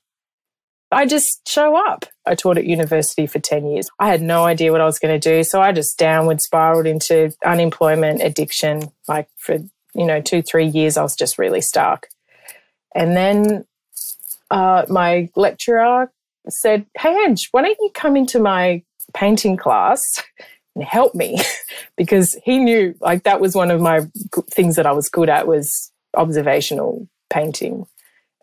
I 0.90 1.06
just 1.06 1.48
show 1.48 1.76
up. 1.76 2.04
I 2.26 2.34
taught 2.34 2.58
at 2.58 2.64
university 2.64 3.26
for 3.26 3.38
10 3.38 3.66
years. 3.66 3.88
I 3.98 4.08
had 4.08 4.22
no 4.22 4.44
idea 4.44 4.72
what 4.72 4.80
I 4.80 4.86
was 4.86 4.98
going 4.98 5.18
to 5.18 5.30
do. 5.34 5.42
So 5.42 5.60
I 5.60 5.72
just 5.72 5.98
downward 5.98 6.40
spiraled 6.40 6.86
into 6.86 7.32
unemployment, 7.44 8.22
addiction. 8.22 8.92
Like 9.08 9.28
for, 9.36 9.54
you 9.94 10.06
know, 10.06 10.20
two, 10.20 10.42
three 10.42 10.66
years, 10.66 10.96
I 10.96 11.02
was 11.02 11.16
just 11.16 11.38
really 11.38 11.60
stuck. 11.60 12.06
And 12.94 13.16
then 13.16 13.66
uh, 14.50 14.84
my 14.88 15.28
lecturer 15.34 16.12
said, 16.48 16.86
Hey, 16.96 17.16
Ange, 17.26 17.48
why 17.50 17.62
don't 17.62 17.78
you 17.80 17.90
come 17.92 18.16
into 18.16 18.38
my 18.38 18.82
painting 19.12 19.56
class 19.56 20.22
and 20.74 20.84
help 20.84 21.14
me? 21.14 21.38
because 21.96 22.36
he 22.44 22.58
knew 22.58 22.94
like 23.00 23.24
that 23.24 23.40
was 23.40 23.54
one 23.54 23.70
of 23.70 23.80
my 23.80 24.02
things 24.50 24.76
that 24.76 24.86
I 24.86 24.92
was 24.92 25.08
good 25.08 25.28
at 25.28 25.46
was 25.48 25.90
observational 26.16 27.08
painting. 27.30 27.86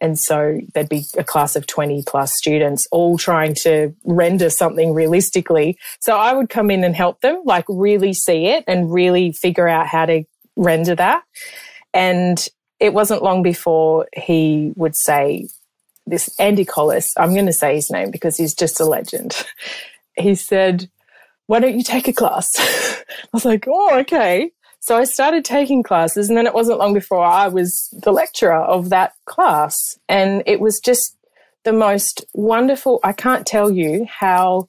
And 0.01 0.19
so 0.19 0.59
there'd 0.73 0.89
be 0.89 1.03
a 1.15 1.23
class 1.23 1.55
of 1.55 1.67
20 1.67 2.03
plus 2.07 2.35
students 2.35 2.87
all 2.91 3.17
trying 3.19 3.53
to 3.61 3.93
render 4.03 4.49
something 4.49 4.93
realistically. 4.93 5.77
So 5.99 6.17
I 6.17 6.33
would 6.33 6.49
come 6.49 6.71
in 6.71 6.83
and 6.83 6.95
help 6.95 7.21
them, 7.21 7.43
like 7.45 7.65
really 7.69 8.13
see 8.13 8.47
it 8.47 8.63
and 8.67 8.91
really 8.91 9.31
figure 9.31 9.67
out 9.67 9.87
how 9.87 10.07
to 10.07 10.23
render 10.55 10.95
that. 10.95 11.23
And 11.93 12.45
it 12.79 12.93
wasn't 12.93 13.21
long 13.21 13.43
before 13.43 14.07
he 14.17 14.73
would 14.75 14.95
say, 14.95 15.47
this 16.07 16.29
Andy 16.39 16.65
Collis, 16.65 17.13
I'm 17.15 17.33
going 17.33 17.45
to 17.45 17.53
say 17.53 17.75
his 17.75 17.91
name 17.91 18.09
because 18.09 18.35
he's 18.35 18.55
just 18.55 18.79
a 18.79 18.85
legend. 18.85 19.45
He 20.17 20.35
said, 20.35 20.91
Why 21.47 21.61
don't 21.61 21.77
you 21.77 21.83
take 21.83 22.09
a 22.09 22.13
class? 22.13 22.51
I 22.59 23.27
was 23.31 23.45
like, 23.45 23.65
Oh, 23.65 23.99
okay. 23.99 24.51
So 24.81 24.97
I 24.97 25.03
started 25.05 25.45
taking 25.45 25.83
classes, 25.83 26.27
and 26.27 26.37
then 26.37 26.47
it 26.47 26.53
wasn't 26.53 26.79
long 26.79 26.93
before 26.93 27.23
I 27.23 27.47
was 27.47 27.87
the 27.93 28.11
lecturer 28.11 28.61
of 28.61 28.89
that 28.89 29.13
class. 29.25 29.97
And 30.09 30.43
it 30.45 30.59
was 30.59 30.79
just 30.79 31.15
the 31.63 31.71
most 31.71 32.25
wonderful, 32.33 32.99
I 33.03 33.13
can't 33.13 33.45
tell 33.45 33.69
you 33.69 34.07
how 34.09 34.67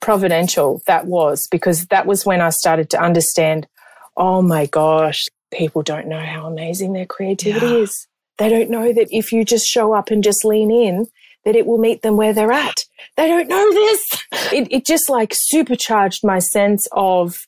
providential 0.00 0.82
that 0.86 1.06
was 1.06 1.46
because 1.48 1.86
that 1.86 2.06
was 2.06 2.26
when 2.26 2.40
I 2.40 2.50
started 2.50 2.90
to 2.90 3.00
understand 3.00 3.68
oh 4.16 4.42
my 4.42 4.66
gosh, 4.66 5.26
people 5.50 5.82
don't 5.82 6.06
know 6.06 6.20
how 6.20 6.46
amazing 6.46 6.92
their 6.92 7.06
creativity 7.06 7.66
yeah. 7.66 7.76
is. 7.76 8.06
They 8.38 8.48
don't 8.48 8.70
know 8.70 8.92
that 8.92 9.08
if 9.10 9.32
you 9.32 9.44
just 9.44 9.66
show 9.66 9.94
up 9.94 10.10
and 10.10 10.22
just 10.22 10.44
lean 10.44 10.70
in, 10.70 11.06
that 11.44 11.56
it 11.56 11.66
will 11.66 11.78
meet 11.78 12.02
them 12.02 12.16
where 12.16 12.32
they're 12.32 12.52
at. 12.52 12.84
They 13.16 13.26
don't 13.26 13.48
know 13.48 13.72
this. 13.72 14.22
It, 14.52 14.68
it 14.70 14.84
just 14.84 15.08
like 15.08 15.32
supercharged 15.34 16.24
my 16.24 16.38
sense 16.38 16.86
of 16.92 17.46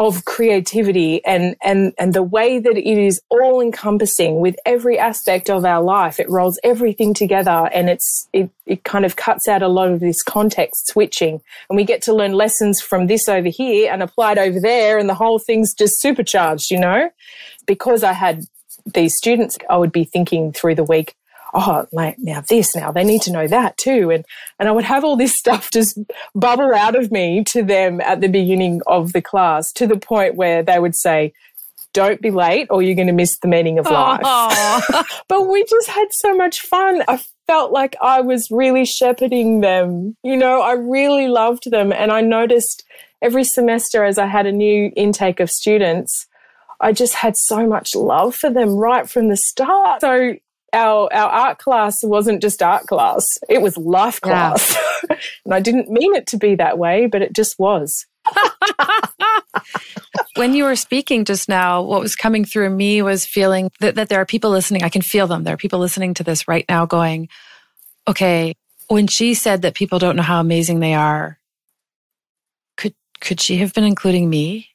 of 0.00 0.24
creativity 0.24 1.22
and 1.26 1.54
and 1.62 1.92
and 1.98 2.14
the 2.14 2.22
way 2.22 2.58
that 2.58 2.78
it 2.78 2.98
is 2.98 3.20
all 3.28 3.60
encompassing 3.60 4.40
with 4.40 4.56
every 4.64 4.98
aspect 4.98 5.50
of 5.50 5.62
our 5.66 5.82
life. 5.82 6.18
It 6.18 6.30
rolls 6.30 6.58
everything 6.64 7.12
together 7.12 7.68
and 7.74 7.90
it's 7.90 8.26
it, 8.32 8.48
it 8.64 8.82
kind 8.84 9.04
of 9.04 9.16
cuts 9.16 9.46
out 9.46 9.60
a 9.60 9.68
lot 9.68 9.90
of 9.90 10.00
this 10.00 10.22
context 10.22 10.86
switching. 10.86 11.42
And 11.68 11.76
we 11.76 11.84
get 11.84 12.00
to 12.02 12.14
learn 12.14 12.32
lessons 12.32 12.80
from 12.80 13.08
this 13.08 13.28
over 13.28 13.48
here 13.48 13.92
and 13.92 14.02
apply 14.02 14.32
it 14.32 14.38
over 14.38 14.58
there 14.58 14.96
and 14.98 15.06
the 15.06 15.14
whole 15.14 15.38
thing's 15.38 15.74
just 15.74 16.00
supercharged 16.00 16.70
you 16.70 16.80
know? 16.80 17.10
Because 17.66 18.02
i 18.02 18.14
had 18.14 18.44
these 18.94 19.14
students 19.14 19.58
i 19.68 19.76
would 19.76 19.92
be 19.92 20.04
thinking 20.04 20.50
through 20.52 20.74
the 20.74 20.84
week 20.84 21.14
oh, 21.54 21.86
like 21.92 22.16
now 22.18 22.42
this, 22.48 22.74
now 22.74 22.92
they 22.92 23.04
need 23.04 23.22
to 23.22 23.32
know 23.32 23.46
that 23.46 23.76
too. 23.76 24.10
And, 24.10 24.24
and 24.58 24.68
I 24.68 24.72
would 24.72 24.84
have 24.84 25.04
all 25.04 25.16
this 25.16 25.34
stuff 25.38 25.70
just 25.70 25.98
bubble 26.34 26.74
out 26.74 26.96
of 26.96 27.10
me 27.10 27.44
to 27.48 27.62
them 27.62 28.00
at 28.00 28.20
the 28.20 28.28
beginning 28.28 28.80
of 28.86 29.12
the 29.12 29.22
class 29.22 29.72
to 29.74 29.86
the 29.86 29.98
point 29.98 30.34
where 30.34 30.62
they 30.62 30.78
would 30.78 30.96
say, 30.96 31.32
don't 31.92 32.20
be 32.20 32.30
late 32.30 32.68
or 32.70 32.82
you're 32.82 32.94
going 32.94 33.08
to 33.08 33.12
miss 33.12 33.38
the 33.38 33.48
meaning 33.48 33.78
of 33.78 33.86
life. 33.86 34.20
but 35.28 35.48
we 35.48 35.64
just 35.64 35.88
had 35.88 36.06
so 36.12 36.34
much 36.36 36.60
fun. 36.60 37.02
I 37.08 37.20
felt 37.46 37.72
like 37.72 37.96
I 38.00 38.20
was 38.20 38.48
really 38.50 38.84
shepherding 38.84 39.60
them. 39.60 40.16
You 40.22 40.36
know, 40.36 40.60
I 40.60 40.72
really 40.74 41.26
loved 41.26 41.68
them. 41.68 41.92
And 41.92 42.12
I 42.12 42.20
noticed 42.20 42.84
every 43.20 43.44
semester 43.44 44.04
as 44.04 44.18
I 44.18 44.26
had 44.26 44.46
a 44.46 44.52
new 44.52 44.92
intake 44.94 45.40
of 45.40 45.50
students, 45.50 46.26
I 46.80 46.92
just 46.92 47.14
had 47.14 47.36
so 47.36 47.66
much 47.66 47.94
love 47.94 48.34
for 48.34 48.50
them 48.50 48.76
right 48.76 49.08
from 49.08 49.28
the 49.28 49.36
start. 49.36 50.00
So 50.00 50.36
our 50.72 51.12
our 51.12 51.30
art 51.30 51.58
class 51.58 52.02
wasn't 52.02 52.42
just 52.42 52.62
art 52.62 52.86
class; 52.86 53.26
it 53.48 53.62
was 53.62 53.76
life 53.76 54.20
class, 54.20 54.76
yeah. 55.08 55.16
and 55.44 55.54
I 55.54 55.60
didn't 55.60 55.90
mean 55.90 56.14
it 56.14 56.26
to 56.28 56.36
be 56.36 56.54
that 56.56 56.78
way, 56.78 57.06
but 57.06 57.22
it 57.22 57.32
just 57.32 57.58
was. 57.58 58.06
when 60.36 60.54
you 60.54 60.64
were 60.64 60.76
speaking 60.76 61.24
just 61.24 61.48
now, 61.48 61.82
what 61.82 62.00
was 62.00 62.16
coming 62.16 62.44
through 62.44 62.70
me 62.70 63.02
was 63.02 63.26
feeling 63.26 63.70
that, 63.80 63.94
that 63.94 64.08
there 64.08 64.20
are 64.20 64.26
people 64.26 64.50
listening. 64.50 64.82
I 64.82 64.88
can 64.88 65.02
feel 65.02 65.26
them. 65.26 65.44
There 65.44 65.54
are 65.54 65.58
people 65.58 65.78
listening 65.78 66.14
to 66.14 66.24
this 66.24 66.46
right 66.46 66.64
now 66.68 66.86
going, 66.86 67.28
okay, 68.08 68.54
when 68.88 69.06
she 69.06 69.34
said 69.34 69.62
that 69.62 69.74
people 69.74 69.98
don't 69.98 70.16
know 70.16 70.22
how 70.22 70.40
amazing 70.40 70.80
they 70.80 70.94
are, 70.94 71.38
could 72.76 72.94
could 73.20 73.40
she 73.40 73.58
have 73.58 73.72
been 73.72 73.84
including 73.84 74.28
me? 74.28 74.69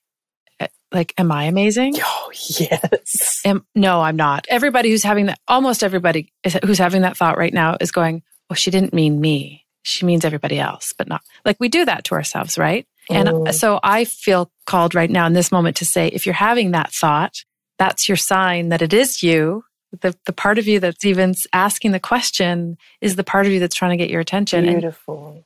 Like, 0.96 1.14
am 1.18 1.32
I 1.32 1.44
amazing? 1.44 1.96
Oh, 2.08 2.32
yes. 2.60 3.42
Am, 3.46 3.66
no, 3.76 4.02
I'm 4.02 4.16
not. 4.16 4.46
Everybody 4.50 4.90
who's 4.90 5.04
having 5.04 5.28
that, 5.28 5.40
almost 5.48 5.84
everybody 5.84 6.32
is, 6.44 6.58
who's 6.66 6.78
having 6.78 7.04
that 7.04 7.18
thought 7.18 7.38
right 7.38 7.54
now 7.54 7.78
is 7.80 7.92
going, 7.92 8.24
well, 8.50 8.56
she 8.56 8.72
didn't 8.72 8.94
mean 8.94 9.20
me. 9.22 9.66
She 9.84 10.06
means 10.06 10.26
everybody 10.26 10.60
else, 10.60 10.94
but 10.98 11.08
not 11.08 11.22
like 11.46 11.58
we 11.60 11.70
do 11.70 11.86
that 11.86 12.04
to 12.06 12.16
ourselves, 12.16 12.58
right? 12.58 12.88
And 13.10 13.30
mm. 13.30 13.54
so 13.54 13.80
I 13.84 14.06
feel 14.06 14.52
called 14.66 14.96
right 14.96 15.10
now 15.10 15.28
in 15.28 15.34
this 15.34 15.52
moment 15.52 15.78
to 15.78 15.86
say, 15.86 16.08
if 16.08 16.26
you're 16.26 16.34
having 16.34 16.72
that 16.72 16.92
thought, 16.92 17.44
that's 17.78 18.10
your 18.10 18.18
sign 18.18 18.70
that 18.70 18.82
it 18.82 18.94
is 18.94 19.22
you. 19.22 19.64
The, 20.02 20.16
the 20.26 20.34
part 20.34 20.58
of 20.58 20.68
you 20.68 20.80
that's 20.80 21.06
even 21.06 21.36
asking 21.54 21.92
the 21.92 22.00
question 22.00 22.78
is 23.02 23.16
the 23.16 23.24
part 23.24 23.46
of 23.46 23.52
you 23.52 23.60
that's 23.60 23.76
trying 23.76 23.92
to 23.92 24.04
get 24.04 24.10
your 24.10 24.22
attention. 24.22 24.66
Beautiful. 24.66 25.45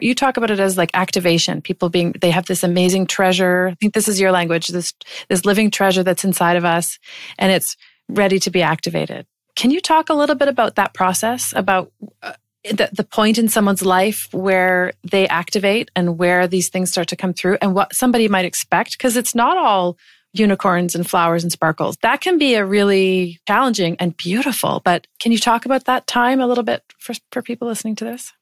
You 0.00 0.14
talk 0.14 0.36
about 0.36 0.50
it 0.50 0.60
as 0.60 0.76
like 0.76 0.90
activation. 0.94 1.60
People 1.60 1.88
being, 1.88 2.12
they 2.20 2.30
have 2.30 2.46
this 2.46 2.62
amazing 2.62 3.06
treasure. 3.06 3.68
I 3.68 3.74
think 3.74 3.94
this 3.94 4.08
is 4.08 4.20
your 4.20 4.32
language, 4.32 4.68
this, 4.68 4.94
this 5.28 5.44
living 5.44 5.70
treasure 5.70 6.02
that's 6.02 6.24
inside 6.24 6.56
of 6.56 6.64
us 6.64 6.98
and 7.38 7.52
it's 7.52 7.76
ready 8.08 8.38
to 8.40 8.50
be 8.50 8.62
activated. 8.62 9.26
Can 9.56 9.70
you 9.70 9.80
talk 9.80 10.08
a 10.08 10.14
little 10.14 10.36
bit 10.36 10.48
about 10.48 10.76
that 10.76 10.94
process, 10.94 11.52
about 11.56 11.92
uh, 12.22 12.34
the, 12.64 12.90
the 12.92 13.04
point 13.04 13.38
in 13.38 13.48
someone's 13.48 13.84
life 13.84 14.28
where 14.32 14.92
they 15.02 15.26
activate 15.28 15.90
and 15.96 16.18
where 16.18 16.46
these 16.46 16.68
things 16.68 16.90
start 16.90 17.08
to 17.08 17.16
come 17.16 17.32
through 17.32 17.58
and 17.60 17.74
what 17.74 17.94
somebody 17.94 18.28
might 18.28 18.44
expect? 18.44 18.92
Because 18.92 19.16
it's 19.16 19.34
not 19.34 19.58
all 19.58 19.98
unicorns 20.32 20.94
and 20.94 21.08
flowers 21.08 21.42
and 21.42 21.52
sparkles. 21.52 21.96
That 22.02 22.20
can 22.20 22.38
be 22.38 22.54
a 22.54 22.64
really 22.64 23.40
challenging 23.46 23.96
and 23.98 24.16
beautiful. 24.16 24.80
But 24.84 25.06
can 25.20 25.32
you 25.32 25.38
talk 25.38 25.64
about 25.64 25.84
that 25.86 26.06
time 26.06 26.40
a 26.40 26.46
little 26.46 26.64
bit 26.64 26.82
for, 26.98 27.14
for 27.32 27.42
people 27.42 27.68
listening 27.68 27.96
to 27.96 28.04
this? 28.04 28.32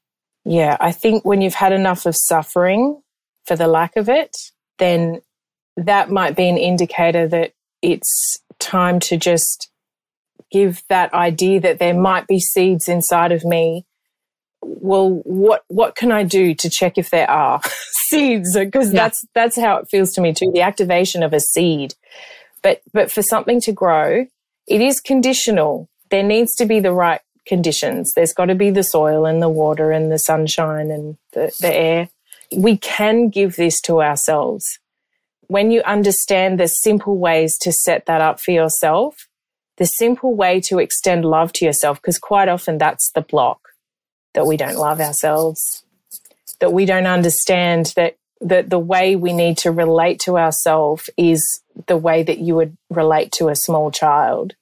Yeah, 0.47 0.77
I 0.79 0.93
think 0.93 1.25
when 1.25 1.41
you've 1.41 1.53
had 1.53 1.73
enough 1.73 2.05
of 2.05 2.15
suffering 2.15 3.01
for 3.45 3.57
the 3.57 3.67
lack 3.67 3.97
of 3.97 4.07
it, 4.07 4.31
then 4.77 5.19
that 5.75 6.09
might 6.09 6.37
be 6.37 6.47
an 6.47 6.57
indicator 6.57 7.27
that 7.27 7.51
it's 7.81 8.39
time 8.57 9.01
to 9.01 9.17
just 9.17 9.69
give 10.49 10.83
that 10.87 11.13
idea 11.13 11.59
that 11.59 11.79
there 11.79 11.93
might 11.93 12.27
be 12.27 12.39
seeds 12.39 12.87
inside 12.87 13.33
of 13.33 13.43
me. 13.43 13.85
Well 14.61 15.21
what 15.25 15.63
what 15.67 15.95
can 15.95 16.11
i 16.11 16.23
do 16.23 16.55
to 16.55 16.69
check 16.69 16.97
if 16.97 17.09
there 17.09 17.29
are 17.29 17.59
seeds? 18.09 18.55
Because 18.55 18.93
yeah. 18.93 19.03
that's 19.03 19.25
that's 19.35 19.59
how 19.59 19.77
it 19.77 19.87
feels 19.91 20.13
to 20.13 20.21
me 20.21 20.33
too 20.33 20.51
the 20.53 20.61
activation 20.61 21.23
of 21.23 21.33
a 21.33 21.41
seed. 21.41 21.93
But 22.63 22.81
but 22.93 23.11
for 23.11 23.21
something 23.21 23.59
to 23.61 23.73
grow 23.73 24.25
it 24.65 24.81
is 24.81 25.01
conditional. 25.01 25.89
There 26.09 26.23
needs 26.23 26.55
to 26.55 26.65
be 26.65 26.79
the 26.79 26.93
right 26.93 27.21
conditions. 27.47 28.13
There's 28.13 28.33
got 28.33 28.45
to 28.45 28.55
be 28.55 28.69
the 28.69 28.83
soil 28.83 29.25
and 29.25 29.41
the 29.41 29.49
water 29.49 29.91
and 29.91 30.11
the 30.11 30.19
sunshine 30.19 30.91
and 30.91 31.17
the, 31.33 31.55
the 31.59 31.73
air. 31.73 32.09
We 32.55 32.77
can 32.77 33.29
give 33.29 33.55
this 33.55 33.81
to 33.81 34.01
ourselves. 34.01 34.79
When 35.47 35.71
you 35.71 35.81
understand 35.83 36.59
the 36.59 36.67
simple 36.67 37.17
ways 37.17 37.57
to 37.59 37.71
set 37.71 38.05
that 38.05 38.21
up 38.21 38.39
for 38.39 38.51
yourself 38.51 39.27
the 39.77 39.85
simple 39.85 40.35
way 40.35 40.59
to 40.59 40.79
extend 40.79 41.23
love 41.23 41.53
to 41.53 41.65
yourself 41.65 42.01
because 42.01 42.19
quite 42.19 42.49
often 42.49 42.77
that's 42.77 43.11
the 43.11 43.21
block 43.21 43.69
that 44.33 44.45
we 44.45 44.57
don't 44.57 44.75
love 44.75 44.99
ourselves, 44.99 45.83
that 46.59 46.73
we 46.73 46.85
don't 46.85 47.07
understand 47.07 47.93
that 47.95 48.17
that 48.39 48.69
the 48.69 48.77
way 48.77 49.15
we 49.15 49.33
need 49.33 49.57
to 49.57 49.71
relate 49.71 50.19
to 50.19 50.37
ourselves 50.37 51.09
is 51.17 51.61
the 51.87 51.97
way 51.97 52.21
that 52.21 52.37
you 52.37 52.53
would 52.53 52.77
relate 52.91 53.31
to 53.31 53.49
a 53.49 53.55
small 53.55 53.89
child 53.89 54.53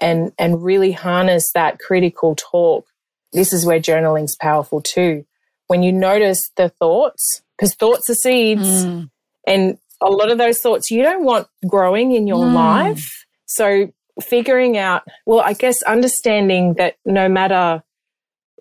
and 0.00 0.32
and 0.38 0.62
really 0.62 0.92
harness 0.92 1.50
that 1.52 1.78
critical 1.78 2.34
talk 2.36 2.86
this 3.32 3.52
is 3.52 3.66
where 3.66 3.80
journaling's 3.80 4.36
powerful 4.36 4.80
too 4.80 5.24
when 5.66 5.82
you 5.82 5.92
notice 5.92 6.50
the 6.56 6.68
thoughts 6.68 7.42
because 7.56 7.74
thoughts 7.74 8.08
are 8.08 8.14
seeds 8.14 8.84
mm. 8.84 9.10
and 9.46 9.78
a 10.00 10.10
lot 10.10 10.30
of 10.30 10.38
those 10.38 10.60
thoughts 10.60 10.90
you 10.90 11.02
don't 11.02 11.24
want 11.24 11.48
growing 11.66 12.12
in 12.12 12.26
your 12.26 12.44
mm. 12.44 12.54
life 12.54 13.26
so 13.46 13.92
figuring 14.22 14.76
out 14.76 15.02
well 15.26 15.40
i 15.40 15.52
guess 15.52 15.82
understanding 15.82 16.74
that 16.74 16.96
no 17.04 17.28
matter 17.28 17.82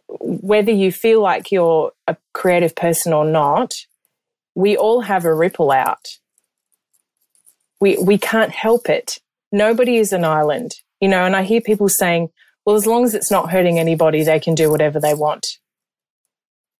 whether 0.08 0.72
you 0.72 0.92
feel 0.92 1.22
like 1.22 1.52
you're 1.52 1.92
a 2.08 2.16
creative 2.34 2.76
person 2.76 3.14
or 3.14 3.26
not, 3.26 3.74
we 4.56 4.78
all 4.78 5.02
have 5.02 5.26
a 5.26 5.34
ripple 5.34 5.72
out. 5.72 6.08
We, 7.80 7.98
we 7.98 8.18
can't 8.18 8.52
help 8.52 8.90
it. 8.90 9.20
Nobody 9.52 9.98
is 9.98 10.14
an 10.14 10.24
island, 10.24 10.76
you 11.00 11.08
know, 11.08 11.26
and 11.26 11.36
I 11.36 11.44
hear 11.44 11.62
people 11.62 11.90
saying, 11.90 12.30
well, 12.66 12.76
as 12.76 12.86
long 12.86 13.06
as 13.06 13.14
it's 13.14 13.32
not 13.32 13.52
hurting 13.52 13.80
anybody, 13.80 14.24
they 14.24 14.40
can 14.40 14.56
do 14.56 14.70
whatever 14.70 15.00
they 15.00 15.14
want. 15.14 15.58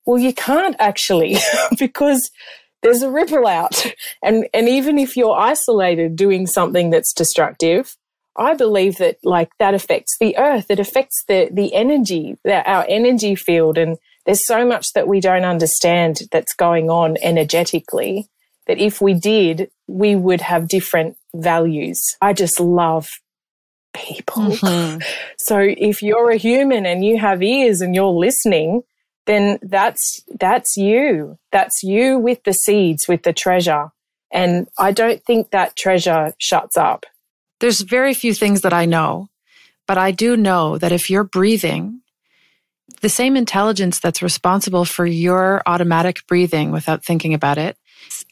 Well, 0.06 0.18
you 0.18 0.34
can't 0.34 0.76
actually 0.80 1.38
because 1.80 2.30
there's 2.82 3.02
a 3.02 3.12
ripple 3.12 3.48
out. 3.48 3.86
And, 4.24 4.48
and 4.54 4.68
even 4.68 4.98
if 4.98 5.18
you're 5.18 5.38
isolated 5.38 6.16
doing 6.16 6.48
something 6.48 6.90
that's 6.90 7.14
destructive, 7.14 7.96
I 8.38 8.54
believe 8.54 8.98
that 8.98 9.18
like 9.24 9.50
that 9.60 9.74
affects 9.74 10.18
the 10.20 10.38
earth. 10.38 10.70
It 10.70 10.80
affects 10.80 11.24
the, 11.28 11.50
the 11.52 11.74
energy, 11.74 12.38
the, 12.44 12.70
our 12.70 12.86
energy 12.88 13.36
field. 13.36 13.78
And 13.78 13.98
there's 14.26 14.46
so 14.46 14.66
much 14.66 14.94
that 14.94 15.08
we 15.08 15.20
don't 15.20 15.46
understand 15.46 16.22
that's 16.32 16.54
going 16.54 16.90
on 16.90 17.18
energetically 17.22 18.30
that 18.68 18.78
if 18.78 19.02
we 19.02 19.14
did, 19.14 19.72
we 19.88 20.16
would 20.16 20.42
have 20.42 20.68
different 20.68 21.18
values. 21.34 22.16
I 22.22 22.34
just 22.34 22.60
love 22.60 23.10
people. 23.98 24.44
Mm-hmm. 24.44 25.00
So 25.38 25.60
if 25.60 26.02
you're 26.02 26.32
a 26.32 26.38
human 26.38 26.86
and 26.86 27.04
you 27.04 27.18
have 27.18 27.42
ears 27.42 27.82
and 27.82 27.96
you're 27.96 28.06
listening, 28.08 28.84
then 29.26 29.60
that's, 29.62 30.24
that's 30.40 30.78
you. 30.78 31.38
That's 31.52 31.84
you 31.84 32.18
with 32.18 32.44
the 32.44 32.54
seeds, 32.54 33.08
with 33.08 33.24
the 33.24 33.34
treasure. 33.34 33.92
And 34.32 34.68
I 34.78 34.92
don't 34.92 35.24
think 35.26 35.52
that 35.52 35.76
treasure 35.76 36.34
shuts 36.38 36.78
up. 36.78 37.06
There's 37.60 37.82
very 37.82 38.14
few 38.14 38.34
things 38.34 38.62
that 38.62 38.74
I 38.74 38.86
know, 38.86 39.30
but 39.88 39.98
I 39.98 40.12
do 40.12 40.38
know 40.38 40.78
that 40.78 40.92
if 40.92 41.10
you're 41.10 41.24
breathing, 41.24 42.02
the 43.02 43.10
same 43.10 43.36
intelligence 43.36 44.00
that's 44.00 44.22
responsible 44.22 44.86
for 44.86 45.06
your 45.06 45.62
automatic 45.66 46.26
breathing 46.28 46.72
without 46.72 47.04
thinking 47.04 47.34
about 47.34 47.58
it 47.58 47.78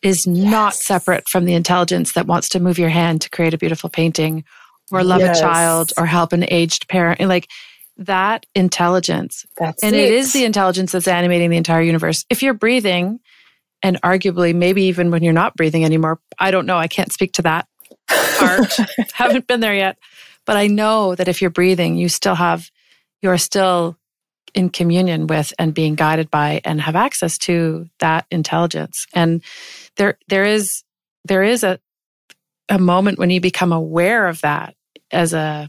is 0.01 0.25
yes. 0.25 0.51
not 0.51 0.73
separate 0.75 1.27
from 1.27 1.45
the 1.45 1.53
intelligence 1.53 2.13
that 2.13 2.27
wants 2.27 2.49
to 2.49 2.59
move 2.59 2.77
your 2.77 2.89
hand 2.89 3.21
to 3.21 3.29
create 3.29 3.53
a 3.53 3.57
beautiful 3.57 3.89
painting 3.89 4.43
or 4.91 5.03
love 5.03 5.21
yes. 5.21 5.37
a 5.37 5.41
child 5.41 5.93
or 5.97 6.05
help 6.05 6.33
an 6.33 6.45
aged 6.49 6.87
parent. 6.87 7.19
Like 7.21 7.49
that 7.97 8.45
intelligence. 8.55 9.45
That's 9.57 9.83
and 9.83 9.95
it. 9.95 10.05
it 10.05 10.13
is 10.13 10.33
the 10.33 10.45
intelligence 10.45 10.91
that's 10.91 11.07
animating 11.07 11.49
the 11.49 11.57
entire 11.57 11.81
universe. 11.81 12.25
If 12.29 12.43
you're 12.43 12.53
breathing, 12.53 13.19
and 13.85 14.01
arguably 14.01 14.55
maybe 14.55 14.83
even 14.83 15.11
when 15.11 15.21
you're 15.21 15.31
not 15.31 15.55
breathing 15.55 15.85
anymore, 15.85 16.19
I 16.39 16.49
don't 16.49 16.65
know, 16.65 16.77
I 16.77 16.87
can't 16.87 17.13
speak 17.13 17.33
to 17.33 17.43
that 17.43 17.67
part. 18.07 18.75
Haven't 19.13 19.45
been 19.45 19.59
there 19.59 19.75
yet. 19.75 19.99
But 20.45 20.57
I 20.57 20.67
know 20.67 21.13
that 21.13 21.27
if 21.27 21.39
you're 21.39 21.51
breathing, 21.51 21.95
you 21.95 22.09
still 22.09 22.33
have, 22.35 22.71
you're 23.21 23.37
still 23.37 23.95
in 24.55 24.69
communion 24.69 25.27
with 25.27 25.53
and 25.59 25.73
being 25.73 25.93
guided 25.93 26.31
by 26.31 26.61
and 26.63 26.81
have 26.81 26.95
access 26.95 27.37
to 27.39 27.87
that 27.99 28.25
intelligence. 28.31 29.05
And 29.13 29.43
there, 29.97 30.17
there 30.29 30.45
is, 30.45 30.83
there 31.25 31.43
is 31.43 31.63
a, 31.63 31.79
a 32.69 32.79
moment 32.79 33.19
when 33.19 33.29
you 33.29 33.41
become 33.41 33.71
aware 33.71 34.27
of 34.27 34.41
that 34.41 34.75
as 35.11 35.33
a, 35.33 35.67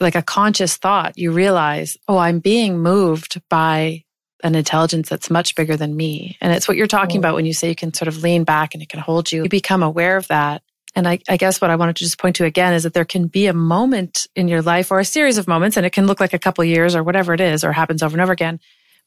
like 0.00 0.14
a 0.14 0.22
conscious 0.22 0.76
thought. 0.76 1.16
You 1.16 1.32
realize, 1.32 1.96
oh, 2.08 2.18
I'm 2.18 2.40
being 2.40 2.78
moved 2.78 3.40
by 3.48 4.04
an 4.42 4.54
intelligence 4.54 5.08
that's 5.08 5.30
much 5.30 5.54
bigger 5.54 5.76
than 5.76 5.96
me. 5.96 6.36
And 6.40 6.52
it's 6.52 6.68
what 6.68 6.76
you're 6.76 6.86
talking 6.86 7.16
mm. 7.16 7.20
about 7.20 7.34
when 7.34 7.46
you 7.46 7.54
say 7.54 7.68
you 7.68 7.74
can 7.74 7.94
sort 7.94 8.08
of 8.08 8.22
lean 8.22 8.44
back 8.44 8.74
and 8.74 8.82
it 8.82 8.88
can 8.88 9.00
hold 9.00 9.32
you. 9.32 9.44
You 9.44 9.48
become 9.48 9.82
aware 9.82 10.16
of 10.16 10.28
that 10.28 10.62
and 10.94 11.08
I, 11.08 11.18
I, 11.28 11.36
guess 11.36 11.60
what 11.60 11.70
I 11.70 11.76
wanted 11.76 11.96
to 11.96 12.04
just 12.04 12.18
point 12.18 12.36
to 12.36 12.44
again 12.44 12.72
is 12.72 12.84
that 12.84 12.94
there 12.94 13.04
can 13.04 13.26
be 13.26 13.46
a 13.46 13.52
moment 13.52 14.26
in 14.36 14.48
your 14.48 14.62
life 14.62 14.90
or 14.90 15.00
a 15.00 15.04
series 15.04 15.38
of 15.38 15.48
moments, 15.48 15.76
and 15.76 15.84
it 15.84 15.92
can 15.92 16.06
look 16.06 16.20
like 16.20 16.32
a 16.32 16.38
couple 16.38 16.64
years 16.64 16.94
or 16.94 17.02
whatever 17.02 17.34
it 17.34 17.40
is, 17.40 17.64
or 17.64 17.72
happens 17.72 18.02
over 18.02 18.14
and 18.14 18.22
over 18.22 18.32
again. 18.32 18.60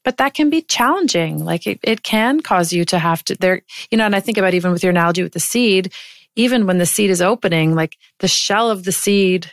But 0.04 0.18
that 0.18 0.34
can 0.34 0.50
be 0.50 0.62
challenging. 0.62 1.44
Like 1.44 1.66
it, 1.66 1.80
it 1.82 2.02
can 2.02 2.40
cause 2.40 2.72
you 2.72 2.84
to 2.86 2.98
have 2.98 3.24
to 3.24 3.36
there, 3.36 3.62
you 3.90 3.98
know, 3.98 4.04
and 4.04 4.14
I 4.14 4.20
think 4.20 4.38
about 4.38 4.54
even 4.54 4.72
with 4.72 4.82
your 4.82 4.90
analogy 4.90 5.22
with 5.22 5.32
the 5.32 5.40
seed, 5.40 5.92
even 6.38 6.66
when 6.66 6.78
the 6.78 6.86
seed 6.86 7.10
is 7.10 7.20
opening, 7.20 7.74
like 7.74 7.98
the 8.20 8.28
shell 8.28 8.70
of 8.70 8.84
the 8.84 8.92
seed 8.92 9.52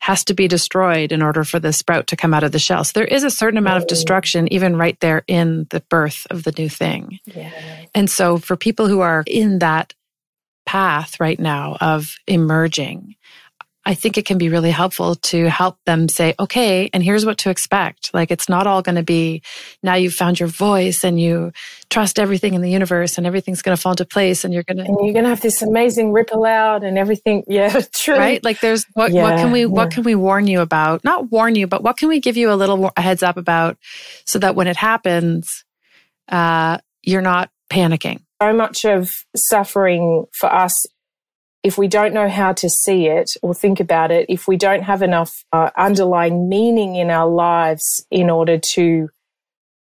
has 0.00 0.24
to 0.24 0.34
be 0.34 0.48
destroyed 0.48 1.12
in 1.12 1.22
order 1.22 1.44
for 1.44 1.58
the 1.58 1.72
sprout 1.72 2.08
to 2.08 2.16
come 2.16 2.34
out 2.34 2.42
of 2.42 2.52
the 2.52 2.58
shell. 2.58 2.84
So 2.84 2.92
there 2.94 3.06
is 3.06 3.24
a 3.24 3.30
certain 3.30 3.56
amount 3.56 3.78
of 3.78 3.84
oh. 3.84 3.86
destruction 3.86 4.52
even 4.52 4.76
right 4.76 4.98
there 5.00 5.22
in 5.26 5.66
the 5.70 5.80
birth 5.88 6.26
of 6.28 6.42
the 6.42 6.52
new 6.58 6.68
thing. 6.68 7.20
Yeah. 7.24 7.50
And 7.94 8.10
so 8.10 8.36
for 8.36 8.56
people 8.56 8.86
who 8.88 9.00
are 9.00 9.24
in 9.26 9.60
that 9.60 9.94
path 10.66 11.20
right 11.20 11.38
now 11.38 11.78
of 11.80 12.16
emerging, 12.26 13.14
I 13.86 13.94
think 13.94 14.16
it 14.16 14.24
can 14.24 14.38
be 14.38 14.48
really 14.48 14.70
helpful 14.70 15.14
to 15.16 15.48
help 15.50 15.78
them 15.84 16.08
say, 16.08 16.34
okay, 16.40 16.88
and 16.92 17.02
here's 17.02 17.26
what 17.26 17.38
to 17.38 17.50
expect. 17.50 18.12
Like 18.14 18.30
it's 18.30 18.48
not 18.48 18.66
all 18.66 18.80
going 18.80 18.94
to 18.96 19.02
be 19.02 19.42
now 19.82 19.94
you've 19.94 20.14
found 20.14 20.40
your 20.40 20.48
voice 20.48 21.04
and 21.04 21.20
you 21.20 21.52
trust 21.90 22.18
everything 22.18 22.54
in 22.54 22.62
the 22.62 22.70
universe 22.70 23.18
and 23.18 23.26
everything's 23.26 23.60
going 23.60 23.76
to 23.76 23.80
fall 23.80 23.92
into 23.92 24.06
place 24.06 24.44
and 24.44 24.54
you're 24.54 24.62
going 24.62 24.78
to 24.78 24.84
and 24.84 24.96
you're 25.02 25.12
going 25.12 25.24
to 25.24 25.28
have 25.28 25.42
this 25.42 25.60
amazing 25.60 26.12
ripple 26.12 26.44
out 26.44 26.82
and 26.82 26.98
everything. 26.98 27.42
Yeah, 27.54 27.82
true. 27.92 28.16
Right? 28.16 28.42
Like 28.42 28.60
there's 28.60 28.84
what 28.94 29.12
yeah, 29.12 29.22
what 29.22 29.36
can 29.36 29.52
we 29.52 29.60
yeah. 29.60 29.66
what 29.66 29.90
can 29.92 30.02
we 30.02 30.14
warn 30.14 30.46
you 30.46 30.60
about? 30.60 31.04
Not 31.04 31.30
warn 31.30 31.54
you, 31.54 31.66
but 31.66 31.84
what 31.84 31.96
can 31.96 32.08
we 32.08 32.18
give 32.18 32.36
you 32.36 32.50
a 32.50 32.54
little 32.56 32.90
a 32.96 33.00
heads 33.00 33.22
up 33.22 33.36
about 33.36 33.76
so 34.24 34.38
that 34.40 34.56
when 34.56 34.66
it 34.66 34.76
happens, 34.76 35.64
uh, 36.28 36.78
you're 37.02 37.22
not 37.22 37.50
panicking 37.70 38.24
so 38.44 38.52
much 38.52 38.84
of 38.84 39.24
suffering 39.34 40.26
for 40.32 40.52
us, 40.52 40.84
if 41.64 41.78
we 41.78 41.88
don't 41.88 42.12
know 42.12 42.28
how 42.28 42.52
to 42.52 42.68
see 42.68 43.06
it 43.06 43.30
or 43.42 43.54
think 43.54 43.80
about 43.80 44.10
it, 44.10 44.26
if 44.28 44.46
we 44.46 44.56
don't 44.56 44.82
have 44.82 45.00
enough 45.00 45.44
uh, 45.50 45.70
underlying 45.78 46.46
meaning 46.46 46.94
in 46.94 47.10
our 47.10 47.28
lives 47.28 48.06
in 48.10 48.28
order 48.28 48.58
to 48.58 49.08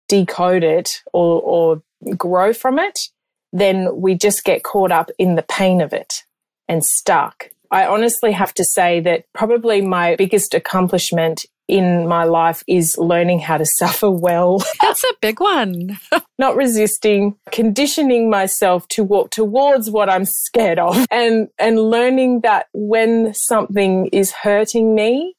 decode 0.07 0.63
it 0.63 0.89
or, 1.11 1.41
or 1.41 1.83
grow 2.15 2.53
from 2.53 2.77
it, 2.77 2.99
then 3.51 3.99
we 3.99 4.13
just 4.13 4.43
get 4.43 4.63
caught 4.63 4.91
up 4.91 5.09
in 5.17 5.35
the 5.35 5.41
pain 5.41 5.81
of 5.81 5.91
it 5.91 6.23
and 6.67 6.85
stuck. 6.85 7.49
I 7.71 7.85
honestly 7.87 8.31
have 8.31 8.53
to 8.55 8.63
say 8.63 8.99
that 8.99 9.25
probably 9.33 9.81
my 9.81 10.15
biggest 10.17 10.53
accomplishment 10.53 11.45
in 11.71 12.05
my 12.05 12.25
life 12.25 12.63
is 12.67 12.97
learning 12.97 13.39
how 13.39 13.57
to 13.57 13.65
suffer 13.65 14.11
well. 14.11 14.61
That's 14.81 15.05
a 15.05 15.13
big 15.21 15.39
one. 15.39 15.97
Not 16.37 16.57
resisting, 16.57 17.37
conditioning 17.51 18.29
myself 18.29 18.85
to 18.89 19.05
walk 19.05 19.29
towards 19.29 19.89
what 19.89 20.09
I'm 20.09 20.25
scared 20.25 20.79
of 20.79 21.07
and, 21.11 21.47
and 21.57 21.79
learning 21.79 22.41
that 22.41 22.67
when 22.73 23.33
something 23.33 24.07
is 24.07 24.33
hurting 24.33 24.93
me, 24.93 25.35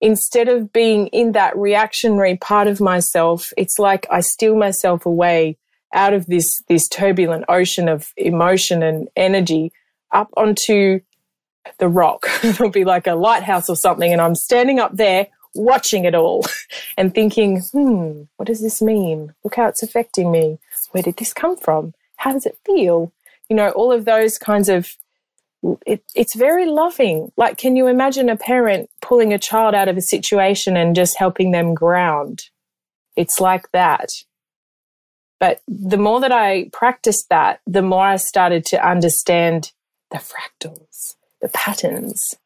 instead 0.00 0.48
of 0.48 0.72
being 0.72 1.08
in 1.08 1.32
that 1.32 1.56
reactionary 1.58 2.36
part 2.36 2.68
of 2.68 2.80
myself, 2.80 3.52
it's 3.56 3.78
like 3.78 4.06
I 4.08 4.20
steal 4.20 4.54
myself 4.54 5.04
away 5.04 5.58
out 5.92 6.14
of 6.14 6.26
this, 6.26 6.62
this 6.68 6.86
turbulent 6.86 7.44
ocean 7.48 7.88
of 7.88 8.12
emotion 8.16 8.84
and 8.84 9.08
energy 9.16 9.72
up 10.12 10.28
onto 10.36 11.00
the 11.78 11.88
rock. 11.88 12.28
It'll 12.44 12.70
be 12.70 12.84
like 12.84 13.08
a 13.08 13.16
lighthouse 13.16 13.68
or 13.68 13.74
something. 13.74 14.12
And 14.12 14.20
I'm 14.20 14.36
standing 14.36 14.78
up 14.78 14.96
there 14.96 15.26
watching 15.56 16.04
it 16.04 16.14
all 16.14 16.44
and 16.96 17.14
thinking, 17.14 17.60
hmm, 17.60 18.22
what 18.36 18.46
does 18.46 18.60
this 18.60 18.80
mean? 18.82 19.34
Look 19.44 19.56
how 19.56 19.66
it's 19.66 19.82
affecting 19.82 20.30
me. 20.30 20.58
Where 20.92 21.02
did 21.02 21.16
this 21.16 21.32
come 21.32 21.56
from? 21.56 21.94
How 22.16 22.32
does 22.32 22.46
it 22.46 22.58
feel? 22.64 23.12
You 23.48 23.56
know, 23.56 23.70
all 23.70 23.92
of 23.92 24.04
those 24.04 24.38
kinds 24.38 24.68
of, 24.68 24.96
it, 25.86 26.02
it's 26.14 26.34
very 26.34 26.66
loving. 26.66 27.32
Like, 27.36 27.58
can 27.58 27.76
you 27.76 27.86
imagine 27.86 28.28
a 28.28 28.36
parent 28.36 28.90
pulling 29.00 29.32
a 29.32 29.38
child 29.38 29.74
out 29.74 29.88
of 29.88 29.96
a 29.96 30.02
situation 30.02 30.76
and 30.76 30.96
just 30.96 31.18
helping 31.18 31.50
them 31.50 31.74
ground? 31.74 32.44
It's 33.16 33.40
like 33.40 33.70
that. 33.72 34.10
But 35.38 35.60
the 35.68 35.98
more 35.98 36.20
that 36.20 36.32
I 36.32 36.70
practiced 36.72 37.28
that, 37.28 37.60
the 37.66 37.82
more 37.82 38.04
I 38.04 38.16
started 38.16 38.64
to 38.66 38.86
understand 38.88 39.72
the 40.10 40.18
fractals, 40.18 41.16
the 41.42 41.48
patterns, 41.48 42.36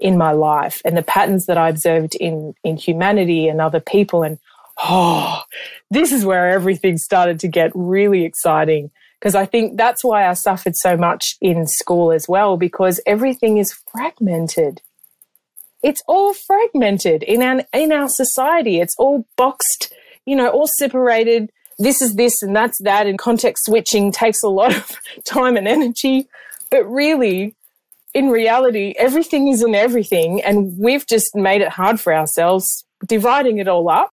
in 0.00 0.16
my 0.16 0.32
life 0.32 0.80
and 0.84 0.96
the 0.96 1.02
patterns 1.02 1.46
that 1.46 1.58
I 1.58 1.68
observed 1.68 2.14
in, 2.16 2.54
in 2.64 2.76
humanity 2.76 3.48
and 3.48 3.60
other 3.60 3.80
people. 3.80 4.22
And 4.22 4.38
oh, 4.82 5.42
this 5.90 6.10
is 6.10 6.24
where 6.24 6.50
everything 6.50 6.96
started 6.96 7.38
to 7.40 7.48
get 7.48 7.70
really 7.74 8.24
exciting. 8.24 8.90
Because 9.18 9.34
I 9.34 9.44
think 9.44 9.76
that's 9.76 10.02
why 10.02 10.26
I 10.26 10.32
suffered 10.32 10.76
so 10.76 10.96
much 10.96 11.36
in 11.42 11.66
school 11.66 12.10
as 12.10 12.26
well, 12.26 12.56
because 12.56 13.00
everything 13.06 13.58
is 13.58 13.78
fragmented. 13.92 14.80
It's 15.82 16.02
all 16.06 16.32
fragmented 16.32 17.22
in 17.22 17.42
our, 17.42 17.62
in 17.74 17.92
our 17.92 18.08
society. 18.08 18.80
It's 18.80 18.96
all 18.98 19.26
boxed, 19.36 19.92
you 20.24 20.34
know, 20.34 20.48
all 20.48 20.66
separated. 20.66 21.50
This 21.78 22.00
is 22.00 22.14
this 22.14 22.42
and 22.42 22.56
that's 22.56 22.78
that. 22.82 23.06
And 23.06 23.18
context 23.18 23.66
switching 23.66 24.10
takes 24.10 24.42
a 24.42 24.48
lot 24.48 24.74
of 24.74 24.98
time 25.24 25.56
and 25.56 25.68
energy. 25.68 26.26
But 26.70 26.84
really, 26.84 27.54
in 28.14 28.28
reality, 28.28 28.94
everything 28.98 29.48
is 29.48 29.62
in 29.62 29.74
everything. 29.74 30.42
And 30.42 30.76
we've 30.78 31.06
just 31.06 31.34
made 31.34 31.60
it 31.60 31.70
hard 31.70 32.00
for 32.00 32.14
ourselves, 32.14 32.84
dividing 33.06 33.58
it 33.58 33.68
all 33.68 33.88
up 33.88 34.10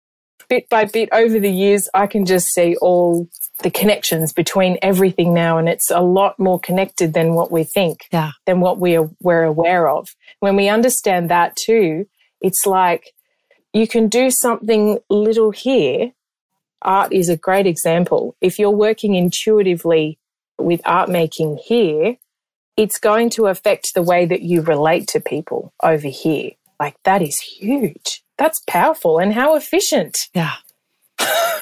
bit 0.48 0.68
by 0.68 0.84
bit 0.84 1.08
over 1.12 1.38
the 1.38 1.50
years. 1.50 1.88
I 1.94 2.06
can 2.06 2.26
just 2.26 2.48
see 2.48 2.76
all 2.76 3.28
the 3.62 3.70
connections 3.70 4.32
between 4.32 4.78
everything 4.82 5.34
now. 5.34 5.58
And 5.58 5.68
it's 5.68 5.90
a 5.90 6.00
lot 6.00 6.38
more 6.38 6.60
connected 6.60 7.14
than 7.14 7.34
what 7.34 7.50
we 7.50 7.64
think, 7.64 8.06
yeah. 8.12 8.32
than 8.46 8.60
what 8.60 8.78
we 8.78 8.96
are, 8.96 9.10
we're 9.20 9.44
aware 9.44 9.88
of. 9.88 10.08
When 10.40 10.56
we 10.56 10.68
understand 10.68 11.30
that 11.30 11.56
too, 11.56 12.06
it's 12.40 12.66
like 12.66 13.12
you 13.72 13.88
can 13.88 14.08
do 14.08 14.30
something 14.30 14.98
little 15.08 15.50
here. 15.50 16.12
Art 16.82 17.12
is 17.12 17.28
a 17.28 17.36
great 17.36 17.66
example. 17.66 18.36
If 18.40 18.58
you're 18.58 18.70
working 18.70 19.14
intuitively 19.14 20.18
with 20.58 20.80
art 20.84 21.08
making 21.08 21.58
here, 21.64 22.16
it's 22.76 22.98
going 22.98 23.30
to 23.30 23.46
affect 23.46 23.94
the 23.94 24.02
way 24.02 24.26
that 24.26 24.42
you 24.42 24.62
relate 24.62 25.08
to 25.08 25.20
people 25.20 25.72
over 25.82 26.08
here. 26.08 26.52
Like 26.80 26.96
that 27.04 27.22
is 27.22 27.38
huge. 27.38 28.24
That's 28.36 28.60
powerful 28.66 29.18
and 29.18 29.32
how 29.32 29.56
efficient. 29.56 30.18
Yeah. 30.34 30.54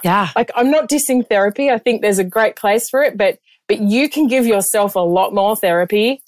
Yeah. 0.03 0.31
like 0.35 0.51
I'm 0.57 0.71
not 0.71 0.89
dissing 0.89 1.27
therapy. 1.29 1.71
I 1.71 1.79
think 1.79 2.03
there's 2.03 2.19
a 2.19 2.25
great 2.25 2.57
place 2.57 2.89
for 2.89 3.03
it, 3.03 3.17
but 3.17 3.39
but 3.69 3.81
you 3.81 4.09
can 4.09 4.27
give 4.27 4.47
yourself 4.47 4.97
a 4.97 5.01
lot 5.01 5.33
more 5.33 5.55
therapy 5.55 6.23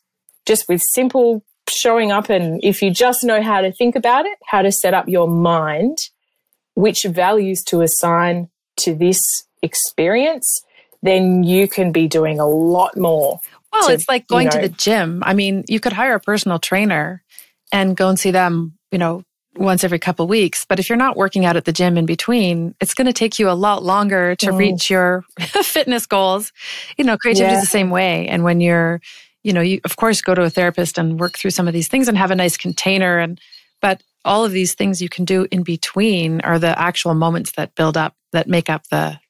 just 0.47 0.69
with 0.69 0.83
simple 0.83 1.45
showing 1.69 2.13
up 2.13 2.29
and 2.29 2.61
if 2.63 2.83
you 2.83 2.91
just 2.91 3.25
know 3.25 3.43
how 3.43 3.61
to 3.61 3.73
think 3.73 3.97
about 3.97 4.27
it, 4.27 4.39
how 4.47 4.63
to 4.63 4.71
set 4.71 4.95
up 4.95 5.09
your 5.09 5.27
mind, 5.27 5.97
which 6.75 7.05
values 7.05 7.63
to 7.65 7.81
assign 7.81 8.49
to 8.77 8.95
this 8.95 9.19
experience, 9.63 10.63
then 11.03 11.43
you 11.43 11.67
can 11.67 11.91
be 11.91 12.07
doing 12.07 12.39
a 12.39 12.47
lot 12.47 12.97
more 12.97 13.41
well, 13.75 13.89
to, 13.89 13.95
it's 13.95 14.09
like 14.09 14.27
going 14.27 14.47
you 14.47 14.51
know, 14.53 14.63
to 14.63 14.69
the 14.69 14.75
gym. 14.75 15.23
I 15.25 15.35
mean, 15.35 15.65
you 15.69 15.81
could 15.81 15.93
hire 15.93 16.15
a 16.15 16.21
personal 16.21 16.59
trainer 16.59 17.23
and 17.73 17.97
go 17.97 18.09
and 18.09 18.19
see 18.19 18.31
them, 18.31 18.79
you 18.91 18.99
know, 18.99 19.25
once 19.57 19.85
every 19.85 19.99
couple 19.99 20.27
weeks. 20.27 20.65
But 20.69 20.79
if 20.79 20.89
you're 20.89 20.99
not 20.99 21.17
working 21.17 21.45
out 21.45 21.57
at 21.57 21.65
the 21.65 21.73
gym 21.73 21.97
in 21.97 22.07
between, 22.07 22.75
it's 22.81 22.95
going 22.95 23.07
to 23.07 23.13
take 23.13 23.39
you 23.39 23.49
a 23.49 23.53
lot 23.53 23.83
longer 23.83 24.35
to 24.37 24.47
mm. 24.47 24.59
reach 24.59 24.91
your 24.91 25.25
fitness 25.39 26.07
goals. 26.07 26.53
You 26.97 27.05
know, 27.05 27.17
creativity 27.17 27.53
yeah. 27.53 27.59
is 27.59 27.63
the 27.63 27.71
same 27.71 27.91
way. 27.91 28.27
And 28.29 28.45
when 28.45 28.61
you're, 28.61 29.01
you 29.43 29.53
know, 29.53 29.61
you 29.61 29.81
of 29.85 29.97
course 29.97 30.21
go 30.23 30.35
to 30.35 30.43
a 30.43 30.51
therapist 30.51 30.99
and 30.99 31.21
work 31.21 31.39
through 31.39 31.51
some 31.51 31.69
of 31.69 31.75
these 31.75 31.89
things 31.89 32.09
and 32.09 32.19
have 32.19 32.31
a 32.31 32.37
nice 32.37 32.57
container 32.57 33.19
and 33.19 33.41
but 33.81 34.03
all 34.25 34.47
of 34.47 34.53
these 34.53 34.73
things 34.73 35.03
you 35.03 35.11
can 35.11 35.27
do 35.27 35.47
in 35.51 35.63
between 35.63 36.41
are 36.41 36.59
the 36.59 36.79
actual 36.79 37.13
moments 37.13 37.53
that 37.53 37.75
build 37.75 37.97
up 37.97 38.17
that 38.33 38.49
make 38.49 38.71
up 38.71 38.89
the 38.89 39.21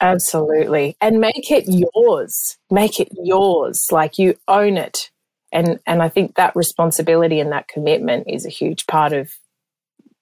Absolutely. 0.00 0.96
And 1.00 1.20
make 1.20 1.50
it 1.50 1.64
yours. 1.66 2.58
Make 2.70 3.00
it 3.00 3.08
yours. 3.22 3.86
Like 3.90 4.18
you 4.18 4.36
own 4.48 4.76
it. 4.76 5.10
And 5.52 5.78
and 5.86 6.02
I 6.02 6.08
think 6.08 6.34
that 6.34 6.56
responsibility 6.56 7.40
and 7.40 7.52
that 7.52 7.68
commitment 7.68 8.26
is 8.28 8.44
a 8.44 8.50
huge 8.50 8.86
part 8.86 9.12
of 9.12 9.32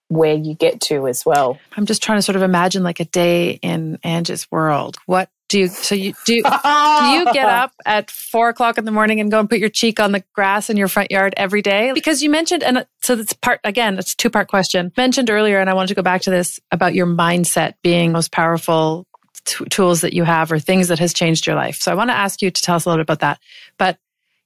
where 0.09 0.35
you 0.35 0.55
get 0.55 0.81
to 0.83 1.09
as 1.09 1.25
well. 1.25 1.59
I'm 1.77 1.87
just 1.87 2.03
trying 2.03 2.19
to 2.19 2.23
sort 2.23 2.37
of 2.37 2.43
imagine 2.43 2.83
like 2.83 3.01
a 3.01 3.05
day 3.05 3.59
in 3.63 3.99
Ange's 4.03 4.51
world. 4.51 4.97
What 5.07 5.31
do 5.49 5.61
you 5.61 5.69
so 5.69 5.95
you 5.95 6.15
do 6.25 6.43
do 6.43 7.07
you 7.09 7.25
get 7.33 7.49
up 7.49 7.73
at 7.85 8.11
four 8.11 8.49
o'clock 8.49 8.79
in 8.79 8.85
the 8.85 8.91
morning 8.91 9.21
and 9.21 9.31
go 9.31 9.39
and 9.41 9.49
put 9.49 9.59
your 9.59 9.69
cheek 9.69 10.01
on 10.01 10.13
the 10.13 10.25
grass 10.35 10.71
in 10.71 10.77
your 10.77 10.89
front 10.89 11.11
yard 11.11 11.35
every 11.37 11.63
day? 11.63 11.93
Because 11.93 12.23
you 12.23 12.31
mentioned 12.31 12.63
and 12.63 12.87
so 13.03 13.15
it's 13.15 13.33
part 13.33 13.61
again, 13.65 13.99
it's 13.99 14.13
a 14.13 14.17
two 14.17 14.31
part 14.31 14.49
question. 14.49 14.93
Mentioned 14.97 15.31
earlier, 15.31 15.59
and 15.61 15.69
I 15.69 15.75
wanted 15.75 15.89
to 15.89 15.95
go 15.95 16.03
back 16.03 16.23
to 16.23 16.31
this 16.31 16.61
about 16.71 16.95
your 16.95 17.07
mindset 17.07 17.75
being 17.83 18.13
most 18.13 18.33
powerful 18.33 19.07
t- 19.45 19.65
tools 19.67 20.01
that 20.03 20.13
you 20.13 20.25
have 20.25 20.51
or 20.51 20.59
things 20.59 20.89
that 20.89 20.99
has 20.99 21.13
changed 21.13 21.47
your 21.47 21.57
life. 21.57 21.81
So 21.81 21.93
I 21.93 21.95
want 21.95 22.11
to 22.11 22.17
ask 22.17 22.43
you 22.43 22.51
to 22.51 22.63
tell 22.63 22.77
us 22.77 22.85
a 22.85 22.89
little 22.89 23.05
bit 23.05 23.13
about 23.13 23.21
that. 23.21 23.41
But 23.79 23.99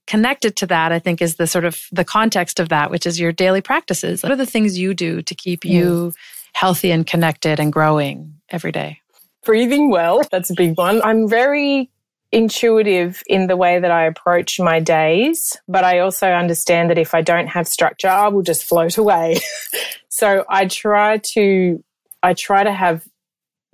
connected 0.07 0.57
to 0.57 0.67
that, 0.67 0.91
I 0.91 0.99
think 0.99 1.21
is 1.21 1.37
the 1.37 1.47
sort 1.47 1.65
of 1.65 1.87
the 1.93 2.05
context 2.05 2.61
of 2.61 2.71
that, 2.71 2.91
which 2.91 3.07
is 3.07 3.21
your 3.21 3.33
daily 3.33 3.61
practices. 3.61 4.23
What 4.23 4.33
are 4.33 4.37
the 4.37 4.47
things 4.47 4.79
you 4.79 4.95
do 4.95 5.23
to 5.23 5.35
keep 5.35 5.63
mm. 5.63 5.71
you 5.71 6.13
healthy 6.53 6.91
and 6.91 7.07
connected 7.07 7.61
and 7.61 7.73
growing 7.73 8.35
every 8.49 8.73
day? 8.73 9.01
Breathing 9.45 9.91
well, 9.91 10.23
that's 10.31 10.51
a 10.51 10.55
big 10.55 10.77
one. 10.77 11.01
I'm 11.03 11.29
very 11.29 11.91
intuitive 12.33 13.23
in 13.27 13.47
the 13.47 13.57
way 13.57 13.79
that 13.79 13.91
I 13.91 14.05
approach 14.05 14.61
my 14.61 14.81
days, 14.81 15.57
but 15.67 15.85
I 15.85 16.01
also 16.01 16.29
understand 16.29 16.91
that 16.91 16.99
if 16.99 17.15
I 17.15 17.23
don't 17.23 17.47
have 17.47 17.67
structure, 17.67 18.09
I 18.09 18.29
will 18.29 18.43
just 18.43 18.65
float 18.65 18.99
away. 18.99 19.39
so 20.09 20.45
I 20.49 20.67
try 20.67 21.19
to 21.35 21.83
I 22.23 22.35
try 22.35 22.65
to 22.65 22.73
have 22.73 23.07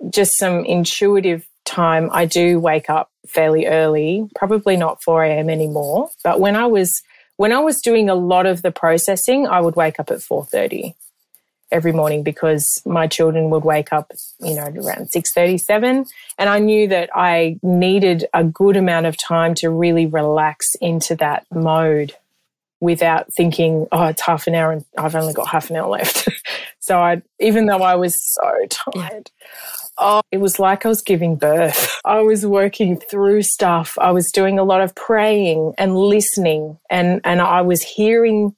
just 0.09 0.37
some 0.37 0.65
intuitive 0.65 1.45
time, 1.65 2.09
I 2.11 2.25
do 2.25 2.59
wake 2.59 2.89
up 2.89 3.09
fairly 3.27 3.65
early, 3.65 4.29
probably 4.35 4.77
not 4.77 5.03
4 5.03 5.23
a.m. 5.23 5.49
anymore. 5.49 6.09
But 6.23 6.39
when 6.39 6.55
I 6.55 6.67
was 6.67 7.01
when 7.37 7.51
I 7.51 7.59
was 7.59 7.81
doing 7.81 8.09
a 8.09 8.15
lot 8.15 8.45
of 8.45 8.61
the 8.61 8.71
processing, 8.71 9.45
I 9.45 9.59
would 9.59 9.75
wake 9.75 9.99
up 9.99 10.09
at 10.09 10.19
4:30 10.19 10.95
every 11.71 11.91
morning 11.91 12.23
because 12.23 12.81
my 12.85 13.07
children 13.07 13.49
would 13.49 13.63
wake 13.63 13.91
up, 13.91 14.11
you 14.39 14.55
know, 14.55 14.63
around 14.63 15.09
6:37 15.11 16.07
and 16.37 16.49
I 16.49 16.59
knew 16.59 16.87
that 16.87 17.09
I 17.13 17.59
needed 17.63 18.27
a 18.33 18.43
good 18.43 18.77
amount 18.77 19.07
of 19.07 19.17
time 19.17 19.55
to 19.55 19.69
really 19.69 20.05
relax 20.05 20.75
into 20.75 21.15
that 21.15 21.45
mode 21.53 22.13
without 22.79 23.33
thinking, 23.33 23.87
oh, 23.91 24.05
it's 24.05 24.21
half 24.21 24.47
an 24.47 24.55
hour 24.55 24.71
and 24.71 24.85
I've 24.97 25.15
only 25.15 25.33
got 25.33 25.47
half 25.47 25.69
an 25.69 25.75
hour 25.75 25.89
left. 25.89 26.29
so 26.79 26.99
I 26.99 27.21
even 27.39 27.65
though 27.65 27.81
I 27.81 27.95
was 27.95 28.21
so 28.21 28.65
tired, 28.69 29.31
Oh, 29.97 30.21
it 30.31 30.37
was 30.37 30.59
like 30.59 30.85
I 30.85 30.89
was 30.89 31.01
giving 31.01 31.37
birth. 31.37 31.99
I 32.03 32.19
was 32.21 32.45
working 32.45 32.99
through 32.99 33.43
stuff. 33.43 33.97
I 33.99 34.11
was 34.11 34.31
doing 34.31 34.59
a 34.59 34.63
lot 34.63 34.81
of 34.81 34.93
praying 34.95 35.73
and 35.77 35.95
listening 35.95 36.77
and, 36.89 37.21
and 37.23 37.41
I 37.41 37.61
was 37.61 37.81
hearing 37.81 38.55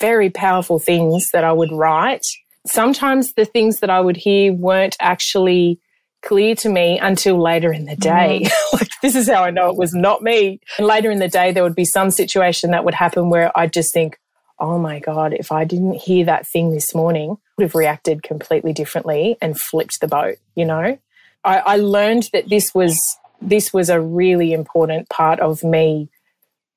very 0.00 0.30
powerful 0.30 0.78
things 0.78 1.30
that 1.32 1.44
I 1.44 1.52
would 1.52 1.72
write. 1.72 2.24
Sometimes 2.66 3.32
the 3.32 3.44
things 3.44 3.80
that 3.80 3.90
I 3.90 4.00
would 4.00 4.16
hear 4.16 4.52
weren't 4.52 4.96
actually 5.00 5.80
clear 6.22 6.54
to 6.56 6.68
me 6.68 6.98
until 6.98 7.40
later 7.40 7.72
in 7.72 7.86
the 7.86 7.96
day. 7.96 8.42
Mm. 8.44 8.72
like, 8.80 8.88
this 9.02 9.14
is 9.14 9.28
how 9.28 9.44
I 9.44 9.50
know 9.50 9.70
it 9.70 9.76
was 9.76 9.94
not 9.94 10.22
me. 10.22 10.60
And 10.76 10.86
later 10.86 11.10
in 11.10 11.18
the 11.18 11.28
day, 11.28 11.52
there 11.52 11.62
would 11.62 11.74
be 11.74 11.84
some 11.84 12.10
situation 12.10 12.70
that 12.72 12.84
would 12.84 12.94
happen 12.94 13.30
where 13.30 13.56
I'd 13.56 13.72
just 13.72 13.92
think, 13.92 14.18
oh 14.60 14.78
my 14.78 14.98
God, 14.98 15.32
if 15.32 15.52
I 15.52 15.64
didn't 15.64 15.94
hear 15.94 16.24
that 16.26 16.46
thing 16.46 16.72
this 16.72 16.94
morning, 16.94 17.30
I 17.30 17.34
would 17.56 17.64
have 17.64 17.74
reacted 17.74 18.22
completely 18.22 18.72
differently 18.72 19.36
and 19.40 19.58
flipped 19.58 20.00
the 20.00 20.08
boat, 20.08 20.36
you 20.54 20.64
know? 20.64 20.98
I, 21.44 21.58
I 21.58 21.76
learned 21.76 22.30
that 22.32 22.48
this 22.48 22.74
was 22.74 23.16
this 23.40 23.72
was 23.72 23.88
a 23.88 24.00
really 24.00 24.52
important 24.52 25.08
part 25.08 25.38
of 25.38 25.62
me 25.62 26.08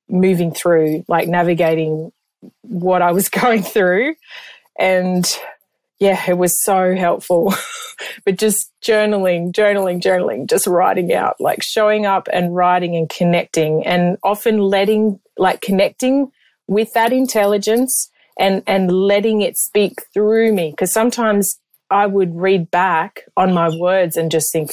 moving 0.08 0.52
through, 0.52 1.04
like 1.08 1.28
navigating 1.28 2.12
what 2.62 3.02
I 3.02 3.12
was 3.12 3.28
going 3.40 3.62
through. 3.62 4.14
And 4.78 5.24
yeah, 5.98 6.22
it 6.28 6.38
was 6.38 6.62
so 6.64 6.94
helpful. 6.94 7.54
but 8.24 8.36
just 8.36 8.70
journaling, 8.84 9.52
journaling, 9.52 10.00
journaling, 10.00 10.48
just 10.48 10.66
writing 10.66 11.12
out, 11.12 11.40
like 11.40 11.62
showing 11.62 12.06
up 12.06 12.28
and 12.32 12.54
writing 12.54 12.96
and 12.96 13.08
connecting 13.08 13.84
and 13.86 14.18
often 14.22 14.58
letting, 14.58 15.20
like 15.36 15.60
connecting 15.60 16.30
with 16.72 16.92
that 16.94 17.12
intelligence 17.12 18.10
and, 18.38 18.62
and 18.66 18.90
letting 18.90 19.42
it 19.42 19.56
speak 19.56 20.00
through 20.12 20.52
me. 20.52 20.74
Cause 20.78 20.92
sometimes 20.92 21.58
I 21.90 22.06
would 22.06 22.34
read 22.34 22.70
back 22.70 23.22
on 23.36 23.52
my 23.52 23.68
words 23.68 24.16
and 24.16 24.30
just 24.30 24.50
think, 24.52 24.72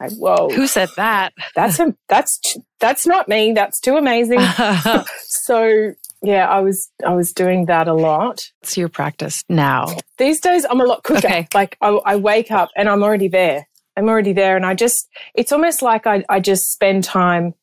like, 0.00 0.12
whoa. 0.12 0.50
Who 0.50 0.66
said 0.66 0.88
that? 0.96 1.32
That's, 1.54 1.78
a, 1.78 1.94
that's, 2.08 2.40
that's 2.80 3.06
not 3.06 3.28
me. 3.28 3.52
That's 3.52 3.78
too 3.78 3.96
amazing. 3.96 4.40
so 5.28 5.94
yeah, 6.22 6.48
I 6.48 6.60
was 6.60 6.88
I 7.04 7.14
was 7.14 7.32
doing 7.32 7.66
that 7.66 7.88
a 7.88 7.94
lot. 7.94 8.44
It's 8.62 8.76
your 8.76 8.88
practice 8.88 9.42
now. 9.48 9.96
These 10.18 10.40
days, 10.40 10.64
I'm 10.68 10.80
a 10.80 10.84
lot 10.84 11.02
quicker. 11.02 11.26
Okay. 11.26 11.48
Like 11.52 11.76
I, 11.80 11.88
I 11.88 12.16
wake 12.16 12.50
up 12.52 12.70
and 12.76 12.88
I'm 12.88 13.02
already 13.02 13.28
there. 13.28 13.66
I'm 13.96 14.08
already 14.08 14.32
there, 14.32 14.56
and 14.56 14.64
I 14.64 14.74
just 14.74 15.08
it's 15.34 15.52
almost 15.52 15.82
like 15.82 16.06
I 16.06 16.24
I 16.28 16.38
just 16.38 16.70
spend 16.72 17.02
time. 17.04 17.54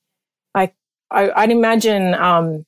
Like 0.53 0.75
I, 1.09 1.31
I'd 1.31 1.51
imagine 1.51 2.13
um, 2.15 2.65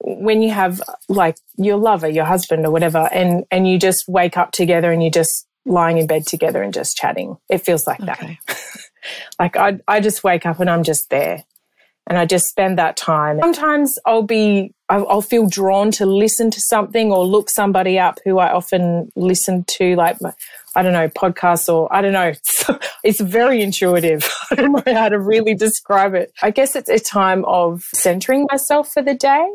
when 0.00 0.42
you 0.42 0.50
have 0.50 0.80
like 1.08 1.36
your 1.56 1.76
lover, 1.76 2.08
your 2.08 2.24
husband, 2.24 2.64
or 2.64 2.70
whatever, 2.70 3.08
and 3.12 3.44
and 3.50 3.68
you 3.68 3.78
just 3.78 4.04
wake 4.08 4.36
up 4.36 4.52
together 4.52 4.92
and 4.92 5.02
you're 5.02 5.10
just 5.10 5.46
lying 5.66 5.98
in 5.98 6.06
bed 6.06 6.26
together 6.26 6.62
and 6.62 6.72
just 6.72 6.96
chatting. 6.96 7.36
It 7.48 7.58
feels 7.58 7.86
like 7.86 8.00
okay. 8.00 8.38
that. 8.46 8.58
like 9.38 9.56
I 9.56 9.80
I 9.86 10.00
just 10.00 10.24
wake 10.24 10.46
up 10.46 10.60
and 10.60 10.70
I'm 10.70 10.82
just 10.82 11.10
there 11.10 11.44
and 12.10 12.18
I 12.18 12.26
just 12.26 12.46
spend 12.46 12.76
that 12.76 12.96
time. 12.96 13.38
Sometimes 13.40 13.96
I'll 14.04 14.24
be, 14.24 14.74
I'll 14.88 15.22
feel 15.22 15.48
drawn 15.48 15.92
to 15.92 16.06
listen 16.06 16.50
to 16.50 16.60
something 16.60 17.12
or 17.12 17.24
look 17.24 17.48
somebody 17.48 18.00
up 18.00 18.18
who 18.24 18.38
I 18.38 18.52
often 18.52 19.12
listen 19.14 19.64
to, 19.78 19.94
like, 19.94 20.18
I 20.74 20.82
don't 20.82 20.92
know, 20.92 21.08
podcasts 21.08 21.72
or 21.72 21.92
I 21.94 22.02
don't 22.02 22.12
know. 22.12 22.32
It's, 23.02 23.18
very 23.18 23.62
intuitive. 23.62 24.30
I 24.50 24.56
don't 24.56 24.72
know 24.72 24.94
how 24.94 25.08
to 25.08 25.18
really 25.18 25.54
describe 25.54 26.12
it. 26.14 26.32
I 26.42 26.50
guess 26.50 26.76
it's 26.76 26.90
a 26.90 26.98
time 26.98 27.46
of 27.46 27.84
centering 27.94 28.46
myself 28.50 28.92
for 28.92 29.02
the 29.02 29.14
day 29.14 29.48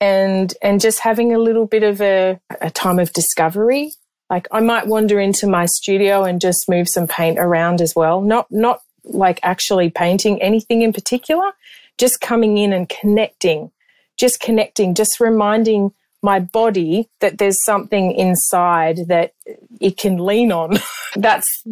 and, 0.00 0.54
and 0.62 0.80
just 0.80 1.00
having 1.00 1.34
a 1.34 1.38
little 1.38 1.66
bit 1.66 1.82
of 1.82 2.00
a, 2.00 2.40
a 2.60 2.70
time 2.70 2.98
of 2.98 3.12
discovery. 3.12 3.92
Like 4.30 4.46
I 4.52 4.60
might 4.60 4.86
wander 4.86 5.18
into 5.18 5.46
my 5.46 5.66
studio 5.66 6.24
and 6.24 6.40
just 6.40 6.68
move 6.68 6.88
some 6.88 7.06
paint 7.06 7.38
around 7.38 7.80
as 7.80 7.94
well. 7.94 8.20
Not, 8.20 8.46
not 8.50 8.82
like 9.04 9.40
actually 9.42 9.90
painting 9.90 10.40
anything 10.42 10.82
in 10.82 10.92
particular, 10.92 11.52
just 11.96 12.20
coming 12.20 12.58
in 12.58 12.72
and 12.72 12.88
connecting, 12.88 13.70
just 14.16 14.40
connecting, 14.40 14.94
just 14.94 15.18
reminding 15.18 15.92
my 16.22 16.40
body 16.40 17.08
that 17.20 17.38
there's 17.38 17.64
something 17.64 18.12
inside 18.12 19.08
that 19.08 19.32
it 19.80 19.96
can 19.96 20.18
lean 20.18 20.52
on. 20.52 20.78
That's 21.16 21.64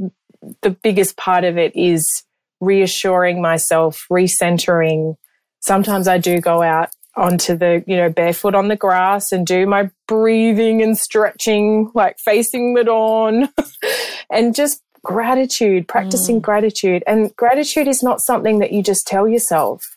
the 0.63 0.71
biggest 0.71 1.17
part 1.17 1.45
of 1.45 1.59
it 1.59 1.75
is 1.77 2.25
reassuring 2.61 3.43
myself, 3.43 4.07
recentering. 4.11 5.17
Sometimes 5.61 6.09
I 6.09 6.19
do 6.19 6.41
go 6.41 6.63
out 6.63 6.91
onto 7.17 7.57
the, 7.57 7.83
you 7.87 7.97
know, 7.97 8.11
barefoot 8.11 8.55
on 8.55 8.69
the 8.69 8.77
grass 8.77 9.33
and 9.33 9.47
do 9.47 9.67
my 9.67 9.91
breathing 10.07 10.83
and 10.83 10.99
stretching, 10.99 11.91
like 11.95 12.19
facing 12.19 12.75
the 12.75 12.85
dawn 12.85 13.49
and 14.31 14.55
just 14.55 14.83
gratitude, 15.03 15.89
practicing 15.89 16.41
mm. 16.41 16.43
gratitude. 16.43 17.03
And 17.07 17.35
gratitude 17.37 17.89
is 17.89 18.03
not 18.03 18.21
something 18.21 18.59
that 18.59 18.73
you 18.73 18.83
just 18.83 19.07
tell 19.07 19.29
yourself. 19.29 19.97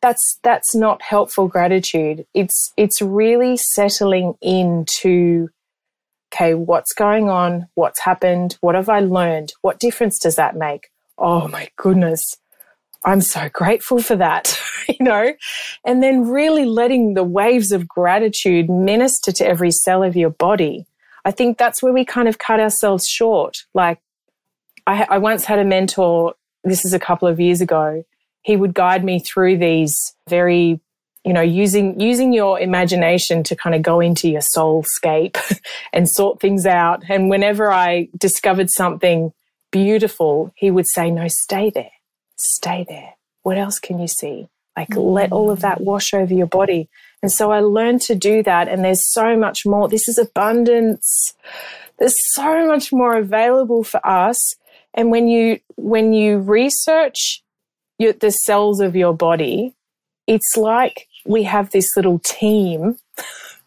That's 0.00 0.38
that's 0.42 0.74
not 0.74 1.02
helpful 1.02 1.48
gratitude. 1.48 2.26
It's 2.32 2.72
it's 2.76 3.02
really 3.02 3.56
settling 3.56 4.34
into 4.40 5.48
okay, 6.32 6.54
what's 6.54 6.92
going 6.92 7.28
on? 7.28 7.68
What's 7.74 8.00
happened? 8.00 8.56
What 8.60 8.74
have 8.74 8.88
I 8.88 9.00
learned? 9.00 9.52
What 9.62 9.80
difference 9.80 10.18
does 10.18 10.36
that 10.36 10.56
make? 10.56 10.88
Oh 11.18 11.48
my 11.48 11.68
goodness. 11.76 12.36
I'm 13.06 13.20
so 13.20 13.48
grateful 13.52 14.02
for 14.02 14.16
that, 14.16 14.58
you 14.88 14.96
know, 15.00 15.32
and 15.84 16.02
then 16.02 16.28
really 16.28 16.64
letting 16.64 17.14
the 17.14 17.22
waves 17.22 17.70
of 17.70 17.86
gratitude 17.86 18.68
minister 18.68 19.30
to 19.30 19.46
every 19.46 19.70
cell 19.70 20.02
of 20.02 20.16
your 20.16 20.30
body. 20.30 20.86
I 21.24 21.30
think 21.30 21.56
that's 21.56 21.82
where 21.82 21.92
we 21.92 22.04
kind 22.04 22.26
of 22.28 22.38
cut 22.38 22.58
ourselves 22.58 23.06
short. 23.06 23.64
Like, 23.74 24.00
I, 24.88 25.06
I 25.08 25.18
once 25.18 25.44
had 25.44 25.60
a 25.60 25.64
mentor, 25.64 26.34
this 26.64 26.84
is 26.84 26.92
a 26.92 26.98
couple 26.98 27.28
of 27.28 27.38
years 27.38 27.60
ago, 27.60 28.04
he 28.42 28.56
would 28.56 28.74
guide 28.74 29.04
me 29.04 29.20
through 29.20 29.58
these 29.58 30.14
very 30.28 30.80
you 31.24 31.32
know 31.32 31.40
using 31.40 31.98
using 31.98 32.32
your 32.32 32.60
imagination 32.60 33.42
to 33.42 33.56
kind 33.56 33.74
of 33.74 33.82
go 33.82 33.98
into 33.98 34.28
your 34.28 34.40
soulscape 34.40 35.36
and 35.92 36.08
sort 36.08 36.40
things 36.40 36.66
out. 36.66 37.02
And 37.08 37.28
whenever 37.28 37.72
i 37.72 38.08
discovered 38.16 38.70
something 38.70 39.32
beautiful 39.72 40.52
he 40.54 40.70
would 40.70 40.86
say 40.86 41.10
no 41.10 41.26
stay 41.26 41.70
there 41.70 41.90
stay 42.36 42.84
there 42.88 43.14
what 43.42 43.58
else 43.58 43.78
can 43.78 43.98
you 43.98 44.08
see 44.08 44.48
like 44.76 44.90
mm. 44.90 45.14
let 45.14 45.32
all 45.32 45.50
of 45.50 45.60
that 45.60 45.80
wash 45.80 46.14
over 46.14 46.34
your 46.34 46.46
body 46.46 46.88
and 47.22 47.32
so 47.32 47.50
I 47.50 47.60
learned 47.60 48.02
to 48.02 48.14
do 48.14 48.42
that. 48.42 48.68
And 48.68 48.84
there's 48.84 49.12
so 49.12 49.36
much 49.36 49.66
more. 49.66 49.88
This 49.88 50.08
is 50.08 50.18
abundance. 50.18 51.34
There's 51.98 52.14
so 52.34 52.66
much 52.66 52.92
more 52.92 53.16
available 53.16 53.84
for 53.84 54.06
us. 54.06 54.54
And 54.94 55.10
when 55.10 55.28
you, 55.28 55.58
when 55.76 56.12
you 56.12 56.38
research 56.38 57.42
your, 57.98 58.12
the 58.12 58.30
cells 58.30 58.80
of 58.80 58.94
your 58.94 59.14
body, 59.14 59.74
it's 60.26 60.56
like 60.56 61.08
we 61.24 61.42
have 61.44 61.70
this 61.70 61.96
little 61.96 62.18
team 62.20 62.98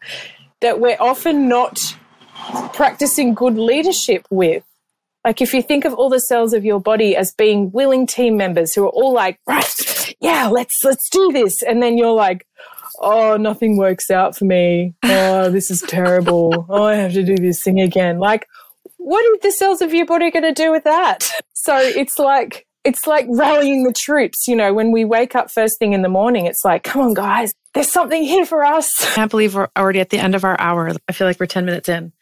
that 0.60 0.80
we're 0.80 0.96
often 1.00 1.48
not 1.48 1.78
practicing 2.72 3.34
good 3.34 3.58
leadership 3.58 4.26
with. 4.30 4.64
Like 5.24 5.42
if 5.42 5.52
you 5.52 5.62
think 5.62 5.84
of 5.84 5.94
all 5.94 6.08
the 6.08 6.20
cells 6.20 6.52
of 6.52 6.64
your 6.64 6.80
body 6.80 7.14
as 7.14 7.32
being 7.32 7.70
willing 7.72 8.06
team 8.06 8.36
members 8.36 8.74
who 8.74 8.84
are 8.84 8.90
all 8.90 9.12
like, 9.12 9.38
right, 9.46 10.14
yeah, 10.20 10.48
let's 10.48 10.78
let's 10.82 11.08
do 11.10 11.30
this. 11.32 11.62
And 11.62 11.82
then 11.82 11.98
you're 11.98 12.14
like, 12.14 12.46
oh, 13.00 13.36
nothing 13.36 13.76
works 13.76 14.10
out 14.10 14.36
for 14.36 14.44
me. 14.44 14.94
Oh, 15.02 15.50
this 15.50 15.70
is 15.70 15.82
terrible. 15.82 16.66
oh, 16.68 16.84
I 16.84 16.94
have 16.94 17.12
to 17.12 17.22
do 17.22 17.36
this 17.36 17.62
thing 17.62 17.80
again. 17.80 18.18
Like, 18.18 18.46
what 18.96 19.24
are 19.24 19.38
the 19.42 19.52
cells 19.52 19.82
of 19.82 19.92
your 19.92 20.06
body 20.06 20.30
going 20.30 20.42
to 20.42 20.52
do 20.52 20.70
with 20.70 20.84
that? 20.84 21.30
So 21.52 21.76
it's 21.76 22.18
like, 22.18 22.66
it's 22.84 23.06
like 23.06 23.26
rallying 23.28 23.84
the 23.84 23.92
troops. 23.92 24.46
You 24.46 24.56
know, 24.56 24.72
when 24.72 24.92
we 24.92 25.04
wake 25.04 25.34
up 25.34 25.50
first 25.50 25.78
thing 25.78 25.92
in 25.92 26.02
the 26.02 26.08
morning, 26.08 26.46
it's 26.46 26.64
like, 26.64 26.84
come 26.84 27.02
on, 27.02 27.14
guys, 27.14 27.52
there's 27.74 27.90
something 27.90 28.22
here 28.22 28.46
for 28.46 28.64
us. 28.64 28.90
I 29.02 29.14
can't 29.14 29.30
believe 29.30 29.54
we're 29.54 29.68
already 29.76 30.00
at 30.00 30.10
the 30.10 30.18
end 30.18 30.34
of 30.34 30.44
our 30.44 30.58
hour. 30.60 30.90
I 31.08 31.12
feel 31.12 31.26
like 31.26 31.40
we're 31.40 31.46
10 31.46 31.64
minutes 31.64 31.88
in. 31.88 32.12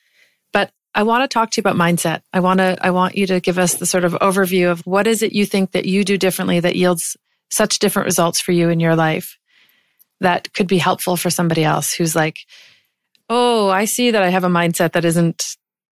I 0.94 1.02
want 1.02 1.22
to 1.22 1.32
talk 1.32 1.50
to 1.50 1.58
you 1.58 1.60
about 1.60 1.76
mindset. 1.76 2.22
I 2.32 2.40
want 2.40 2.58
to, 2.58 2.76
I 2.80 2.90
want 2.90 3.16
you 3.16 3.26
to 3.28 3.40
give 3.40 3.58
us 3.58 3.74
the 3.74 3.86
sort 3.86 4.04
of 4.04 4.14
overview 4.14 4.70
of 4.70 4.80
what 4.80 5.06
is 5.06 5.22
it 5.22 5.32
you 5.32 5.46
think 5.46 5.72
that 5.72 5.84
you 5.84 6.04
do 6.04 6.18
differently 6.18 6.60
that 6.60 6.76
yields 6.76 7.16
such 7.50 7.78
different 7.78 8.06
results 8.06 8.40
for 8.40 8.52
you 8.52 8.68
in 8.68 8.80
your 8.80 8.96
life 8.96 9.38
that 10.20 10.52
could 10.52 10.66
be 10.66 10.78
helpful 10.78 11.16
for 11.16 11.30
somebody 11.30 11.64
else 11.64 11.92
who's 11.92 12.16
like, 12.16 12.38
oh, 13.28 13.68
I 13.68 13.84
see 13.84 14.10
that 14.10 14.22
I 14.22 14.30
have 14.30 14.44
a 14.44 14.48
mindset 14.48 14.92
that 14.92 15.04
isn't 15.04 15.56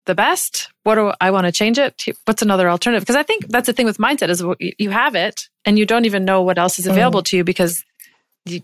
the 0.06 0.14
best. 0.14 0.70
What 0.82 0.96
do 0.96 1.12
I 1.20 1.30
want 1.30 1.46
to 1.46 1.52
change 1.52 1.78
it? 1.78 2.02
What's 2.24 2.42
another 2.42 2.68
alternative? 2.68 3.02
Because 3.02 3.16
I 3.16 3.22
think 3.22 3.46
that's 3.48 3.66
the 3.66 3.72
thing 3.72 3.86
with 3.86 3.98
mindset 3.98 4.30
is 4.30 4.42
you 4.58 4.90
have 4.90 5.14
it 5.14 5.42
and 5.64 5.78
you 5.78 5.86
don't 5.86 6.06
even 6.06 6.24
know 6.24 6.42
what 6.42 6.58
else 6.58 6.78
is 6.78 6.86
mm. 6.86 6.90
available 6.90 7.20
mm. 7.20 7.26
to 7.26 7.36
you 7.36 7.44
because 7.44 7.84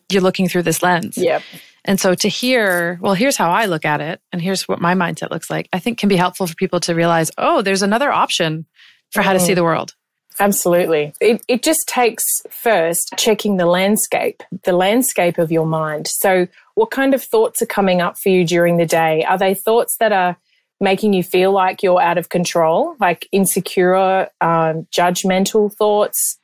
you're 0.09 0.23
looking 0.23 0.49
through 0.49 0.63
this 0.63 0.83
lens. 0.83 1.17
Yep. 1.19 1.43
And 1.85 2.01
so 2.01 2.15
to 2.15 2.29
hear, 2.29 2.99
well, 3.01 3.15
here's 3.15 3.37
how 3.37 3.51
I 3.51 3.67
look 3.67 3.85
at 3.85 4.01
it 4.01 4.21
and 4.33 4.41
here's 4.41 4.67
what 4.67 4.81
my 4.81 4.95
mindset 4.95 5.31
looks 5.31 5.51
like, 5.51 5.69
I 5.73 5.79
think 5.79 5.99
can 5.99 6.09
be 6.09 6.17
helpful 6.17 6.47
for 6.47 6.55
people 6.55 6.81
to 6.81 6.95
realize, 6.95 7.31
oh, 7.37 7.63
there's 7.63 7.83
another 7.83 8.11
option 8.11 8.67
for 9.13 9.23
how 9.23 9.33
to 9.33 9.41
see 9.41 9.53
mm. 9.53 9.57
the 9.57 9.65
world. 9.65 9.95
Absolutely. 10.41 11.15
It, 11.21 11.43
it 11.47 11.63
just 11.63 11.87
takes 11.87 12.25
first 12.51 13.15
checking 13.17 13.57
the 13.57 13.67
landscape, 13.67 14.43
the 14.65 14.73
landscape 14.73 15.39
of 15.39 15.53
your 15.53 15.67
mind. 15.67 16.09
So, 16.09 16.49
what 16.75 16.91
kind 16.91 17.15
of 17.15 17.23
thoughts 17.23 17.63
are 17.63 17.67
coming 17.67 18.01
up 18.01 18.19
for 18.19 18.31
you 18.31 18.45
during 18.45 18.77
the 18.77 18.87
day? 18.87 19.23
Are 19.25 19.39
they 19.39 19.55
thoughts 19.55 19.97
that 19.99 20.11
are 20.11 20.37
making 20.81 21.13
you 21.13 21.23
feel 21.23 21.53
like 21.53 21.85
you're 21.85 22.03
out 22.03 22.19
of 22.19 22.31
control, 22.31 22.97
like 22.99 23.29
insecure, 23.31 24.29
um, 24.41 24.89
judgmental 24.93 25.73
thoughts? 25.73 26.39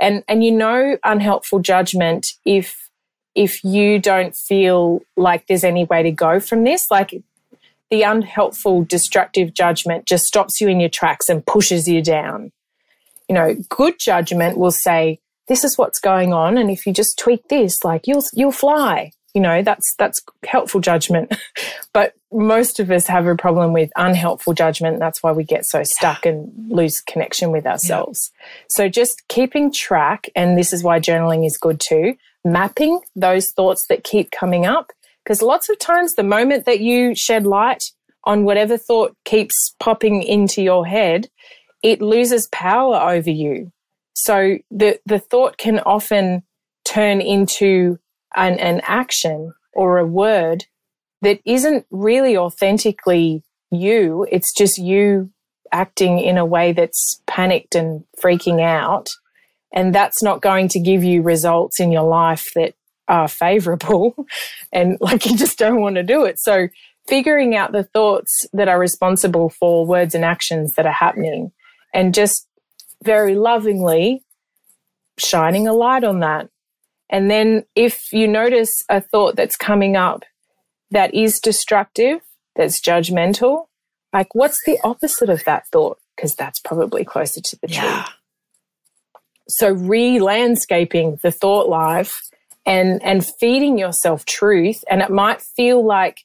And, 0.00 0.24
and 0.26 0.42
you 0.42 0.50
know, 0.50 0.96
unhelpful 1.04 1.60
judgment 1.60 2.28
if, 2.46 2.83
if 3.34 3.64
you 3.64 3.98
don't 3.98 4.34
feel 4.34 5.00
like 5.16 5.46
there's 5.46 5.64
any 5.64 5.84
way 5.84 6.02
to 6.02 6.10
go 6.10 6.40
from 6.40 6.64
this, 6.64 6.90
like 6.90 7.22
the 7.90 8.02
unhelpful, 8.02 8.84
destructive 8.84 9.54
judgment 9.54 10.06
just 10.06 10.24
stops 10.24 10.60
you 10.60 10.68
in 10.68 10.80
your 10.80 10.88
tracks 10.88 11.28
and 11.28 11.44
pushes 11.44 11.88
you 11.88 12.02
down 12.02 12.52
you 13.28 13.34
know, 13.34 13.56
good 13.68 13.94
judgment 13.98 14.58
will 14.58 14.70
say, 14.70 15.20
this 15.48 15.64
is 15.64 15.76
what's 15.76 15.98
going 15.98 16.32
on. 16.32 16.56
And 16.56 16.70
if 16.70 16.86
you 16.86 16.92
just 16.92 17.18
tweak 17.18 17.48
this, 17.48 17.84
like 17.84 18.06
you'll, 18.06 18.24
you'll 18.34 18.52
fly. 18.52 19.12
You 19.34 19.40
know, 19.40 19.62
that's, 19.62 19.94
that's 19.98 20.22
helpful 20.46 20.80
judgment. 20.80 21.34
but 21.92 22.14
most 22.32 22.80
of 22.80 22.90
us 22.90 23.06
have 23.06 23.26
a 23.26 23.36
problem 23.36 23.72
with 23.72 23.90
unhelpful 23.96 24.54
judgment. 24.54 24.98
That's 24.98 25.22
why 25.22 25.32
we 25.32 25.44
get 25.44 25.66
so 25.66 25.82
stuck 25.82 26.24
and 26.24 26.52
lose 26.68 27.00
connection 27.00 27.50
with 27.50 27.66
ourselves. 27.66 28.30
Yeah. 28.32 28.46
So 28.68 28.88
just 28.88 29.26
keeping 29.28 29.72
track, 29.72 30.28
and 30.34 30.56
this 30.56 30.72
is 30.72 30.82
why 30.82 31.00
journaling 31.00 31.46
is 31.46 31.58
good 31.58 31.80
too, 31.80 32.16
mapping 32.44 33.00
those 33.16 33.50
thoughts 33.52 33.86
that 33.88 34.04
keep 34.04 34.30
coming 34.30 34.66
up. 34.66 34.92
Because 35.24 35.42
lots 35.42 35.68
of 35.68 35.78
times 35.78 36.14
the 36.14 36.22
moment 36.22 36.66
that 36.66 36.80
you 36.80 37.14
shed 37.14 37.46
light 37.46 37.82
on 38.24 38.44
whatever 38.44 38.76
thought 38.76 39.16
keeps 39.24 39.74
popping 39.80 40.22
into 40.22 40.62
your 40.62 40.86
head, 40.86 41.28
it 41.82 42.02
loses 42.02 42.48
power 42.48 42.96
over 42.96 43.30
you. 43.30 43.70
So 44.14 44.58
the, 44.70 44.98
the 45.06 45.18
thought 45.18 45.58
can 45.58 45.80
often 45.80 46.42
turn 46.84 47.20
into 47.20 47.98
an, 48.36 48.58
an 48.58 48.80
action 48.84 49.52
or 49.72 49.98
a 49.98 50.06
word 50.06 50.66
that 51.22 51.40
isn't 51.44 51.86
really 51.90 52.36
authentically 52.36 53.42
you. 53.70 54.26
It's 54.30 54.52
just 54.52 54.78
you 54.78 55.30
acting 55.72 56.20
in 56.20 56.38
a 56.38 56.46
way 56.46 56.72
that's 56.72 57.20
panicked 57.26 57.74
and 57.74 58.04
freaking 58.22 58.60
out. 58.60 59.10
And 59.72 59.94
that's 59.94 60.22
not 60.22 60.40
going 60.40 60.68
to 60.68 60.78
give 60.78 61.02
you 61.02 61.22
results 61.22 61.80
in 61.80 61.90
your 61.90 62.08
life 62.08 62.52
that 62.54 62.74
are 63.08 63.28
favorable. 63.28 64.14
and 64.72 64.96
like 65.00 65.26
you 65.26 65.36
just 65.36 65.58
don't 65.58 65.80
want 65.80 65.96
to 65.96 66.02
do 66.02 66.24
it. 66.24 66.38
So 66.38 66.68
figuring 67.08 67.56
out 67.56 67.72
the 67.72 67.82
thoughts 67.82 68.46
that 68.52 68.68
are 68.68 68.78
responsible 68.78 69.50
for 69.50 69.84
words 69.84 70.14
and 70.14 70.24
actions 70.24 70.74
that 70.74 70.86
are 70.86 70.92
happening 70.92 71.52
and 71.92 72.14
just 72.14 72.46
very 73.02 73.34
lovingly 73.34 74.22
shining 75.18 75.68
a 75.68 75.72
light 75.72 76.04
on 76.04 76.20
that. 76.20 76.48
And 77.10 77.30
then 77.30 77.64
if 77.74 78.12
you 78.12 78.26
notice 78.26 78.84
a 78.88 79.00
thought 79.00 79.36
that's 79.36 79.56
coming 79.56 79.96
up 79.96 80.24
that 80.90 81.14
is 81.14 81.40
destructive, 81.40 82.20
that's 82.56 82.80
judgmental, 82.80 83.66
like 84.12 84.34
what's 84.34 84.64
the 84.64 84.78
opposite 84.84 85.28
of 85.28 85.44
that 85.44 85.66
thought? 85.68 85.98
Because 86.16 86.34
that's 86.34 86.60
probably 86.60 87.04
closer 87.04 87.40
to 87.40 87.58
the 87.60 87.68
yeah. 87.68 88.04
truth. 88.04 88.14
So 89.48 89.72
re-landscaping 89.72 91.18
the 91.22 91.30
thought 91.30 91.68
life 91.68 92.22
and 92.64 93.02
and 93.02 93.26
feeding 93.26 93.76
yourself 93.76 94.24
truth 94.24 94.84
and 94.90 95.02
it 95.02 95.10
might 95.10 95.42
feel 95.42 95.84
like 95.84 96.20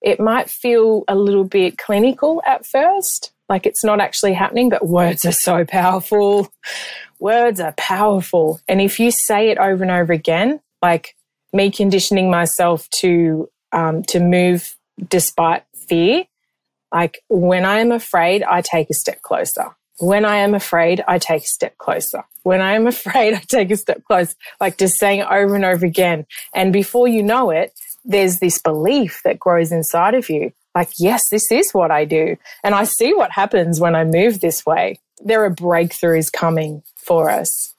it 0.00 0.18
might 0.18 0.48
feel 0.48 1.04
a 1.06 1.14
little 1.14 1.44
bit 1.44 1.76
clinical 1.76 2.42
at 2.46 2.64
first 2.64 3.32
like 3.48 3.66
it's 3.66 3.84
not 3.84 4.00
actually 4.00 4.32
happening 4.32 4.68
but 4.68 4.86
words 4.86 5.24
are 5.24 5.32
so 5.32 5.64
powerful 5.64 6.52
words 7.18 7.60
are 7.60 7.72
powerful 7.72 8.60
and 8.68 8.80
if 8.80 8.98
you 8.98 9.10
say 9.10 9.50
it 9.50 9.58
over 9.58 9.82
and 9.82 9.92
over 9.92 10.12
again 10.12 10.60
like 10.80 11.14
me 11.52 11.70
conditioning 11.70 12.30
myself 12.30 12.88
to 12.90 13.48
um, 13.72 14.02
to 14.02 14.20
move 14.20 14.74
despite 15.08 15.64
fear 15.88 16.24
like 16.92 17.22
when 17.28 17.64
i 17.64 17.78
am 17.78 17.92
afraid 17.92 18.42
i 18.42 18.60
take 18.60 18.90
a 18.90 18.94
step 18.94 19.22
closer 19.22 19.74
when 20.02 20.24
I 20.24 20.38
am 20.38 20.54
afraid, 20.54 21.04
I 21.06 21.18
take 21.18 21.44
a 21.44 21.46
step 21.46 21.78
closer. 21.78 22.24
When 22.42 22.60
I 22.60 22.72
am 22.72 22.86
afraid, 22.88 23.34
I 23.34 23.42
take 23.48 23.70
a 23.70 23.76
step 23.76 24.02
closer. 24.04 24.34
Like 24.60 24.76
just 24.76 24.98
saying 24.98 25.22
over 25.22 25.54
and 25.54 25.64
over 25.64 25.86
again. 25.86 26.26
And 26.54 26.72
before 26.72 27.06
you 27.06 27.22
know 27.22 27.50
it, 27.50 27.72
there's 28.04 28.40
this 28.40 28.58
belief 28.58 29.20
that 29.24 29.38
grows 29.38 29.70
inside 29.70 30.14
of 30.14 30.28
you. 30.28 30.52
Like, 30.74 30.90
yes, 30.98 31.22
this 31.30 31.50
is 31.50 31.72
what 31.72 31.90
I 31.90 32.04
do. 32.04 32.36
And 32.64 32.74
I 32.74 32.84
see 32.84 33.12
what 33.14 33.30
happens 33.32 33.80
when 33.80 33.94
I 33.94 34.04
move 34.04 34.40
this 34.40 34.64
way. 34.64 34.98
There 35.24 35.44
are 35.44 35.54
breakthroughs 35.54 36.32
coming 36.32 36.82
for 36.96 37.30
us. 37.30 37.74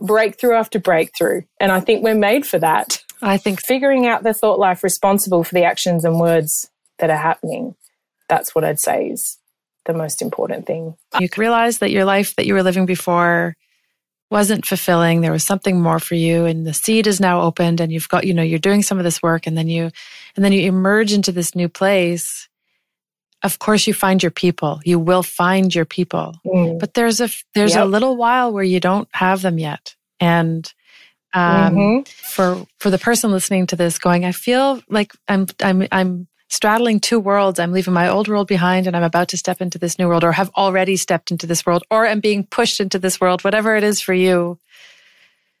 Breakthrough 0.00 0.54
after 0.54 0.78
breakthrough. 0.78 1.42
And 1.60 1.72
I 1.72 1.80
think 1.80 2.02
we're 2.02 2.14
made 2.14 2.46
for 2.46 2.58
that. 2.58 3.02
I 3.20 3.36
think 3.36 3.60
figuring 3.60 4.06
out 4.06 4.22
the 4.22 4.34
thought 4.34 4.58
life 4.58 4.84
responsible 4.84 5.44
for 5.44 5.54
the 5.54 5.64
actions 5.64 6.04
and 6.04 6.20
words 6.20 6.70
that 6.98 7.10
are 7.10 7.16
happening. 7.16 7.74
That's 8.28 8.54
what 8.54 8.64
I'd 8.64 8.80
say 8.80 9.08
is 9.08 9.38
the 9.86 9.94
most 9.94 10.22
important 10.22 10.66
thing. 10.66 10.96
You 11.18 11.28
realize 11.36 11.78
that 11.78 11.90
your 11.90 12.04
life 12.04 12.36
that 12.36 12.46
you 12.46 12.54
were 12.54 12.62
living 12.62 12.86
before 12.86 13.56
wasn't 14.30 14.66
fulfilling. 14.66 15.20
There 15.20 15.32
was 15.32 15.44
something 15.44 15.80
more 15.80 15.98
for 15.98 16.14
you 16.14 16.44
and 16.44 16.66
the 16.66 16.74
seed 16.74 17.06
is 17.06 17.20
now 17.20 17.40
opened 17.42 17.80
and 17.80 17.90
you've 17.90 18.08
got, 18.08 18.26
you 18.26 18.34
know, 18.34 18.42
you're 18.42 18.58
doing 18.58 18.82
some 18.82 18.98
of 18.98 19.04
this 19.04 19.22
work 19.22 19.46
and 19.46 19.56
then 19.56 19.68
you, 19.68 19.90
and 20.36 20.44
then 20.44 20.52
you 20.52 20.68
emerge 20.68 21.12
into 21.12 21.32
this 21.32 21.54
new 21.54 21.68
place. 21.68 22.48
Of 23.42 23.58
course 23.58 23.86
you 23.86 23.94
find 23.94 24.22
your 24.22 24.30
people. 24.30 24.80
You 24.84 24.98
will 24.98 25.22
find 25.22 25.74
your 25.74 25.86
people. 25.86 26.34
Mm. 26.44 26.78
But 26.78 26.94
there's 26.94 27.20
a, 27.20 27.30
there's 27.54 27.74
yep. 27.74 27.84
a 27.84 27.86
little 27.86 28.16
while 28.16 28.52
where 28.52 28.64
you 28.64 28.80
don't 28.80 29.08
have 29.12 29.42
them 29.42 29.58
yet. 29.58 29.94
And, 30.20 30.70
um, 31.32 31.74
mm-hmm. 31.74 32.02
for, 32.04 32.66
for 32.78 32.90
the 32.90 32.98
person 32.98 33.30
listening 33.30 33.66
to 33.68 33.76
this 33.76 33.98
going, 33.98 34.24
I 34.24 34.32
feel 34.32 34.82
like 34.88 35.12
I'm, 35.28 35.46
I'm, 35.62 35.86
I'm 35.92 36.28
straddling 36.48 37.00
two 37.00 37.20
worlds. 37.20 37.58
I'm 37.58 37.72
leaving 37.72 37.94
my 37.94 38.08
old 38.08 38.28
world 38.28 38.48
behind 38.48 38.86
and 38.86 38.96
I'm 38.96 39.02
about 39.02 39.28
to 39.28 39.36
step 39.36 39.60
into 39.60 39.78
this 39.78 39.98
new 39.98 40.08
world 40.08 40.24
or 40.24 40.32
have 40.32 40.50
already 40.56 40.96
stepped 40.96 41.30
into 41.30 41.46
this 41.46 41.64
world 41.64 41.84
or 41.90 42.06
am 42.06 42.20
being 42.20 42.44
pushed 42.44 42.80
into 42.80 42.98
this 42.98 43.20
world, 43.20 43.44
whatever 43.44 43.76
it 43.76 43.84
is 43.84 44.00
for 44.00 44.14
you. 44.14 44.58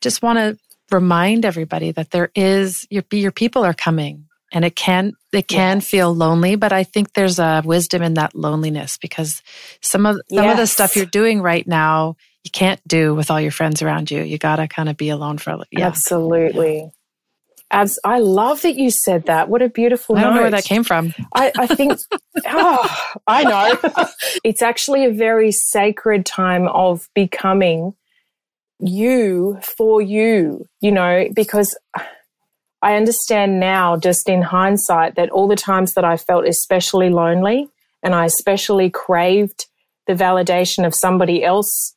Just 0.00 0.22
want 0.22 0.38
to 0.38 0.58
remind 0.90 1.44
everybody 1.44 1.92
that 1.92 2.10
there 2.10 2.30
is 2.34 2.86
your 2.88 3.04
your 3.10 3.32
people 3.32 3.64
are 3.64 3.74
coming 3.74 4.24
and 4.52 4.64
it 4.64 4.74
can 4.74 5.12
it 5.32 5.46
can 5.46 5.78
yes. 5.78 5.88
feel 5.88 6.14
lonely, 6.14 6.56
but 6.56 6.72
I 6.72 6.84
think 6.84 7.12
there's 7.12 7.38
a 7.38 7.62
wisdom 7.64 8.02
in 8.02 8.14
that 8.14 8.34
loneliness 8.34 8.96
because 8.96 9.42
some 9.82 10.06
of 10.06 10.16
some 10.30 10.44
yes. 10.44 10.52
of 10.52 10.56
the 10.56 10.66
stuff 10.66 10.96
you're 10.96 11.04
doing 11.04 11.42
right 11.42 11.66
now 11.66 12.16
you 12.44 12.50
can't 12.50 12.80
do 12.88 13.14
with 13.14 13.30
all 13.30 13.40
your 13.40 13.50
friends 13.50 13.82
around 13.82 14.10
you. 14.10 14.22
You 14.22 14.38
got 14.38 14.56
to 14.56 14.68
kind 14.68 14.88
of 14.88 14.96
be 14.96 15.10
alone 15.10 15.38
for 15.38 15.50
a 15.50 15.58
yeah. 15.70 15.86
Absolutely. 15.86 16.90
Abs- 17.70 17.98
I 18.04 18.18
love 18.18 18.62
that 18.62 18.76
you 18.76 18.90
said 18.90 19.26
that. 19.26 19.48
What 19.48 19.60
a 19.60 19.68
beautiful 19.68 20.16
I 20.16 20.22
don't 20.22 20.30
note. 20.30 20.36
know 20.36 20.42
where 20.42 20.50
that 20.52 20.64
came 20.64 20.84
from. 20.84 21.12
I, 21.34 21.52
I 21.58 21.66
think, 21.66 21.98
oh, 22.46 22.96
I 23.26 23.44
know. 23.44 24.06
it's 24.44 24.62
actually 24.62 25.04
a 25.04 25.10
very 25.12 25.52
sacred 25.52 26.24
time 26.24 26.66
of 26.68 27.08
becoming 27.14 27.94
you 28.80 29.58
for 29.76 30.00
you, 30.00 30.66
you 30.80 30.92
know, 30.92 31.28
because 31.34 31.76
I 32.80 32.94
understand 32.94 33.60
now, 33.60 33.96
just 33.96 34.28
in 34.28 34.42
hindsight, 34.42 35.16
that 35.16 35.30
all 35.30 35.48
the 35.48 35.56
times 35.56 35.94
that 35.94 36.04
I 36.04 36.16
felt 36.16 36.46
especially 36.46 37.10
lonely 37.10 37.68
and 38.02 38.14
I 38.14 38.24
especially 38.24 38.88
craved 38.88 39.66
the 40.06 40.14
validation 40.14 40.86
of 40.86 40.94
somebody 40.94 41.44
else 41.44 41.94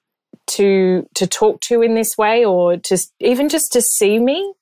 to 0.47 1.07
to 1.15 1.27
talk 1.27 1.61
to 1.61 1.81
in 1.81 1.93
this 1.93 2.17
way 2.17 2.43
or 2.43 2.75
just 2.75 3.13
even 3.19 3.47
just 3.47 3.71
to 3.73 3.81
see 3.81 4.19
me 4.19 4.53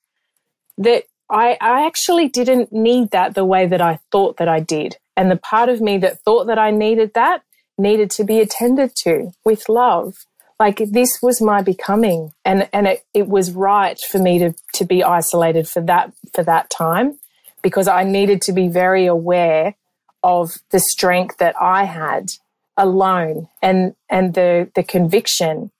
that 0.78 1.04
I, 1.30 1.56
I 1.60 1.86
actually 1.86 2.28
didn't 2.28 2.72
need 2.72 3.10
that 3.10 3.34
the 3.34 3.44
way 3.44 3.66
that 3.66 3.80
I 3.80 4.00
thought 4.10 4.38
that 4.38 4.48
I 4.48 4.60
did. 4.60 4.96
And 5.16 5.30
the 5.30 5.36
part 5.36 5.68
of 5.68 5.80
me 5.80 5.98
that 5.98 6.20
thought 6.20 6.46
that 6.46 6.58
I 6.58 6.70
needed 6.70 7.14
that 7.14 7.42
needed 7.78 8.10
to 8.10 8.24
be 8.24 8.40
attended 8.40 8.94
to 8.94 9.32
with 9.44 9.68
love. 9.68 10.26
Like 10.58 10.82
this 10.90 11.20
was 11.22 11.40
my 11.40 11.62
becoming 11.62 12.32
and, 12.44 12.68
and 12.72 12.86
it, 12.86 13.04
it 13.14 13.28
was 13.28 13.52
right 13.52 13.98
for 13.98 14.18
me 14.18 14.38
to, 14.38 14.54
to 14.74 14.84
be 14.84 15.02
isolated 15.02 15.68
for 15.68 15.80
that, 15.82 16.12
for 16.34 16.42
that 16.44 16.68
time 16.68 17.18
because 17.62 17.88
I 17.88 18.04
needed 18.04 18.42
to 18.42 18.52
be 18.52 18.68
very 18.68 19.06
aware 19.06 19.76
of 20.22 20.50
the 20.70 20.80
strength 20.80 21.38
that 21.38 21.54
I 21.60 21.84
had 21.84 22.32
alone 22.76 23.48
and, 23.62 23.94
and 24.10 24.34
the, 24.34 24.70
the 24.74 24.82
conviction 24.82 25.70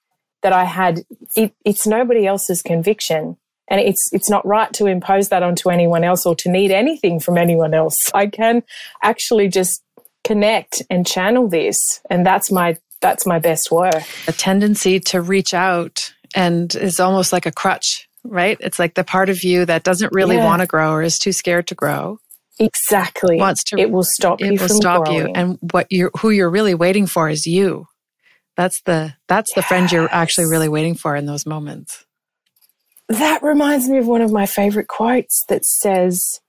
that 0.43 0.53
I 0.55 0.65
had. 0.65 1.05
It, 1.37 1.53
it's 1.65 1.87
nobody 1.87 2.27
else's 2.27 2.63
conviction. 2.63 3.37
And 3.71 3.81
it's, 3.81 4.11
it's 4.13 4.29
not 4.29 4.45
right 4.45 4.73
to 4.75 4.87
impose 4.87 5.29
that 5.29 5.45
onto 5.45 5.71
anyone 5.71 6.03
else 6.03 6.27
or 6.27 6.35
to 6.35 6.51
need 6.51 6.73
anything 6.73 7.21
from 7.21 7.39
anyone 7.39 7.73
else. 7.73 7.97
I 8.13 8.27
can 8.27 8.65
actually 9.01 9.47
just 9.49 9.83
connect 10.25 10.83
and 10.91 11.07
channel 11.07 11.49
this. 11.49 11.79
And 12.11 12.27
that's 12.27 12.51
my, 12.51 12.77
that's 13.01 13.27
my 13.27 13.39
best 13.39 13.71
work. 13.71 14.03
A 14.27 14.33
tendency 14.33 14.99
to 15.01 15.23
reach 15.23 15.55
out 15.55 16.13
and 16.35 16.75
is 16.75 16.99
almost 16.99 17.33
like 17.33 17.47
a 17.47 17.53
crutch, 17.53 18.09
right? 18.25 18.57
It's 18.61 18.79
like 18.79 18.95
the 18.95 19.05
part 19.05 19.31
of 19.31 19.45
you 19.45 19.65
that 19.67 19.85
doesn't 19.85 20.13
really 20.13 20.37
yeah. 20.37 20.45
want 20.45 20.61
to 20.61 20.67
grow 20.67 20.91
or 20.93 21.03
is 21.03 21.19
too 21.19 21.33
scared 21.33 21.69
to 21.69 21.75
grow. 21.77 22.19
Exactly. 22.59 23.37
Wants 23.37 23.65
to, 23.65 23.79
it 23.79 23.91
will 23.91 24.05
stop 24.05 24.43
it 24.43 24.53
you 24.53 24.61
will 24.61 24.69
stop 24.69 25.05
growing. 25.07 25.29
you. 25.29 25.33
And 25.33 25.59
what 25.73 25.87
you're, 25.91 26.11
who 26.19 26.31
you're 26.31 26.51
really 26.51 26.75
waiting 26.75 27.07
for 27.07 27.29
is 27.29 27.47
you. 27.47 27.87
That's 28.57 28.83
the, 28.83 29.15
that's 29.29 29.53
yes. 29.53 29.55
the 29.55 29.63
friend 29.69 29.91
you're 29.91 30.13
actually 30.13 30.47
really 30.47 30.69
waiting 30.69 30.95
for 30.95 31.17
in 31.17 31.25
those 31.25 31.47
moments. 31.47 32.05
That 33.11 33.43
reminds 33.43 33.89
me 33.89 33.99
of 33.99 34.07
one 34.07 34.23
of 34.23 34.31
my 34.31 34.47
favorite 34.47 34.87
quotes 34.87 35.45
that 35.49 35.65
says, 35.65 36.41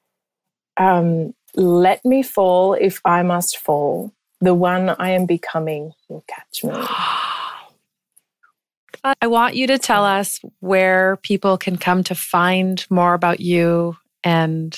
um, 0.78 1.34
Let 1.56 2.06
me 2.06 2.22
fall 2.22 2.76
if 2.76 3.02
I 3.04 3.24
must 3.24 3.58
fall. 3.58 4.14
The 4.42 4.54
one 4.54 4.90
I 4.90 5.10
am 5.10 5.26
becoming 5.26 5.92
will 6.08 6.24
catch 6.28 6.64
me. 6.64 6.72
I 9.04 9.26
want 9.26 9.56
you 9.56 9.66
to 9.68 9.80
tell 9.80 10.06
us 10.06 10.40
where 10.60 11.18
people 11.24 11.58
can 11.58 11.78
come 11.78 12.04
to 12.04 12.14
find 12.14 12.86
more 12.92 13.16
about 13.16 13.40
you 13.40 13.98
and 14.24 14.78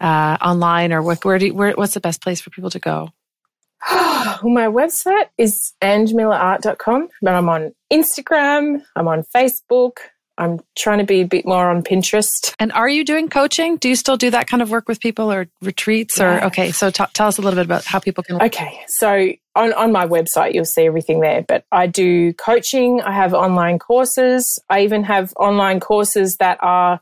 uh, 0.00 0.36
online, 0.42 0.92
or 0.92 1.00
what, 1.00 1.24
where 1.24 1.38
do 1.38 1.46
you, 1.46 1.54
where, 1.54 1.74
what's 1.74 1.94
the 1.94 2.00
best 2.00 2.20
place 2.20 2.40
for 2.40 2.50
people 2.50 2.70
to 2.70 2.80
go? 2.80 3.10
well, 3.92 4.40
my 4.42 4.66
website 4.66 5.26
is 5.38 5.74
angemillerart.com, 5.80 7.08
but 7.22 7.34
I'm 7.34 7.48
on 7.48 7.72
Instagram, 7.92 8.82
I'm 8.96 9.06
on 9.06 9.22
Facebook, 9.32 9.98
I'm 10.36 10.60
trying 10.76 10.98
to 10.98 11.04
be 11.04 11.20
a 11.20 11.26
bit 11.26 11.46
more 11.46 11.70
on 11.70 11.82
Pinterest. 11.82 12.54
And 12.58 12.72
are 12.72 12.88
you 12.88 13.04
doing 13.04 13.28
coaching? 13.28 13.76
Do 13.76 13.88
you 13.88 13.96
still 13.96 14.16
do 14.16 14.30
that 14.30 14.46
kind 14.46 14.62
of 14.62 14.70
work 14.70 14.88
with 14.88 15.00
people 15.00 15.32
or 15.32 15.46
retreats 15.62 16.18
yeah. 16.18 16.42
or 16.42 16.46
okay, 16.46 16.72
so 16.72 16.90
t- 16.90 17.04
tell 17.12 17.28
us 17.28 17.38
a 17.38 17.42
little 17.42 17.56
bit 17.56 17.66
about 17.66 17.84
how 17.84 17.98
people 18.00 18.24
can 18.24 18.42
Okay. 18.42 18.80
So 18.88 19.32
on 19.54 19.72
on 19.74 19.92
my 19.92 20.06
website 20.06 20.54
you'll 20.54 20.64
see 20.64 20.86
everything 20.86 21.20
there, 21.20 21.42
but 21.42 21.64
I 21.70 21.86
do 21.86 22.32
coaching, 22.34 23.00
I 23.00 23.12
have 23.12 23.34
online 23.34 23.78
courses, 23.78 24.58
I 24.68 24.82
even 24.82 25.04
have 25.04 25.32
online 25.36 25.80
courses 25.80 26.36
that 26.38 26.58
are 26.60 27.00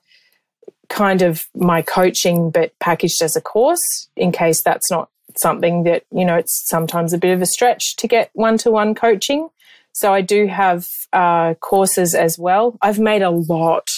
kind 0.88 1.22
of 1.22 1.46
my 1.54 1.80
coaching 1.80 2.50
but 2.50 2.78
packaged 2.78 3.22
as 3.22 3.34
a 3.34 3.40
course 3.40 4.08
in 4.14 4.30
case 4.30 4.62
that's 4.62 4.90
not 4.90 5.08
something 5.36 5.84
that, 5.84 6.04
you 6.12 6.24
know, 6.24 6.36
it's 6.36 6.68
sometimes 6.68 7.12
a 7.12 7.18
bit 7.18 7.32
of 7.32 7.40
a 7.40 7.46
stretch 7.46 7.96
to 7.96 8.06
get 8.06 8.30
one 8.34 8.58
to 8.58 8.70
one 8.70 8.94
coaching. 8.94 9.48
So 9.92 10.12
I 10.12 10.22
do 10.22 10.46
have 10.46 10.88
uh, 11.12 11.54
courses 11.54 12.14
as 12.14 12.38
well. 12.38 12.76
I've 12.82 12.98
made 12.98 13.22
a 13.22 13.30
lot. 13.30 13.88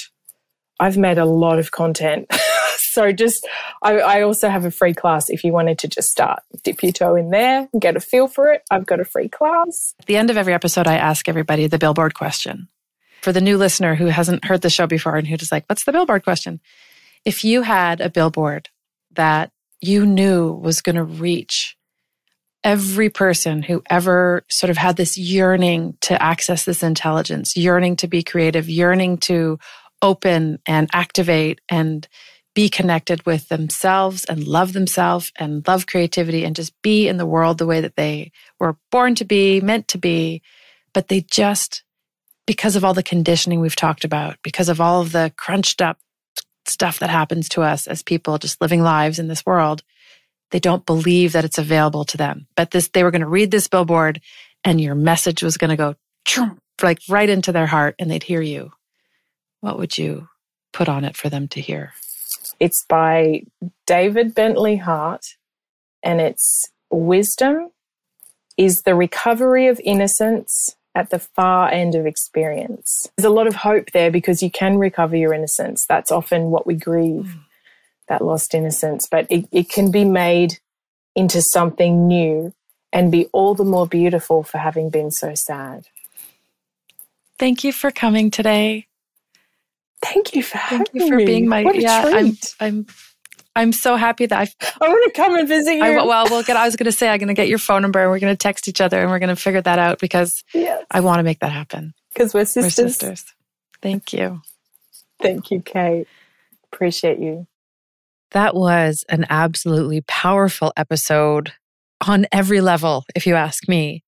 I've 0.81 0.97
made 0.97 1.19
a 1.19 1.25
lot 1.25 1.59
of 1.59 1.71
content. 1.71 2.31
so 2.77 3.13
just, 3.13 3.47
I, 3.83 3.99
I, 3.99 4.23
also 4.23 4.49
have 4.49 4.65
a 4.65 4.73
free 4.73 4.93
class 4.93 5.31
if 5.31 5.45
you 5.45 5.53
wanted 5.53 5.79
to 5.79 5.89
just 5.89 6.11
start, 6.11 6.43
dip 6.65 6.83
your 6.83 6.93
toe 6.93 7.15
in 7.15 7.31
there, 7.31 7.69
get 7.79 7.97
a 7.97 8.01
feel 8.01 8.27
for 8.27 8.53
it. 8.53 8.63
I've 8.71 8.87
got 8.87 8.99
a 8.99 9.05
free 9.05 9.29
class. 9.29 9.95
At 10.01 10.07
the 10.07 10.17
end 10.17 10.31
of 10.31 10.37
every 10.37 10.53
episode, 10.53 10.89
I 10.89 10.97
ask 10.97 11.29
everybody 11.29 11.69
the 11.69 11.79
billboard 11.79 12.15
question. 12.15 12.69
For 13.23 13.33
the 13.33 13.41
new 13.41 13.57
listener 13.57 13.95
who 13.95 14.07
hasn't 14.07 14.45
heard 14.45 14.63
the 14.63 14.71
show 14.71 14.87
before 14.87 15.17
and 15.17 15.27
who's 15.27 15.39
just 15.39 15.53
like, 15.53 15.65
what's 15.69 15.85
the 15.85 15.93
billboard 15.93 16.25
question? 16.25 16.61
If 17.25 17.45
you 17.45 17.63
had 17.63 18.01
a 18.01 18.11
billboard 18.11 18.69
that 19.13 19.53
you 19.81 20.05
knew 20.05 20.53
was 20.53 20.83
going 20.83 20.97
to 20.97 21.05
reach 21.05 21.77
every 22.65 23.11
person 23.11 23.63
who 23.63 23.83
ever 23.91 24.43
sort 24.51 24.71
of 24.71 24.79
had 24.79 24.97
this 24.97 25.19
yearning 25.19 25.97
to 26.01 26.21
access 26.21 26.65
this 26.65 26.83
intelligence, 26.83 27.57
yearning 27.57 27.95
to 27.97 28.09
be 28.09 28.23
creative, 28.23 28.69
yearning 28.69 29.19
to 29.19 29.59
open 30.01 30.59
and 30.67 30.89
activate 30.93 31.61
and 31.69 32.09
be 32.55 32.69
connected 32.69 33.25
with 33.27 33.49
themselves 33.49 34.25
and 34.25 34.47
love 34.47 34.73
themselves 34.73 35.33
and 35.39 35.67
love 35.67 35.87
creativity 35.87 36.45
and 36.45 36.57
just 36.57 36.73
be 36.83 37.07
in 37.07 37.17
the 37.17 37.27
world 37.27 37.59
the 37.59 37.67
way 37.67 37.81
that 37.81 37.97
they 37.97 38.31
were 38.59 38.77
born 38.91 39.15
to 39.15 39.25
be, 39.25 39.61
meant 39.61 39.89
to 39.89 39.99
be. 39.99 40.41
But 40.95 41.09
they 41.09 41.21
just, 41.21 41.83
because 42.47 42.77
of 42.77 42.85
all 42.85 42.95
the 42.95 43.03
conditioning 43.03 43.61
we've 43.61 43.77
talked 43.77 44.05
about, 44.05 44.37
because 44.43 44.69
of 44.69 44.81
all 44.81 45.03
of 45.03 45.13
the 45.13 45.33
crunched 45.37 45.83
up 45.83 45.99
stuff 46.67 47.01
that 47.01 47.11
happens 47.11 47.49
to 47.51 47.63
us 47.63 47.87
as 47.87 48.03
people 48.03 48.39
just 48.39 48.61
living 48.61 48.83
lives 48.83 49.19
in 49.19 49.29
this 49.29 49.45
world, 49.45 49.83
they 50.55 50.61
don't 50.61 50.87
believe 50.87 51.33
that 51.33 51.45
it's 51.45 51.59
available 51.59 52.05
to 52.05 52.17
them. 52.17 52.47
But 52.55 52.71
this, 52.71 52.87
they 52.87 53.03
were 53.03 53.11
going 53.11 53.23
to 53.23 53.27
read 53.27 53.51
this 53.51 53.67
billboard 53.67 54.21
and 54.63 54.81
your 54.81 54.95
message 54.95 55.43
was 55.43 55.57
going 55.57 55.77
to 55.77 55.97
go 56.37 56.55
like 56.81 57.01
right 57.09 57.29
into 57.29 57.51
their 57.51 57.67
heart 57.67 57.97
and 57.99 58.09
they'd 58.09 58.23
hear 58.23 58.41
you. 58.41 58.71
What 59.63 59.81
would 59.81 59.99
you 59.99 60.29
put 60.73 60.89
on 60.89 61.05
it 61.05 61.17
for 61.17 61.29
them 61.29 61.49
to 61.49 61.61
hear? 61.61 61.93
It's 62.61 62.85
by 62.89 63.43
David 63.85 64.33
Bentley 64.33 64.77
Hart 64.77 65.27
and 66.05 66.21
it's 66.21 66.71
wisdom 66.89 67.71
is 68.57 68.83
the 68.83 68.95
recovery 68.95 69.67
of 69.67 69.81
innocence 69.83 70.77
at 70.95 71.11
the 71.11 71.19
far 71.19 71.69
end 71.69 71.97
of 71.97 72.07
experience. 72.07 73.11
There's 73.17 73.27
a 73.27 73.31
lot 73.31 73.49
of 73.49 73.57
hope 73.57 73.91
there 73.91 74.13
because 74.13 74.41
you 74.41 74.53
can 74.53 74.79
recover 74.79 75.17
your 75.17 75.35
innocence. 75.35 75.85
That's 75.89 76.13
often 76.13 76.53
what 76.53 76.65
we 76.65 76.75
grieve, 76.75 77.35
mm. 77.37 77.41
That 78.09 78.25
lost 78.25 78.55
innocence, 78.55 79.07
but 79.11 79.27
it, 79.31 79.47
it 79.51 79.69
can 79.69 79.91
be 79.91 80.05
made 80.05 80.59
into 81.15 81.41
something 81.41 82.07
new 82.07 82.53
and 82.93 83.11
be 83.11 83.27
all 83.33 83.55
the 83.55 83.65
more 83.65 83.87
beautiful 83.87 84.43
for 84.43 84.59
having 84.59 84.91
been 84.91 85.11
so 85.11 85.35
sad. 85.35 85.87
Thank 87.39 87.65
you 87.65 87.73
for 87.73 87.91
coming 87.91 88.31
today. 88.31 88.87
Thank 90.03 90.35
you 90.35 90.43
for 90.43 90.59
Thank 90.59 90.91
you 90.93 91.09
for 91.09 91.17
me. 91.17 91.25
being 91.25 91.49
my 91.49 91.63
what 91.63 91.77
a 91.77 91.81
yeah. 91.81 92.03
Treat. 92.03 92.55
I'm 92.61 92.77
I'm 92.77 92.87
I'm 93.57 93.73
so 93.73 93.97
happy 93.97 94.27
that 94.27 94.39
I've, 94.39 94.55
I 94.81 94.89
want 94.89 95.15
to 95.15 95.21
come 95.21 95.37
and 95.37 95.47
visit 95.47 95.75
you. 95.75 95.83
I, 95.83 96.05
well, 96.05 96.27
we'll 96.29 96.43
get. 96.43 96.57
I 96.57 96.67
was 96.67 96.77
going 96.77 96.87
to 96.87 96.93
say 96.93 97.09
I'm 97.09 97.19
going 97.19 97.29
to 97.29 97.35
get 97.35 97.49
your 97.49 97.59
phone 97.59 97.83
number 97.83 98.01
and 98.01 98.11
we're 98.11 98.19
going 98.19 98.33
to 98.33 98.39
text 98.39 98.69
each 98.69 98.81
other 98.81 99.01
and 99.01 99.11
we're 99.11 99.21
going 99.21 99.29
to 99.29 99.37
figure 99.37 99.63
that 99.63 99.79
out 99.79 100.01
because 100.01 100.43
yes. 100.53 100.85
I 100.91 101.01
want 101.01 101.21
to 101.21 101.23
make 101.23 101.39
that 101.41 101.53
happen. 101.53 101.95
Because 102.13 102.35
we're 102.35 102.45
sisters. 102.45 102.79
We're 102.79 102.89
sisters. 102.89 103.25
Thank 103.81 104.13
you. 104.13 104.43
Thank 105.21 105.51
you, 105.51 105.61
Kate. 105.61 106.09
Appreciate 106.73 107.21
you. 107.21 107.47
That 108.35 108.57
was 108.57 109.05
an 109.09 109.27
absolutely 109.31 110.01
powerful 110.03 110.73
episode 110.77 111.53
on 112.05 112.27
every 112.33 112.61
level, 112.61 113.05
if 113.15 113.29
you 113.29 113.37
ask 113.37 113.69
me. 113.69 114.03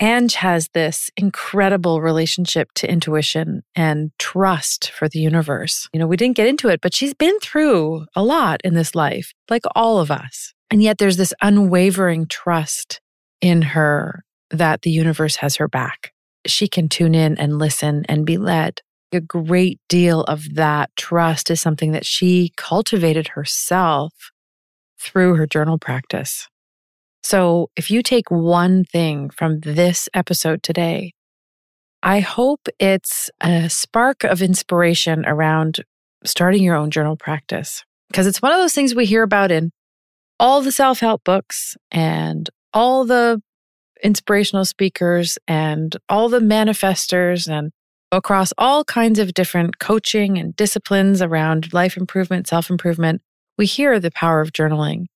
Ange 0.00 0.34
has 0.36 0.68
this 0.72 1.10
incredible 1.18 2.00
relationship 2.00 2.72
to 2.76 2.90
intuition 2.90 3.62
and 3.76 4.12
trust 4.18 4.90
for 4.92 5.10
the 5.10 5.18
universe. 5.18 5.90
You 5.92 6.00
know, 6.00 6.06
we 6.06 6.16
didn't 6.16 6.38
get 6.38 6.46
into 6.46 6.68
it, 6.68 6.80
but 6.80 6.94
she's 6.94 7.12
been 7.12 7.38
through 7.40 8.06
a 8.16 8.22
lot 8.22 8.62
in 8.64 8.72
this 8.72 8.94
life, 8.94 9.34
like 9.50 9.64
all 9.74 9.98
of 9.98 10.10
us. 10.10 10.54
And 10.70 10.82
yet 10.82 10.96
there's 10.96 11.18
this 11.18 11.34
unwavering 11.42 12.28
trust 12.28 13.02
in 13.42 13.60
her 13.60 14.24
that 14.50 14.80
the 14.82 14.90
universe 14.90 15.36
has 15.36 15.56
her 15.56 15.68
back. 15.68 16.12
She 16.46 16.66
can 16.66 16.88
tune 16.88 17.14
in 17.14 17.36
and 17.36 17.58
listen 17.58 18.06
and 18.08 18.24
be 18.24 18.38
led. 18.38 18.80
A 19.12 19.20
great 19.20 19.80
deal 19.88 20.22
of 20.22 20.54
that 20.54 20.90
trust 20.96 21.50
is 21.50 21.60
something 21.60 21.92
that 21.92 22.06
she 22.06 22.52
cultivated 22.56 23.28
herself 23.28 24.12
through 25.00 25.34
her 25.34 25.46
journal 25.46 25.78
practice. 25.78 26.48
So 27.22 27.70
if 27.76 27.90
you 27.90 28.02
take 28.02 28.30
one 28.30 28.84
thing 28.84 29.30
from 29.30 29.60
this 29.60 30.08
episode 30.14 30.62
today, 30.62 31.12
I 32.02 32.20
hope 32.20 32.68
it's 32.78 33.30
a 33.40 33.68
spark 33.68 34.24
of 34.24 34.42
inspiration 34.42 35.24
around 35.26 35.84
starting 36.24 36.62
your 36.62 36.76
own 36.76 36.90
journal 36.90 37.16
practice. 37.16 37.84
Because 38.08 38.26
it's 38.26 38.40
one 38.40 38.52
of 38.52 38.58
those 38.58 38.74
things 38.74 38.94
we 38.94 39.06
hear 39.06 39.22
about 39.22 39.50
in 39.50 39.70
all 40.38 40.62
the 40.62 40.72
self 40.72 41.00
help 41.00 41.24
books 41.24 41.76
and 41.90 42.48
all 42.72 43.04
the 43.04 43.42
inspirational 44.02 44.64
speakers 44.64 45.36
and 45.46 45.96
all 46.08 46.28
the 46.28 46.40
manifestors 46.40 47.48
and 47.48 47.70
across 48.12 48.52
all 48.58 48.84
kinds 48.84 49.18
of 49.18 49.34
different 49.34 49.78
coaching 49.78 50.38
and 50.38 50.54
disciplines 50.56 51.22
around 51.22 51.72
life 51.72 51.96
improvement, 51.96 52.46
self 52.48 52.70
improvement. 52.70 53.22
We 53.56 53.66
hear 53.66 54.00
the 54.00 54.10
power 54.10 54.40
of 54.40 54.52
journaling 54.52 55.06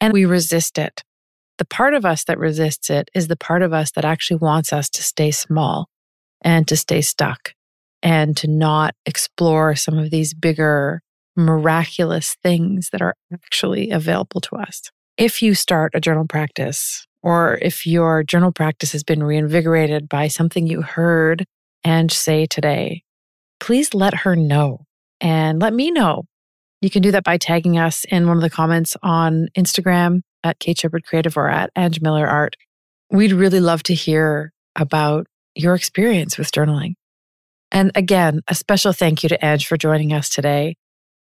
and 0.00 0.12
we 0.12 0.24
resist 0.24 0.78
it. 0.78 1.02
The 1.58 1.64
part 1.66 1.94
of 1.94 2.04
us 2.04 2.24
that 2.24 2.38
resists 2.38 2.88
it 2.88 3.10
is 3.14 3.28
the 3.28 3.36
part 3.36 3.62
of 3.62 3.72
us 3.72 3.92
that 3.92 4.04
actually 4.04 4.38
wants 4.38 4.72
us 4.72 4.88
to 4.90 5.02
stay 5.02 5.30
small 5.30 5.88
and 6.40 6.66
to 6.68 6.76
stay 6.76 7.02
stuck 7.02 7.52
and 8.02 8.36
to 8.38 8.48
not 8.48 8.94
explore 9.04 9.76
some 9.76 9.98
of 9.98 10.10
these 10.10 10.32
bigger, 10.32 11.02
miraculous 11.36 12.36
things 12.42 12.88
that 12.92 13.02
are 13.02 13.14
actually 13.32 13.90
available 13.90 14.40
to 14.40 14.56
us. 14.56 14.90
If 15.18 15.42
you 15.42 15.54
start 15.54 15.92
a 15.94 16.00
journal 16.00 16.26
practice, 16.26 17.06
or 17.22 17.58
if 17.60 17.86
your 17.86 18.22
journal 18.22 18.52
practice 18.52 18.92
has 18.92 19.04
been 19.04 19.22
reinvigorated 19.22 20.08
by 20.08 20.28
something 20.28 20.66
you 20.66 20.80
heard 20.80 21.44
and 21.84 22.10
say 22.10 22.46
today, 22.46 23.02
please 23.58 23.94
let 23.94 24.14
her 24.14 24.36
know 24.36 24.84
and 25.20 25.60
let 25.60 25.72
me 25.72 25.90
know. 25.90 26.24
You 26.80 26.90
can 26.90 27.02
do 27.02 27.10
that 27.12 27.24
by 27.24 27.36
tagging 27.36 27.78
us 27.78 28.04
in 28.04 28.26
one 28.26 28.36
of 28.36 28.42
the 28.42 28.50
comments 28.50 28.96
on 29.02 29.48
Instagram 29.56 30.22
at 30.42 30.58
Kate 30.58 30.78
Shepherd 30.78 31.04
Creative 31.04 31.36
or 31.36 31.48
at 31.48 31.70
Ange 31.76 32.00
Miller 32.00 32.26
Art. 32.26 32.56
We'd 33.10 33.32
really 33.32 33.60
love 33.60 33.82
to 33.84 33.94
hear 33.94 34.52
about 34.76 35.26
your 35.54 35.74
experience 35.74 36.38
with 36.38 36.50
journaling. 36.52 36.94
And 37.72 37.92
again, 37.94 38.40
a 38.48 38.54
special 38.54 38.92
thank 38.92 39.22
you 39.22 39.28
to 39.28 39.44
Ange 39.44 39.66
for 39.66 39.76
joining 39.76 40.12
us 40.12 40.28
today. 40.28 40.76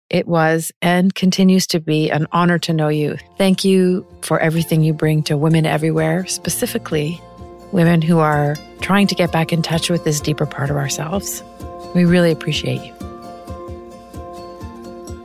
It 0.08 0.26
was 0.26 0.72
and 0.82 1.14
continues 1.14 1.66
to 1.68 1.80
be 1.80 2.10
an 2.10 2.26
honor 2.32 2.58
to 2.60 2.72
know 2.72 2.88
you. 2.88 3.16
Thank 3.38 3.64
you 3.64 4.06
for 4.22 4.38
everything 4.38 4.82
you 4.82 4.92
bring 4.92 5.22
to 5.24 5.36
women 5.36 5.66
everywhere, 5.66 6.26
specifically 6.26 7.20
women 7.72 8.02
who 8.02 8.18
are 8.18 8.56
trying 8.80 9.06
to 9.08 9.14
get 9.14 9.32
back 9.32 9.52
in 9.52 9.62
touch 9.62 9.90
with 9.90 10.04
this 10.04 10.20
deeper 10.20 10.46
part 10.46 10.70
of 10.70 10.76
ourselves. 10.76 11.42
We 11.94 12.04
really 12.04 12.30
appreciate 12.30 12.82
you. 12.82 12.94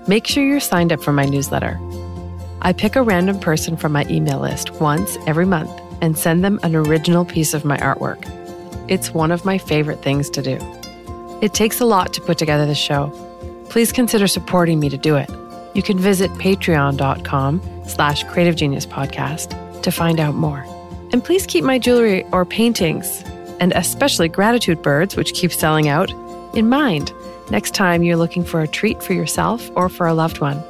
Make 0.08 0.26
sure 0.26 0.46
you're 0.46 0.60
signed 0.60 0.94
up 0.94 1.04
for 1.04 1.12
my 1.12 1.26
newsletter. 1.26 1.80
I 2.62 2.74
pick 2.74 2.96
a 2.96 3.04
random 3.04 3.40
person 3.40 3.78
from 3.78 3.92
my 3.92 4.06
email 4.10 4.40
list 4.40 4.72
once 4.80 5.18
every 5.28 5.46
month 5.46 5.72
and 6.02 6.18
send 6.18 6.44
them 6.44 6.60
an 6.64 6.76
original 6.76 7.26
piece 7.26 7.54
of 7.54 7.66
my 7.66 7.78
artwork. 7.78 8.24
It's 8.90 9.14
one 9.14 9.32
of 9.32 9.46
my 9.46 9.58
favorite 9.58 10.02
things 10.02 10.30
to 10.32 10.42
do. 10.42 10.58
It 11.42 11.54
takes 11.54 11.82
a 11.82 11.86
lot 11.86 12.14
to 12.14 12.22
put 12.22 12.38
together 12.38 12.66
the 12.66 12.76
show. 12.76 13.12
Please 13.70 13.92
consider 13.92 14.28
supporting 14.28 14.80
me 14.80 14.90
to 14.90 14.98
do 14.98 15.18
it. 15.18 15.30
You 15.74 15.84
can 15.84 16.00
visit 16.00 16.32
patreon.com 16.32 17.62
slash 17.86 18.24
creative 18.24 18.56
genius 18.56 18.86
podcast 18.86 19.82
to 19.84 19.92
find 19.92 20.20
out 20.20 20.36
more. 20.36 20.66
And 21.12 21.24
please 21.24 21.46
keep 21.46 21.64
my 21.64 21.80
jewelry 21.80 22.26
or 22.32 22.46
paintings, 22.46 23.24
and 23.60 23.72
especially 23.74 24.28
gratitude 24.28 24.82
birds, 24.82 25.16
which 25.16 25.34
keep 25.34 25.52
selling 25.52 25.88
out, 25.88 26.12
in 26.54 26.70
mind 26.70 27.12
next 27.50 27.74
time 27.74 28.04
you're 28.04 28.18
looking 28.18 28.44
for 28.44 28.62
a 28.62 28.68
treat 28.68 29.02
for 29.02 29.14
yourself 29.14 29.70
or 29.76 29.90
for 29.90 30.06
a 30.08 30.14
loved 30.14 30.40
one. 30.40 30.62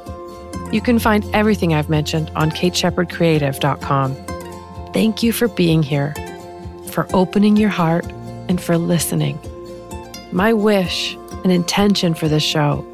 You 0.72 0.80
can 0.80 0.98
find 0.98 1.24
everything 1.34 1.74
I've 1.74 1.88
mentioned 1.88 2.30
on 2.36 2.50
kateshepherdcreative.com. 2.50 4.14
Thank 4.92 5.22
you 5.22 5.32
for 5.32 5.48
being 5.48 5.82
here, 5.82 6.14
for 6.90 7.06
opening 7.12 7.56
your 7.56 7.70
heart, 7.70 8.06
and 8.48 8.60
for 8.60 8.78
listening. 8.78 9.38
My 10.32 10.52
wish 10.52 11.14
and 11.42 11.50
intention 11.52 12.14
for 12.14 12.28
this 12.28 12.42
show 12.42 12.84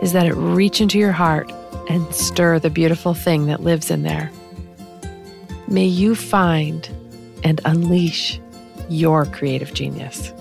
is 0.00 0.12
that 0.12 0.26
it 0.26 0.34
reach 0.34 0.80
into 0.80 0.98
your 0.98 1.12
heart 1.12 1.50
and 1.88 2.14
stir 2.14 2.58
the 2.58 2.70
beautiful 2.70 3.14
thing 3.14 3.46
that 3.46 3.62
lives 3.62 3.90
in 3.90 4.02
there. 4.02 4.30
May 5.68 5.86
you 5.86 6.14
find 6.14 6.88
and 7.42 7.60
unleash 7.64 8.40
your 8.88 9.24
creative 9.26 9.72
genius. 9.72 10.32